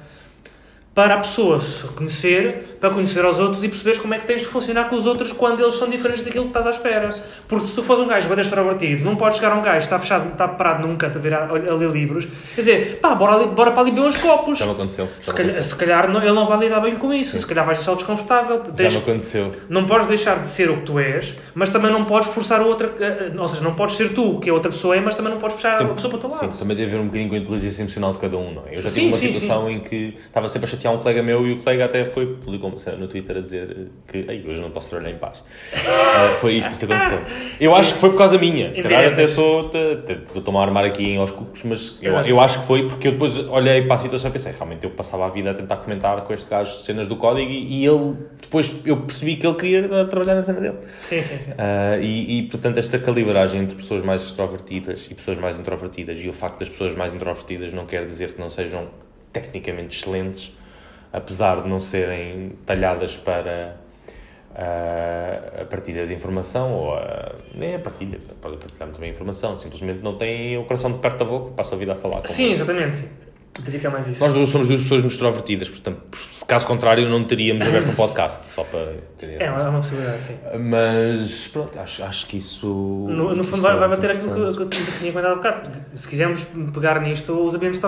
para 0.94 1.14
a 1.14 1.18
pessoa 1.18 1.58
se 1.58 1.86
reconhecer, 1.86 2.76
para 2.78 2.90
conhecer 2.90 3.24
aos 3.24 3.38
outros 3.38 3.64
e 3.64 3.68
perceberes 3.68 3.98
como 3.98 4.12
é 4.12 4.18
que 4.18 4.26
tens 4.26 4.40
de 4.40 4.46
funcionar 4.46 4.90
com 4.90 4.96
os 4.96 5.06
outros 5.06 5.32
quando 5.32 5.60
eles 5.62 5.74
são 5.76 5.88
diferentes 5.88 6.22
daquilo 6.22 6.44
que 6.44 6.50
estás 6.50 6.66
à 6.66 6.70
espera. 6.70 7.08
Porque 7.48 7.66
se 7.66 7.74
tu 7.74 7.82
fores 7.82 8.02
um 8.02 8.06
gajo 8.06 8.28
bem 8.28 8.38
extrovertido, 8.38 9.02
não 9.02 9.16
podes 9.16 9.38
chegar 9.38 9.52
a 9.52 9.56
um 9.56 9.62
gajo 9.62 9.78
que 9.78 9.82
está 9.84 9.98
fechado, 9.98 10.32
está 10.32 10.46
parado 10.46 10.86
num 10.86 10.94
canto 10.96 11.16
a, 11.16 11.20
ver, 11.20 11.32
a, 11.32 11.46
a 11.46 11.52
ler 11.74 11.90
livros, 11.90 12.26
quer 12.54 12.60
dizer, 12.60 12.98
pá, 13.00 13.14
bora, 13.14 13.36
ali, 13.36 13.46
bora 13.46 13.70
para 13.72 13.82
ali 13.82 13.90
beber 13.90 14.06
uns 14.06 14.16
copos. 14.18 14.58
Já 14.58 14.66
me 14.66 14.72
aconteceu. 14.72 15.06
Já 15.06 15.22
Se 15.22 15.34
calhar, 15.34 15.62
se 15.62 15.76
calhar 15.76 16.10
não- 16.10 16.20
ele 16.22 16.32
não 16.32 16.44
vai 16.46 16.58
lidar 16.58 16.80
bem 16.80 16.94
com 16.96 17.10
isso, 17.12 17.38
se 17.38 17.46
calhar 17.46 17.64
vais 17.64 17.78
deixar 17.78 17.94
desconfortável. 17.94 18.58
Já 18.66 18.72
Tens- 18.72 18.92
me 18.94 19.00
aconteceu. 19.00 19.50
não 19.70 19.86
podes 19.86 20.06
deixar 20.08 20.42
de 20.42 20.48
ser 20.50 20.68
o 20.70 20.76
que 20.76 20.82
tu 20.82 20.98
és, 20.98 21.34
mas 21.54 21.70
também 21.70 21.90
não 21.90 22.04
podes 22.04 22.28
forçar 22.28 22.60
a 22.60 22.64
outra. 22.66 22.92
eh, 23.00 23.32
Ou 23.38 23.48
seja, 23.48 23.62
não 23.62 23.74
podes 23.74 23.96
ser 23.96 24.12
tu 24.12 24.36
o 24.36 24.40
que 24.40 24.50
a 24.50 24.52
outra 24.52 24.70
pessoa 24.70 24.94
é, 24.94 25.00
mas 25.00 25.14
também 25.14 25.32
não 25.32 25.40
podes 25.40 25.54
puxar 25.56 25.80
a 25.80 25.86
pessoa 25.86 26.10
para 26.10 26.18
o 26.18 26.20
teu 26.20 26.30
lado. 26.38 26.52
Sim, 26.52 26.58
também 26.58 26.76
deve 26.76 26.90
haver 26.90 27.00
um 27.00 27.06
bocadinho 27.06 27.30
com 27.30 27.34
a 27.34 27.38
inteligência 27.38 27.80
emocional 27.82 28.12
de 28.12 28.18
cada 28.18 28.36
um, 28.36 28.52
não 28.52 28.62
é? 28.66 28.74
Eu 28.74 28.82
já 28.82 28.88
Sim, 28.88 29.00
tive 29.00 29.06
uma 29.06 29.16
sim, 29.16 29.32
situação 29.32 29.70
em 29.70 29.80
que 29.80 30.18
estava 30.26 30.48
sempre 30.50 30.66
a 30.66 30.81
chatear 30.82 30.94
um 30.94 30.98
colega 30.98 31.22
meu 31.22 31.46
e 31.46 31.52
o 31.52 31.58
colega 31.58 31.84
até 31.84 32.04
foi, 32.04 32.26
publicou 32.26 32.70
no 32.98 33.08
Twitter 33.08 33.36
a 33.36 33.40
dizer 33.40 33.88
que 34.06 34.18
Ei, 34.28 34.44
hoje 34.46 34.60
não 34.60 34.70
posso 34.70 34.90
trabalhar 34.90 35.14
em 35.14 35.18
paz. 35.18 35.42
Ah, 35.74 36.36
foi 36.40 36.54
isto 36.54 36.76
que 36.78 36.84
aconteceu. 36.84 37.20
Eu 37.60 37.74
acho 37.74 37.94
que 37.94 38.00
foi 38.00 38.10
por 38.10 38.18
causa 38.18 38.36
minha. 38.38 38.72
Se 38.72 38.82
calhar 38.82 39.06
até 39.06 39.26
sou. 39.26 39.70
Estou-me 40.34 40.58
a 40.58 40.62
armar 40.62 40.84
aqui 40.84 41.04
em 41.04 41.16
aos 41.16 41.30
cucos, 41.30 41.62
mas 41.64 41.98
eu, 42.02 42.12
eu 42.12 42.40
acho 42.40 42.60
que 42.60 42.66
foi 42.66 42.88
porque 42.88 43.08
eu 43.08 43.12
depois 43.12 43.38
olhei 43.48 43.82
para 43.82 43.94
a 43.94 43.98
situação 43.98 44.30
e 44.30 44.32
pensei, 44.32 44.52
realmente 44.52 44.84
eu 44.84 44.90
passava 44.90 45.26
a 45.26 45.28
vida 45.28 45.50
a 45.50 45.54
tentar 45.54 45.76
comentar 45.76 46.22
com 46.22 46.32
este 46.32 46.48
gajo 46.48 46.72
cenas 46.78 47.06
do 47.06 47.16
código 47.16 47.50
e, 47.50 47.82
e 47.82 47.86
ele, 47.86 48.16
depois 48.40 48.74
eu 48.84 48.96
percebi 48.98 49.36
que 49.36 49.46
ele 49.46 49.56
queria 49.56 49.78
eh, 49.78 50.04
trabalhar 50.04 50.34
na 50.34 50.42
cena 50.42 50.60
dele. 50.60 50.78
Sim, 51.00 51.22
sim, 51.22 51.38
sim. 51.38 51.52
Ah, 51.56 51.96
e, 51.98 52.38
e, 52.38 52.42
portanto, 52.48 52.78
esta 52.78 52.98
calibragem 52.98 53.62
entre 53.62 53.76
pessoas 53.76 54.02
mais 54.02 54.22
extrovertidas 54.22 55.08
e 55.10 55.14
pessoas 55.14 55.38
mais 55.38 55.58
introvertidas, 55.58 56.18
e 56.18 56.28
o 56.28 56.32
facto 56.32 56.58
das 56.58 56.68
pessoas 56.68 56.94
mais 56.94 57.12
introvertidas 57.12 57.72
não 57.72 57.86
quer 57.86 58.04
dizer 58.04 58.32
que 58.32 58.40
não 58.40 58.50
sejam 58.50 58.88
tecnicamente 59.32 59.96
excelentes, 59.98 60.52
apesar 61.12 61.62
de 61.62 61.68
não 61.68 61.80
serem 61.80 62.52
talhadas 62.64 63.16
para 63.16 63.76
ah, 64.54 65.62
a 65.62 65.64
partilha 65.64 66.06
de 66.06 66.14
informação, 66.14 66.72
ou 66.72 66.94
a, 66.94 67.32
nem 67.54 67.74
a 67.74 67.78
partilha, 67.78 68.18
podem 68.40 68.58
partilhar 68.58 68.88
também 68.90 69.10
informação, 69.10 69.58
simplesmente 69.58 70.02
não 70.02 70.16
têm 70.16 70.56
o 70.58 70.64
coração 70.64 70.92
de 70.92 70.98
perto 70.98 71.18
da 71.18 71.24
boca, 71.24 71.50
passam 71.52 71.76
a 71.76 71.78
vida 71.78 71.92
a 71.92 71.96
falar 71.96 72.26
Sim, 72.26 72.52
exatamente. 72.52 73.04
Sim. 73.54 73.62
Diria 73.64 73.80
que 73.80 73.86
é 73.86 73.90
mais 73.90 74.08
isso. 74.08 74.22
Nós 74.24 74.32
duas 74.32 74.48
somos 74.48 74.66
duas 74.66 74.80
pessoas 74.80 75.02
muito 75.02 75.12
extrovertidas, 75.12 75.68
portanto, 75.68 76.00
se 76.30 76.44
caso 76.44 76.66
contrário, 76.66 77.08
não 77.08 77.24
teríamos 77.24 77.66
aberto 77.66 77.90
um 77.90 77.94
podcast, 77.94 78.50
só 78.50 78.64
para 78.64 78.94
terem 79.18 79.36
É 79.36 79.44
é 79.44 79.50
uma 79.50 79.78
possibilidade, 79.78 80.22
sim. 80.22 80.36
mas 80.58 81.48
pronto, 81.48 81.78
acho, 81.78 82.02
acho 82.02 82.26
que 82.26 82.38
isso. 82.38 82.66
No, 82.66 83.34
no 83.34 83.44
fundo, 83.44 83.56
isso 83.56 83.62
vai, 83.62 83.76
é 83.76 83.78
vai 83.78 83.88
bater 83.90 84.10
aquilo 84.12 84.52
que, 84.52 84.56
que 84.56 84.62
eu 84.62 84.68
tinha 84.70 85.12
comentado 85.12 85.32
há 85.32 85.34
bocado. 85.34 85.70
Se 85.96 86.08
quisermos 86.08 86.46
pegar 86.72 86.98
nisto, 87.00 87.32
os 87.32 87.54
ambientes 87.54 87.80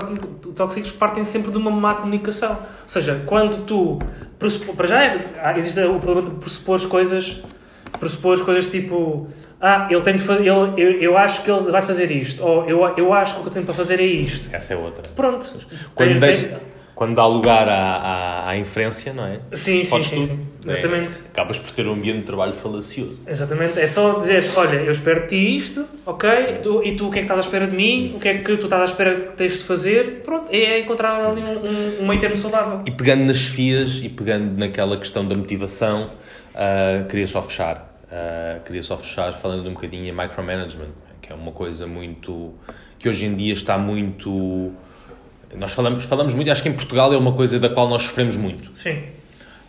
tóxicos, 0.54 0.92
partem 0.92 1.24
sempre 1.24 1.50
de 1.50 1.56
uma 1.56 1.70
má 1.70 1.94
comunicação. 1.94 2.52
Ou 2.52 2.88
seja, 2.88 3.22
quando 3.24 3.64
tu. 3.64 3.98
Para 4.76 4.86
já 4.86 5.02
é, 5.02 5.54
existe 5.56 5.80
o 5.80 5.98
problema 5.98 6.28
de 6.28 6.36
pressupor 6.36 6.86
coisas. 6.88 7.40
Pressupor 7.98 8.44
coisas 8.44 8.70
tipo. 8.70 9.28
Ah, 9.60 9.86
ele 9.90 10.00
tem 10.02 10.16
de 10.16 10.22
fazer. 10.22 10.42
Ele, 10.42 10.48
eu, 10.50 11.00
eu 11.00 11.18
acho 11.18 11.42
que 11.42 11.50
ele 11.50 11.70
vai 11.70 11.80
fazer 11.82 12.10
isto. 12.10 12.44
Ou 12.44 12.68
eu, 12.68 12.86
eu 12.96 13.12
acho 13.12 13.34
que 13.34 13.40
o 13.40 13.42
que 13.44 13.48
eu 13.48 13.52
tenho 13.52 13.64
para 13.64 13.74
fazer 13.74 14.00
é 14.00 14.04
isto. 14.04 14.48
Essa 14.54 14.74
é 14.74 14.76
outra. 14.76 15.02
Pronto. 15.14 15.46
Quando, 15.94 16.08
Tens- 16.08 16.20
deixa- 16.20 16.60
quando 16.94 17.14
dá 17.14 17.26
lugar 17.26 17.68
à, 17.68 17.96
à, 17.96 18.48
à 18.50 18.56
inferência, 18.56 19.12
não 19.12 19.24
é? 19.26 19.40
Sim, 19.52 19.82
sim, 19.84 19.90
Podes 19.90 20.06
sim, 20.08 20.16
tudo. 20.20 20.26
sim. 20.28 20.46
É, 20.66 20.78
Exatamente. 20.78 21.18
acabas 21.32 21.58
por 21.58 21.70
ter 21.72 21.86
um 21.86 21.92
ambiente 21.92 22.20
de 22.20 22.22
trabalho 22.24 22.54
falacioso. 22.54 23.28
Exatamente, 23.28 23.78
é 23.78 23.86
só 23.86 24.14
dizer, 24.18 24.44
olha, 24.56 24.76
eu 24.76 24.90
espero 24.92 25.22
de 25.22 25.26
ti 25.28 25.56
isto, 25.56 25.84
ok? 26.06 26.30
Tu- 26.62 26.82
e 26.84 26.96
tu 26.96 27.08
o 27.08 27.10
que 27.10 27.18
é 27.18 27.20
que 27.20 27.24
estás 27.24 27.38
à 27.38 27.40
espera 27.42 27.66
de 27.66 27.76
mim? 27.76 28.12
O 28.16 28.18
que 28.20 28.28
é 28.28 28.38
que 28.38 28.56
tu 28.56 28.64
estás 28.64 28.80
à 28.80 28.84
espera 28.84 29.14
que 29.14 29.32
tens 29.36 29.52
de 29.52 29.64
fazer? 29.64 30.22
Pronto, 30.24 30.48
é 30.50 30.78
encontrar 30.80 31.22
ali 31.22 31.42
um, 31.42 31.46
um, 31.58 32.02
um 32.02 32.06
meio 32.08 32.18
termo 32.20 32.36
saudável. 32.36 32.80
E 32.86 32.90
pegando 32.90 33.24
nas 33.24 33.42
FIAs 33.44 34.00
e 34.02 34.08
pegando 34.08 34.56
naquela 34.58 34.96
questão 34.96 35.26
da 35.26 35.34
motivação, 35.34 36.12
ah, 36.54 37.04
queria 37.10 37.26
só 37.26 37.42
fechar. 37.42 37.94
ah, 38.10 38.60
queria 38.64 38.82
só 38.82 38.96
fechar 38.96 39.32
falando 39.34 39.68
um 39.68 39.74
bocadinho 39.74 40.06
em 40.06 40.12
micromanagement, 40.12 40.92
que 41.20 41.30
é 41.30 41.34
uma 41.34 41.52
coisa 41.52 41.86
muito. 41.86 42.54
que 42.98 43.06
hoje 43.08 43.26
em 43.26 43.34
dia 43.34 43.52
está 43.52 43.76
muito. 43.76 44.72
Nós 45.56 45.72
falamos, 45.72 46.04
falamos 46.04 46.34
muito, 46.34 46.50
acho 46.50 46.62
que 46.62 46.68
em 46.68 46.72
Portugal 46.74 47.12
é 47.12 47.16
uma 47.16 47.32
coisa 47.32 47.58
da 47.58 47.68
qual 47.68 47.88
nós 47.88 48.02
sofremos 48.02 48.36
muito. 48.36 48.70
Sim. 48.74 48.98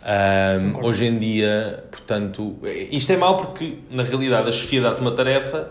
Um, 0.04 0.84
hoje 0.84 1.04
em 1.06 1.18
dia, 1.18 1.82
portanto, 1.90 2.56
isto 2.92 3.12
é 3.12 3.16
mau 3.16 3.36
porque 3.38 3.78
na 3.90 4.04
realidade 4.04 4.48
a 4.48 4.52
chefia 4.52 4.80
dá-te 4.80 5.00
uma 5.00 5.10
tarefa 5.10 5.68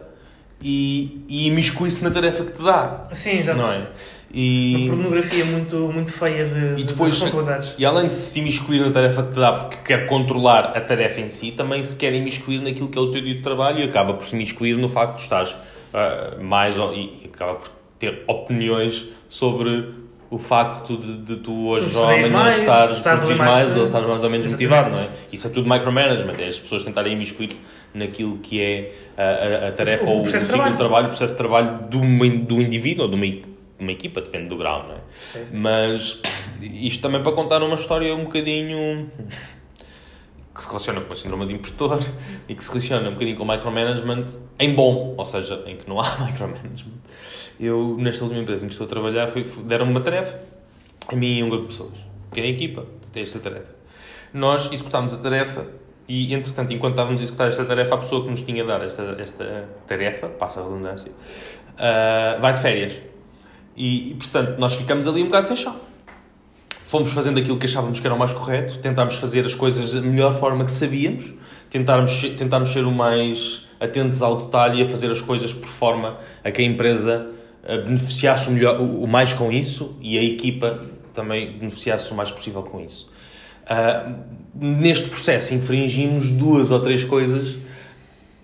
e, 0.61 1.21
e 1.29 1.47
imiscui-se 1.47 2.03
na 2.03 2.09
tarefa 2.11 2.43
que 2.43 2.51
te 2.53 2.61
dá, 2.63 3.03
Sim, 3.13 3.39
exato. 3.39 3.57
não 3.59 3.71
é? 3.71 3.87
E, 4.33 4.87
Uma 4.87 4.95
pornografia 4.95 5.45
muito, 5.45 5.77
muito 5.93 6.11
feia 6.11 6.45
de, 6.45 6.81
E 6.81 6.83
depois- 6.83 7.13
de 7.15 7.21
responsabilidades. 7.23 7.75
e 7.77 7.85
além 7.85 8.09
de 8.09 8.19
se 8.19 8.39
imiscuir 8.39 8.81
na 8.81 8.89
tarefa 8.91 9.23
que 9.23 9.31
te 9.33 9.39
dá 9.39 9.53
porque 9.53 9.77
quer 9.85 10.05
controlar 10.07 10.75
a 10.77 10.81
tarefa 10.81 11.21
em 11.21 11.29
si, 11.29 11.51
também 11.51 11.81
se 11.83 11.95
quer 11.95 12.13
imiscuir 12.13 12.61
naquilo 12.61 12.89
que 12.89 12.97
é 12.97 13.01
o 13.01 13.11
teu 13.11 13.21
dia 13.21 13.35
de 13.35 13.41
trabalho 13.41 13.79
e 13.79 13.83
acaba 13.83 14.13
por 14.15 14.27
se 14.27 14.35
imiscuir 14.35 14.75
no 14.77 14.89
facto 14.89 15.17
de 15.17 15.23
estás 15.23 15.55
ah, 15.93 16.35
mais 16.41 16.75
e 16.75 17.29
acaba 17.33 17.55
por 17.55 17.69
ter 17.97 18.23
opiniões 18.27 19.05
sobre 19.29 19.89
o 20.35 20.39
facto 20.39 20.97
de, 20.97 21.17
de 21.17 21.35
tu 21.37 21.67
hoje 21.67 21.89
Tu 21.89 22.29
mais, 22.31 22.57
estares, 22.57 22.97
estás 22.97 23.21
mais 23.21 23.37
mais 23.37 23.77
ou 23.77 23.83
estás 23.85 24.05
mais 24.05 24.23
ou 24.23 24.29
menos 24.29 24.47
Exatamente. 24.47 24.73
motivado, 24.73 24.89
não 24.97 25.01
é? 25.01 25.07
Isso 25.31 25.47
é 25.47 25.49
tudo 25.49 25.69
micromanagement, 25.69 26.35
é 26.39 26.47
as 26.47 26.59
pessoas 26.59 26.83
tentarem 26.83 27.13
imiscuir-se 27.13 27.59
naquilo 27.93 28.37
que 28.39 28.61
é 28.61 28.91
a, 29.17 29.23
a- 29.65 29.67
a 29.69 29.71
tarefa 29.71 30.05
O 30.05 30.09
ou 30.09 30.19
o 30.19 30.21
processo 30.23 30.45
de 30.45 30.51
ciclo 30.51 30.69
de 30.71 30.75
trabalho. 30.75 30.77
trabalho, 30.77 31.05
o 31.05 31.09
processo 31.09 31.33
de 31.33 31.37
trabalho 31.37 31.79
do, 31.89 31.99
do 32.45 32.61
indivíduo 32.61 33.05
ou 33.05 33.09
de 33.09 33.15
uma, 33.15 33.45
uma 33.79 33.91
equipa, 33.91 34.19
depende 34.21 34.47
do 34.47 34.57
grau, 34.57 34.83
não 34.87 34.95
é? 34.95 34.97
Sim, 35.17 35.45
sim. 35.45 35.57
Mas 35.57 36.21
isto 36.61 37.01
também 37.01 37.21
para 37.23 37.31
contar 37.31 37.63
uma 37.63 37.75
história 37.75 38.13
um 38.13 38.23
bocadinho 38.25 39.09
que 40.55 40.61
se 40.61 40.67
relaciona 40.67 41.01
com 41.01 41.11
a 41.11 41.15
síndrome 41.15 41.45
de 41.45 41.53
impostor 41.53 41.99
e 42.47 42.55
que 42.55 42.63
se 42.63 42.69
relaciona 42.69 43.09
um 43.09 43.13
bocadinho 43.13 43.37
com 43.37 43.45
micromanagement 43.45 44.25
em 44.57 44.73
bom, 44.73 45.13
ou 45.17 45.25
seja, 45.25 45.61
em 45.67 45.75
que 45.75 45.87
não 45.87 45.99
há 46.01 46.17
micromanagement. 46.25 46.93
Eu, 47.59 47.97
nesta 47.99 48.23
última 48.23 48.41
empresa 48.41 48.65
em 48.65 48.67
que 48.67 48.73
estou 48.73 48.85
a 48.85 48.89
trabalhar, 48.89 49.29
deram-me 49.65 49.91
uma 49.91 50.01
tarefa, 50.01 50.39
a 51.07 51.15
mim 51.15 51.39
e 51.39 51.43
um 51.43 51.49
grupo 51.49 51.67
de 51.67 51.73
pessoas, 51.73 51.93
pequena 52.29 52.47
equipa, 52.47 52.85
tem 53.11 53.23
esta 53.23 53.39
tarefa. 53.39 53.75
Nós 54.33 54.71
executámos 54.71 55.13
a 55.13 55.17
tarefa 55.17 55.65
e, 56.07 56.33
entretanto, 56.33 56.71
enquanto 56.73 56.93
estávamos 56.93 57.21
a 57.21 57.23
executar 57.23 57.47
esta 57.47 57.65
tarefa, 57.65 57.95
a 57.95 57.97
pessoa 57.97 58.23
que 58.23 58.29
nos 58.29 58.41
tinha 58.43 58.63
dado 58.63 58.83
esta, 58.83 59.15
esta 59.19 59.69
tarefa, 59.87 60.27
passa 60.27 60.59
a 60.59 60.63
redundância, 60.63 61.11
ah, 61.77 62.37
vai 62.39 62.53
de 62.53 62.59
férias. 62.59 63.01
E, 63.75 64.11
e, 64.11 64.13
portanto, 64.15 64.57
nós 64.57 64.75
ficamos 64.75 65.07
ali 65.07 65.21
um 65.21 65.25
bocado 65.25 65.47
sem 65.47 65.55
chão. 65.55 65.75
Fomos 66.85 67.11
fazendo 67.13 67.39
aquilo 67.39 67.57
que 67.57 67.65
achávamos 67.65 67.99
que 67.99 68.05
era 68.05 68.15
o 68.15 68.19
mais 68.19 68.31
correto, 68.31 68.77
tentámos 68.77 69.15
fazer 69.15 69.43
as 69.43 69.55
coisas 69.55 69.91
da 69.91 70.01
melhor 70.01 70.35
forma 70.35 70.63
que 70.63 70.71
sabíamos, 70.71 71.33
tentámos, 71.67 72.21
tentámos 72.37 72.69
ser 72.69 72.85
o 72.85 72.91
mais 72.91 73.67
atentos 73.79 74.21
ao 74.21 74.37
detalhe 74.37 74.79
e 74.79 74.83
a 74.83 74.87
fazer 74.87 75.09
as 75.09 75.19
coisas 75.19 75.51
por 75.51 75.67
forma 75.67 76.17
a 76.43 76.51
que 76.51 76.61
a 76.61 76.65
empresa 76.65 77.27
eh, 77.63 77.79
beneficiasse 77.79 78.49
o, 78.49 78.51
melhor, 78.51 78.79
o, 78.79 79.07
mais 79.07 79.33
com 79.33 79.51
isso 79.51 79.97
e 79.99 80.15
a 80.15 80.23
equipa 80.23 80.79
também 81.11 81.57
beneficiasse 81.57 82.11
o 82.11 82.15
mais 82.15 82.29
possível 82.29 82.61
com 82.61 82.79
isso. 82.79 83.11
Ah, 83.65 84.13
neste 84.53 85.09
processo 85.09 85.55
infringimos 85.55 86.29
duas 86.29 86.69
ou 86.69 86.79
três 86.79 87.03
coisas 87.03 87.55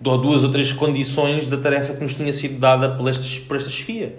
ou 0.04 0.18
duas 0.18 0.42
ou 0.42 0.50
três 0.50 0.72
condições 0.72 1.48
da 1.48 1.58
tarefa 1.58 1.94
que 1.94 2.02
nos 2.02 2.14
tinha 2.14 2.32
sido 2.32 2.58
dada 2.58 2.88
por 2.88 3.08
esta, 3.08 3.24
por 3.46 3.56
esta 3.56 3.70
chefia. 3.70 4.18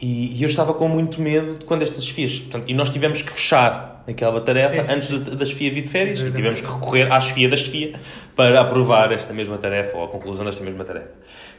E, 0.00 0.36
e 0.36 0.42
eu 0.42 0.48
estava 0.48 0.72
com 0.72 0.88
muito 0.88 1.20
medo 1.20 1.58
de 1.58 1.64
quando 1.64 1.82
estas 1.82 2.04
chefias... 2.04 2.38
Portanto, 2.38 2.64
e 2.68 2.74
nós 2.74 2.88
tivemos 2.90 3.20
que 3.22 3.30
fechar 3.32 4.02
aquela 4.08 4.40
tarefa 4.40 4.76
Sim, 4.76 4.84
sim, 4.84 4.92
antes 4.92 5.10
da, 5.10 5.34
da 5.34 5.44
chefia 5.44 5.72
vir 5.72 5.82
de 5.82 5.88
férias 5.88 6.20
e 6.20 6.30
tivemos 6.30 6.60
que 6.60 6.66
recorrer 6.66 7.12
à 7.12 7.20
chefia 7.20 7.48
da 7.48 7.56
chefia 7.56 8.00
para 8.34 8.60
aprovar 8.60 9.12
esta 9.12 9.32
mesma 9.32 9.58
tarefa 9.58 9.96
ou 9.98 10.04
a 10.04 10.08
conclusão 10.08 10.44
desta 10.46 10.64
mesma 10.64 10.84
tarefa. 10.84 11.12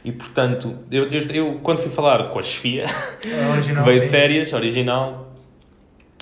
E, 0.04 0.10
portanto, 0.10 0.76
eu, 0.90 1.06
eu, 1.06 1.20
eu 1.30 1.60
quando 1.62 1.78
fui 1.78 1.90
falar 1.90 2.24
com 2.30 2.38
a 2.38 2.42
chefia, 2.42 2.84
A 2.90 3.16
que 3.18 3.28
original, 3.52 3.84
veio 3.84 4.00
de 4.00 4.08
férias, 4.08 4.52
original, 4.52 5.32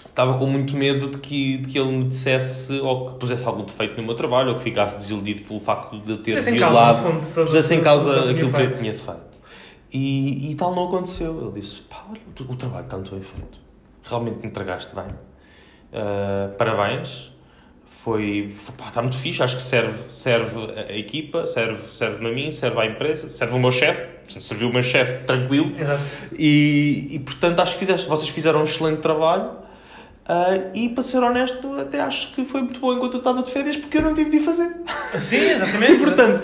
estava 0.06 0.34
com 0.34 0.46
muito 0.46 0.76
medo 0.76 1.08
de 1.08 1.18
que, 1.18 1.56
de 1.56 1.68
que 1.68 1.78
ele 1.78 1.90
me 1.90 2.04
dissesse 2.04 2.78
ou 2.80 3.12
que 3.12 3.18
pusesse 3.18 3.44
algum 3.46 3.64
defeito 3.64 3.96
no 3.96 4.02
meu 4.02 4.14
trabalho 4.14 4.50
ou 4.50 4.56
que 4.56 4.62
ficasse 4.62 4.98
desiludido 4.98 5.42
pelo 5.46 5.58
facto 5.60 5.98
de 5.98 6.10
eu 6.12 6.18
ter 6.18 6.32
Pusesse 6.32 6.50
em 6.50 6.58
causa, 6.58 6.74
violado, 6.78 7.00
no 7.02 7.12
fundo, 7.14 7.34
todo- 7.34 7.46
pusesse 7.46 7.74
em 7.74 7.80
causa 7.80 8.10
o 8.10 8.12
que 8.12 8.18
eu 8.18 8.22
tinha 8.22 8.32
aquilo 8.34 8.52
que 8.52 8.60
eu 8.62 8.72
tinha 8.72 8.94
feito. 8.94 9.29
E, 9.92 10.50
e 10.50 10.54
tal 10.54 10.74
não 10.74 10.86
aconteceu. 10.86 11.40
Ele 11.40 11.60
disse: 11.60 11.82
pá, 11.82 12.06
olha, 12.08 12.20
o, 12.48 12.56
trabalho 12.56 12.84
está 12.84 12.96
muito 12.96 13.10
bem 13.10 13.20
feito. 13.20 13.58
Realmente 14.04 14.38
me 14.40 14.46
entregaste 14.46 14.94
bem. 14.94 15.06
Ah, 15.92 16.50
parabéns. 16.56 17.30
Foi, 17.86 18.52
foi- 18.56 18.74
pá, 18.76 18.88
está 18.88 19.02
muito 19.02 19.16
fixe. 19.16 19.42
Acho 19.42 19.56
que 19.56 19.62
serve, 19.62 20.10
serve 20.12 20.58
a 20.72 20.96
equipa, 20.96 21.46
serve, 21.46 21.82
serve-me 21.92 22.30
a 22.30 22.32
mim, 22.32 22.50
serve 22.50 22.80
à 22.80 22.86
empresa, 22.86 23.28
serve 23.28 23.54
o 23.54 23.58
meu 23.58 23.72
chefe. 23.72 24.08
Serviu 24.40 24.68
o 24.68 24.72
meu 24.72 24.82
chefe 24.82 25.24
tranquilo. 25.24 25.74
Exato. 25.76 26.00
E, 26.38 27.08
e 27.10 27.18
portanto 27.18 27.58
acho 27.60 27.72
que 27.72 27.80
fizeste, 27.80 28.08
vocês 28.08 28.28
fizeram 28.30 28.60
um 28.60 28.64
excelente 28.64 29.00
trabalho 29.00 29.50
ah, 30.28 30.58
e 30.74 30.88
para 30.90 31.02
ser 31.02 31.18
honesto 31.22 31.74
até 31.80 32.00
acho 32.00 32.32
que 32.34 32.44
foi 32.44 32.60
muito 32.62 32.78
bom 32.78 32.92
enquanto 32.92 33.14
eu 33.14 33.18
estava 33.18 33.42
de 33.42 33.50
férias 33.50 33.76
porque 33.76 33.98
eu 33.98 34.02
não 34.02 34.14
tive 34.14 34.30
de 34.30 34.38
fazer 34.40 34.70
Sim, 35.18 35.36
e 35.38 35.50
exatamente. 35.52 35.96
portanto 36.04 36.42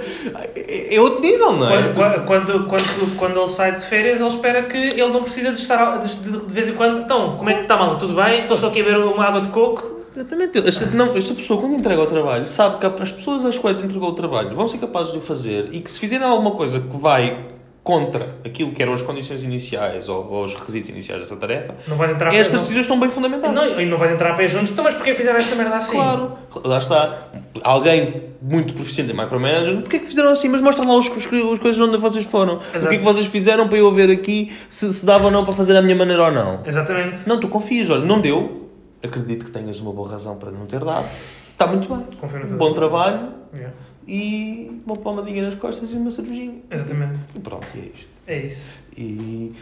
é, 0.56 1.00
outro 1.00 1.20
nível 1.20 1.52
não 1.52 1.70
é? 1.70 1.92
Quando, 1.92 2.24
quando, 2.24 2.66
quando, 2.66 3.16
quando 3.18 3.38
ele 3.38 3.48
sai 3.48 3.72
de 3.72 3.80
férias, 3.86 4.18
ele 4.18 4.28
espera 4.28 4.62
que 4.64 4.76
ele 4.76 5.08
não 5.08 5.22
precisa 5.22 5.52
de 5.52 5.60
estar 5.60 5.98
de, 5.98 6.14
de- 6.16 6.46
de 6.46 6.52
vez 6.52 6.68
em 6.68 6.72
quando. 6.74 7.00
Então, 7.02 7.36
como 7.36 7.48
é 7.50 7.54
que 7.54 7.62
está 7.62 7.76
mal? 7.76 7.96
Tudo 7.98 8.14
bem? 8.14 8.40
Estou 8.40 8.56
só 8.56 8.68
aqui 8.68 8.80
a 8.80 8.84
beber 8.84 8.98
uma 8.98 9.24
água 9.24 9.40
de 9.40 9.48
coco. 9.48 10.00
Exatamente. 10.16 10.66
Esta, 10.66 10.86
não, 10.86 11.16
esta 11.16 11.34
pessoa, 11.34 11.60
quando 11.60 11.74
entrega 11.74 12.00
o 12.02 12.06
trabalho, 12.06 12.46
sabe 12.46 12.78
que 12.78 13.02
as 13.02 13.12
pessoas 13.12 13.44
às 13.44 13.56
quais 13.58 13.82
entregou 13.84 14.08
o 14.10 14.14
trabalho 14.14 14.56
vão 14.56 14.66
ser 14.66 14.78
capazes 14.78 15.12
de 15.12 15.18
o 15.18 15.20
fazer 15.20 15.68
e 15.72 15.80
que 15.80 15.90
se 15.90 16.00
fizerem 16.00 16.26
alguma 16.26 16.52
coisa 16.52 16.80
que 16.80 16.96
vai 16.96 17.44
contra 17.86 18.34
aquilo 18.44 18.72
que 18.72 18.82
eram 18.82 18.92
as 18.92 19.00
condições 19.00 19.44
iniciais 19.44 20.08
ou, 20.08 20.28
ou 20.28 20.44
os 20.44 20.56
requisitos 20.56 20.88
iniciais 20.88 21.20
dessa 21.20 21.36
tarefa, 21.36 21.72
Não 21.86 21.96
vais 21.96 22.12
entrar 22.12 22.32
a 22.32 22.34
estas 22.34 22.62
decisões 22.62 22.80
estão 22.80 22.98
bem 22.98 23.08
fundamentadas. 23.08 23.54
Não, 23.54 23.80
e 23.80 23.86
não 23.86 23.96
vais 23.96 24.12
entrar 24.12 24.32
a 24.32 24.34
pé 24.34 24.48
juntos. 24.48 24.70
Então, 24.70 24.82
mas 24.82 24.92
porquê 24.92 25.14
fizeram 25.14 25.38
esta 25.38 25.54
merda 25.54 25.76
assim? 25.76 25.92
Claro, 25.92 26.32
lá 26.64 26.78
está. 26.78 27.28
Alguém 27.62 28.24
muito 28.42 28.74
proficiente 28.74 29.12
em 29.12 29.16
micromanagement, 29.16 29.82
porquê 29.82 30.00
que 30.00 30.06
fizeram 30.06 30.30
assim? 30.30 30.48
Mas 30.48 30.60
mostra 30.60 30.84
lá 30.84 30.96
os, 30.96 31.06
os, 31.06 31.26
as 31.26 31.58
coisas 31.60 31.80
onde 31.80 31.96
vocês 31.96 32.26
foram. 32.26 32.56
O 32.56 32.88
que 32.88 32.96
é 32.96 32.98
que 32.98 33.04
vocês 33.04 33.26
fizeram 33.26 33.68
para 33.68 33.78
eu 33.78 33.92
ver 33.92 34.10
aqui 34.10 34.52
se, 34.68 34.92
se 34.92 35.06
dava 35.06 35.26
ou 35.26 35.30
não 35.30 35.44
para 35.44 35.52
fazer 35.52 35.72
da 35.72 35.80
minha 35.80 35.94
maneira 35.94 36.24
ou 36.24 36.32
não? 36.32 36.66
Exatamente. 36.66 37.28
Não, 37.28 37.38
tu 37.38 37.46
confias, 37.46 37.88
olha, 37.88 38.04
não 38.04 38.20
deu. 38.20 38.68
Acredito 39.00 39.44
que 39.44 39.52
tenhas 39.52 39.78
uma 39.78 39.92
boa 39.92 40.10
razão 40.10 40.36
para 40.36 40.50
não 40.50 40.66
ter 40.66 40.84
dado. 40.84 41.06
Está 41.52 41.68
muito 41.68 41.88
bem. 41.88 42.04
Confio 42.20 42.40
no 42.40 42.56
Bom 42.56 42.74
trabalho 42.74 43.46
Yeah. 43.54 43.72
E 44.06 44.80
uma 44.86 44.96
palmadinha 44.96 45.42
nas 45.42 45.54
costas 45.54 45.90
e 45.92 45.96
uma 45.96 46.10
cervejinha. 46.10 46.60
Exatamente. 46.70 47.20
E 47.34 47.40
pronto, 47.40 47.66
e 47.74 47.80
é 47.80 47.84
isto. 47.84 48.10
É 48.26 48.38
isso. 48.38 48.68
E 48.96 49.54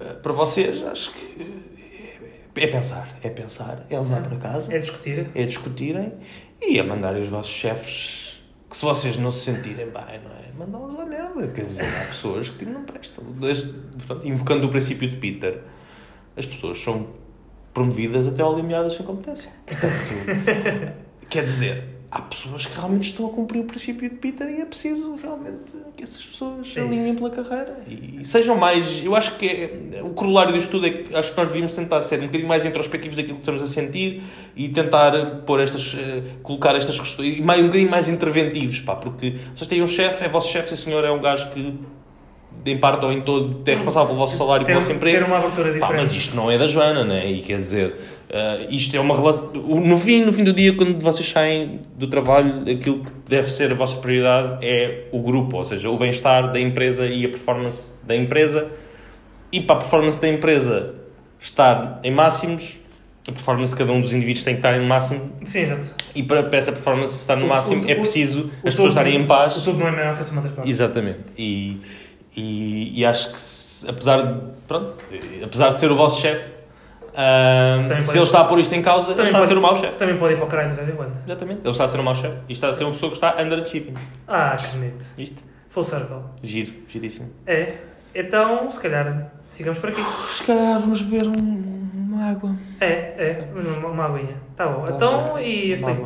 eh, 0.00 0.14
para 0.14 0.32
vocês, 0.32 0.82
acho 0.84 1.12
que 1.12 1.42
eh, 2.54 2.62
é 2.62 2.66
pensar. 2.66 3.18
É 3.22 3.28
pensar, 3.28 3.84
é 3.90 3.98
levar 3.98 4.22
para 4.22 4.36
casa 4.36 4.74
É 4.74 4.78
discutir. 4.78 5.26
é 5.34 5.44
discutirem 5.44 6.12
e 6.62 6.78
a 6.78 6.84
mandarem 6.84 7.22
os 7.22 7.28
vossos 7.28 7.52
chefes 7.52 8.40
que 8.68 8.76
se 8.76 8.84
vocês 8.84 9.16
não 9.16 9.30
se 9.32 9.44
sentirem 9.44 9.86
bem, 9.86 10.20
não 10.22 10.30
é? 10.30 10.52
Mandá-los 10.56 10.94
à 10.94 11.04
merda. 11.04 11.48
Quer 11.48 11.64
dizer, 11.64 11.84
há 11.84 12.06
pessoas 12.06 12.50
que 12.50 12.64
não 12.64 12.84
prestam. 12.84 13.24
Este, 13.42 13.68
portanto, 13.72 14.28
invocando 14.28 14.66
o 14.66 14.70
princípio 14.70 15.08
de 15.10 15.16
Peter, 15.16 15.62
as 16.36 16.46
pessoas 16.46 16.78
são 16.78 17.08
promovidas 17.74 18.28
até 18.28 18.42
ao 18.42 18.54
limiar 18.54 18.84
da 18.84 18.90
sua 18.90 19.04
competência. 19.04 19.50
Portanto, 19.66 20.94
quer 21.28 21.44
dizer, 21.44 21.84
há 22.10 22.22
pessoas 22.22 22.66
que 22.66 22.76
realmente 22.76 23.04
estão 23.04 23.26
a 23.26 23.30
cumprir 23.30 23.60
o 23.60 23.64
princípio 23.64 24.10
de 24.10 24.16
Peter 24.16 24.48
e 24.50 24.60
é 24.60 24.64
preciso 24.64 25.14
realmente 25.22 25.72
que 25.96 26.02
essas 26.02 26.24
pessoas 26.24 26.72
É 26.76 26.80
alinhem 26.80 27.14
pela 27.14 27.30
carreira 27.30 27.78
e 27.86 28.24
sejam 28.24 28.56
mais. 28.56 29.04
Eu 29.04 29.14
acho 29.14 29.36
que 29.36 29.46
é, 29.46 30.02
o 30.02 30.10
corolário 30.10 30.52
disto 30.52 30.70
tudo 30.70 30.86
é 30.86 30.90
que 30.90 31.14
acho 31.14 31.30
que 31.30 31.38
nós 31.38 31.46
devíamos 31.46 31.72
tentar 31.72 32.02
ser 32.02 32.18
um 32.18 32.26
bocadinho 32.26 32.48
mais 32.48 32.64
introspectivos 32.64 33.16
daquilo 33.16 33.36
que 33.36 33.42
estamos 33.42 33.62
a 33.62 33.66
sentir 33.66 34.22
e 34.56 34.68
tentar 34.68 35.12
pôr 35.46 35.60
estas, 35.60 35.96
eh, 35.96 36.22
colocar 36.42 36.74
estas 36.74 36.98
questões 36.98 37.38
e 37.38 37.42
mais, 37.42 37.60
um 37.60 37.66
bocadinho 37.66 37.90
mais 37.90 38.08
interventivos, 38.08 38.80
pá, 38.80 38.96
porque 38.96 39.36
vocês 39.54 39.68
têm 39.68 39.82
um 39.82 39.86
chefe, 39.86 40.24
é 40.24 40.28
vosso 40.28 40.50
chefe, 40.50 40.74
esse 40.74 40.82
senhor 40.82 41.04
é 41.04 41.12
um 41.12 41.20
gajo 41.20 41.50
que 41.50 41.78
em 42.66 42.76
parte 42.78 43.04
ou 43.04 43.12
em 43.12 43.20
todo 43.22 43.62
é 43.66 43.70
responsável 43.74 44.08
pelo 44.08 44.18
vosso 44.18 44.36
salário 44.36 44.62
e 44.62 44.66
Ter, 44.66 44.72
pelo 44.72 44.80
vosso 44.80 44.92
emprego. 44.92 45.18
ter 45.18 45.24
uma 45.24 45.38
abertura 45.38 45.68
Pá, 45.68 45.72
diferente. 45.74 45.96
mas 46.00 46.12
isto 46.12 46.36
não 46.36 46.50
é 46.50 46.58
da 46.58 46.66
Joana, 46.66 47.04
né? 47.04 47.26
E 47.30 47.40
quer 47.42 47.56
dizer, 47.58 47.94
eh, 48.28 48.66
isto 48.70 48.96
é 48.96 49.00
uma 49.00 49.14
relação. 49.16 49.50
No 49.52 49.98
fim, 49.98 50.24
no 50.24 50.32
fim 50.32 50.44
do 50.44 50.52
dia, 50.52 50.74
quando 50.74 51.00
vocês 51.02 51.28
saem 51.28 51.80
do 51.96 52.06
trabalho, 52.06 52.62
aquilo 52.70 52.98
que 53.04 53.10
deve 53.28 53.48
ser 53.50 53.72
a 53.72 53.74
vossa 53.74 53.96
prioridade 53.96 54.64
é 54.64 55.04
o 55.12 55.20
grupo, 55.20 55.56
ou 55.56 55.64
seja, 55.64 55.88
o 55.90 55.96
bem-estar 55.98 56.52
da 56.52 56.60
empresa 56.60 57.06
e 57.06 57.24
a 57.24 57.28
performance 57.28 57.92
da 58.02 58.14
empresa. 58.14 58.68
E 59.52 59.60
para 59.60 59.76
a 59.76 59.78
performance 59.80 60.20
da 60.20 60.28
empresa 60.28 60.94
estar 61.40 62.00
em 62.04 62.10
máximos, 62.12 62.78
a 63.28 63.32
performance 63.32 63.72
de 63.72 63.78
cada 63.78 63.92
um 63.92 64.00
dos 64.00 64.12
indivíduos 64.14 64.44
tem 64.44 64.54
que 64.54 64.58
estar 64.58 64.76
em 64.80 64.86
máximo. 64.86 65.30
Sim, 65.44 65.60
exato. 65.60 65.94
E 66.14 66.22
para, 66.22 66.42
para 66.44 66.58
essa 66.58 66.72
performance 66.72 67.18
estar 67.20 67.36
no 67.36 67.46
O- 67.46 67.48
máximo, 67.48 67.84
o- 67.84 67.90
é 67.90 67.94
o- 67.94 67.96
preciso 67.96 68.50
o 68.62 68.68
as 68.68 68.74
pessoas 68.74 68.90
estarem 68.92 69.16
em 69.16 69.26
paz. 69.26 69.56
O 69.56 69.64
tudo 69.64 69.78
não 69.78 69.88
é 69.88 69.90
maior 69.90 70.14
que 70.14 70.20
a 70.20 70.24
soma 70.24 70.40
das 70.40 70.52
partes. 70.52 70.70
Exatamente. 70.70 71.18
E, 71.36 71.78
e, 72.36 73.00
e 73.00 73.04
acho 73.04 73.32
que, 73.32 73.40
se- 73.40 73.88
apesar 73.88 74.22
de, 74.22 74.40
pronto, 74.68 74.94
apesar 75.44 75.70
de 75.70 75.80
ser 75.80 75.90
o 75.90 75.96
vosso 75.96 76.20
chefe, 76.20 76.54
Também 77.12 78.02
se 78.02 78.16
ele 78.16 78.24
está 78.24 78.40
a 78.40 78.44
pôr 78.44 78.58
isto 78.60 78.74
em 78.74 78.82
causa, 78.82 79.08
ele 79.08 79.14
Também 79.16 79.26
está 79.26 79.38
a 79.38 79.40
pode- 79.40 79.48
ser 79.52 79.58
o 79.58 79.62
mau 79.62 79.76
chefe. 79.76 79.98
Também 79.98 80.16
pode 80.16 80.34
ir 80.34 80.36
para 80.36 80.46
o 80.46 80.48
caralho 80.48 80.70
de 80.70 80.76
vez 80.76 80.88
em 80.88 80.92
quando. 80.92 81.20
Exatamente. 81.26 81.60
Ele 81.62 81.70
está 81.70 81.84
a 81.84 81.88
ser 81.88 82.00
o 82.00 82.02
mau 82.04 82.14
chefe. 82.14 82.36
E 82.48 82.52
está 82.52 82.68
a 82.68 82.72
ser 82.72 82.84
uma 82.84 82.92
pessoa 82.92 83.10
que 83.10 83.16
está 83.16 83.42
underachieving. 83.42 83.94
Ah, 84.28 84.54
que 84.56 84.76
bonito. 84.78 85.06
Isto? 85.18 85.42
Full 85.68 85.82
circle. 85.82 86.16
Giro. 86.42 86.72
Giríssimo. 86.88 87.30
É. 87.46 87.74
Então, 88.14 88.70
se 88.70 88.80
calhar, 88.80 89.30
ficamos 89.48 89.78
por 89.78 89.90
aqui. 89.90 90.02
Se 90.32 90.44
calhar 90.44 90.78
vamos 90.80 91.02
beber 91.02 91.26
um- 91.28 91.80
uma 91.94 92.30
água. 92.30 92.54
É, 92.80 92.86
é, 92.86 93.44
uma, 93.54 93.88
uma 93.88 94.04
aguinha. 94.06 94.36
Tá 94.56 94.66
bom. 94.66 94.82
Tá 94.84 94.94
então, 94.94 95.38
e 95.38 95.74
a 95.74 95.76
Filipe? 95.76 96.02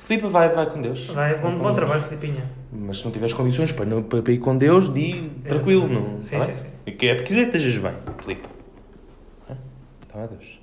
Filipe, 0.00 0.28
vai, 0.28 0.48
vai 0.48 0.66
com 0.66 0.80
Deus. 0.80 1.06
Vai, 1.08 1.34
bom, 1.34 1.42
Vai 1.48 1.52
bom 1.52 1.62
Deus. 1.64 1.74
trabalho, 1.74 2.00
Filipinha. 2.02 2.44
Mas 2.78 2.98
se 2.98 3.04
não 3.04 3.12
tiveres 3.12 3.32
condições 3.34 3.72
para, 3.72 3.84
não, 3.84 4.02
para 4.02 4.32
ir 4.32 4.38
com 4.38 4.56
Deus, 4.56 4.92
di 4.92 5.30
tranquilo. 5.44 5.88
Não, 5.88 6.22
Sim, 6.22 6.38
tá 6.38 6.44
sim, 6.44 6.46
bem? 6.46 6.54
sim. 6.56 6.66
É 6.86 6.90
que 6.90 7.06
é 7.06 7.14
porque 7.14 7.34
estejas 7.34 7.78
bem, 7.78 7.94
Filipe. 8.18 8.48
Hã? 9.50 9.56
Então, 10.06 10.22
adeus. 10.22 10.55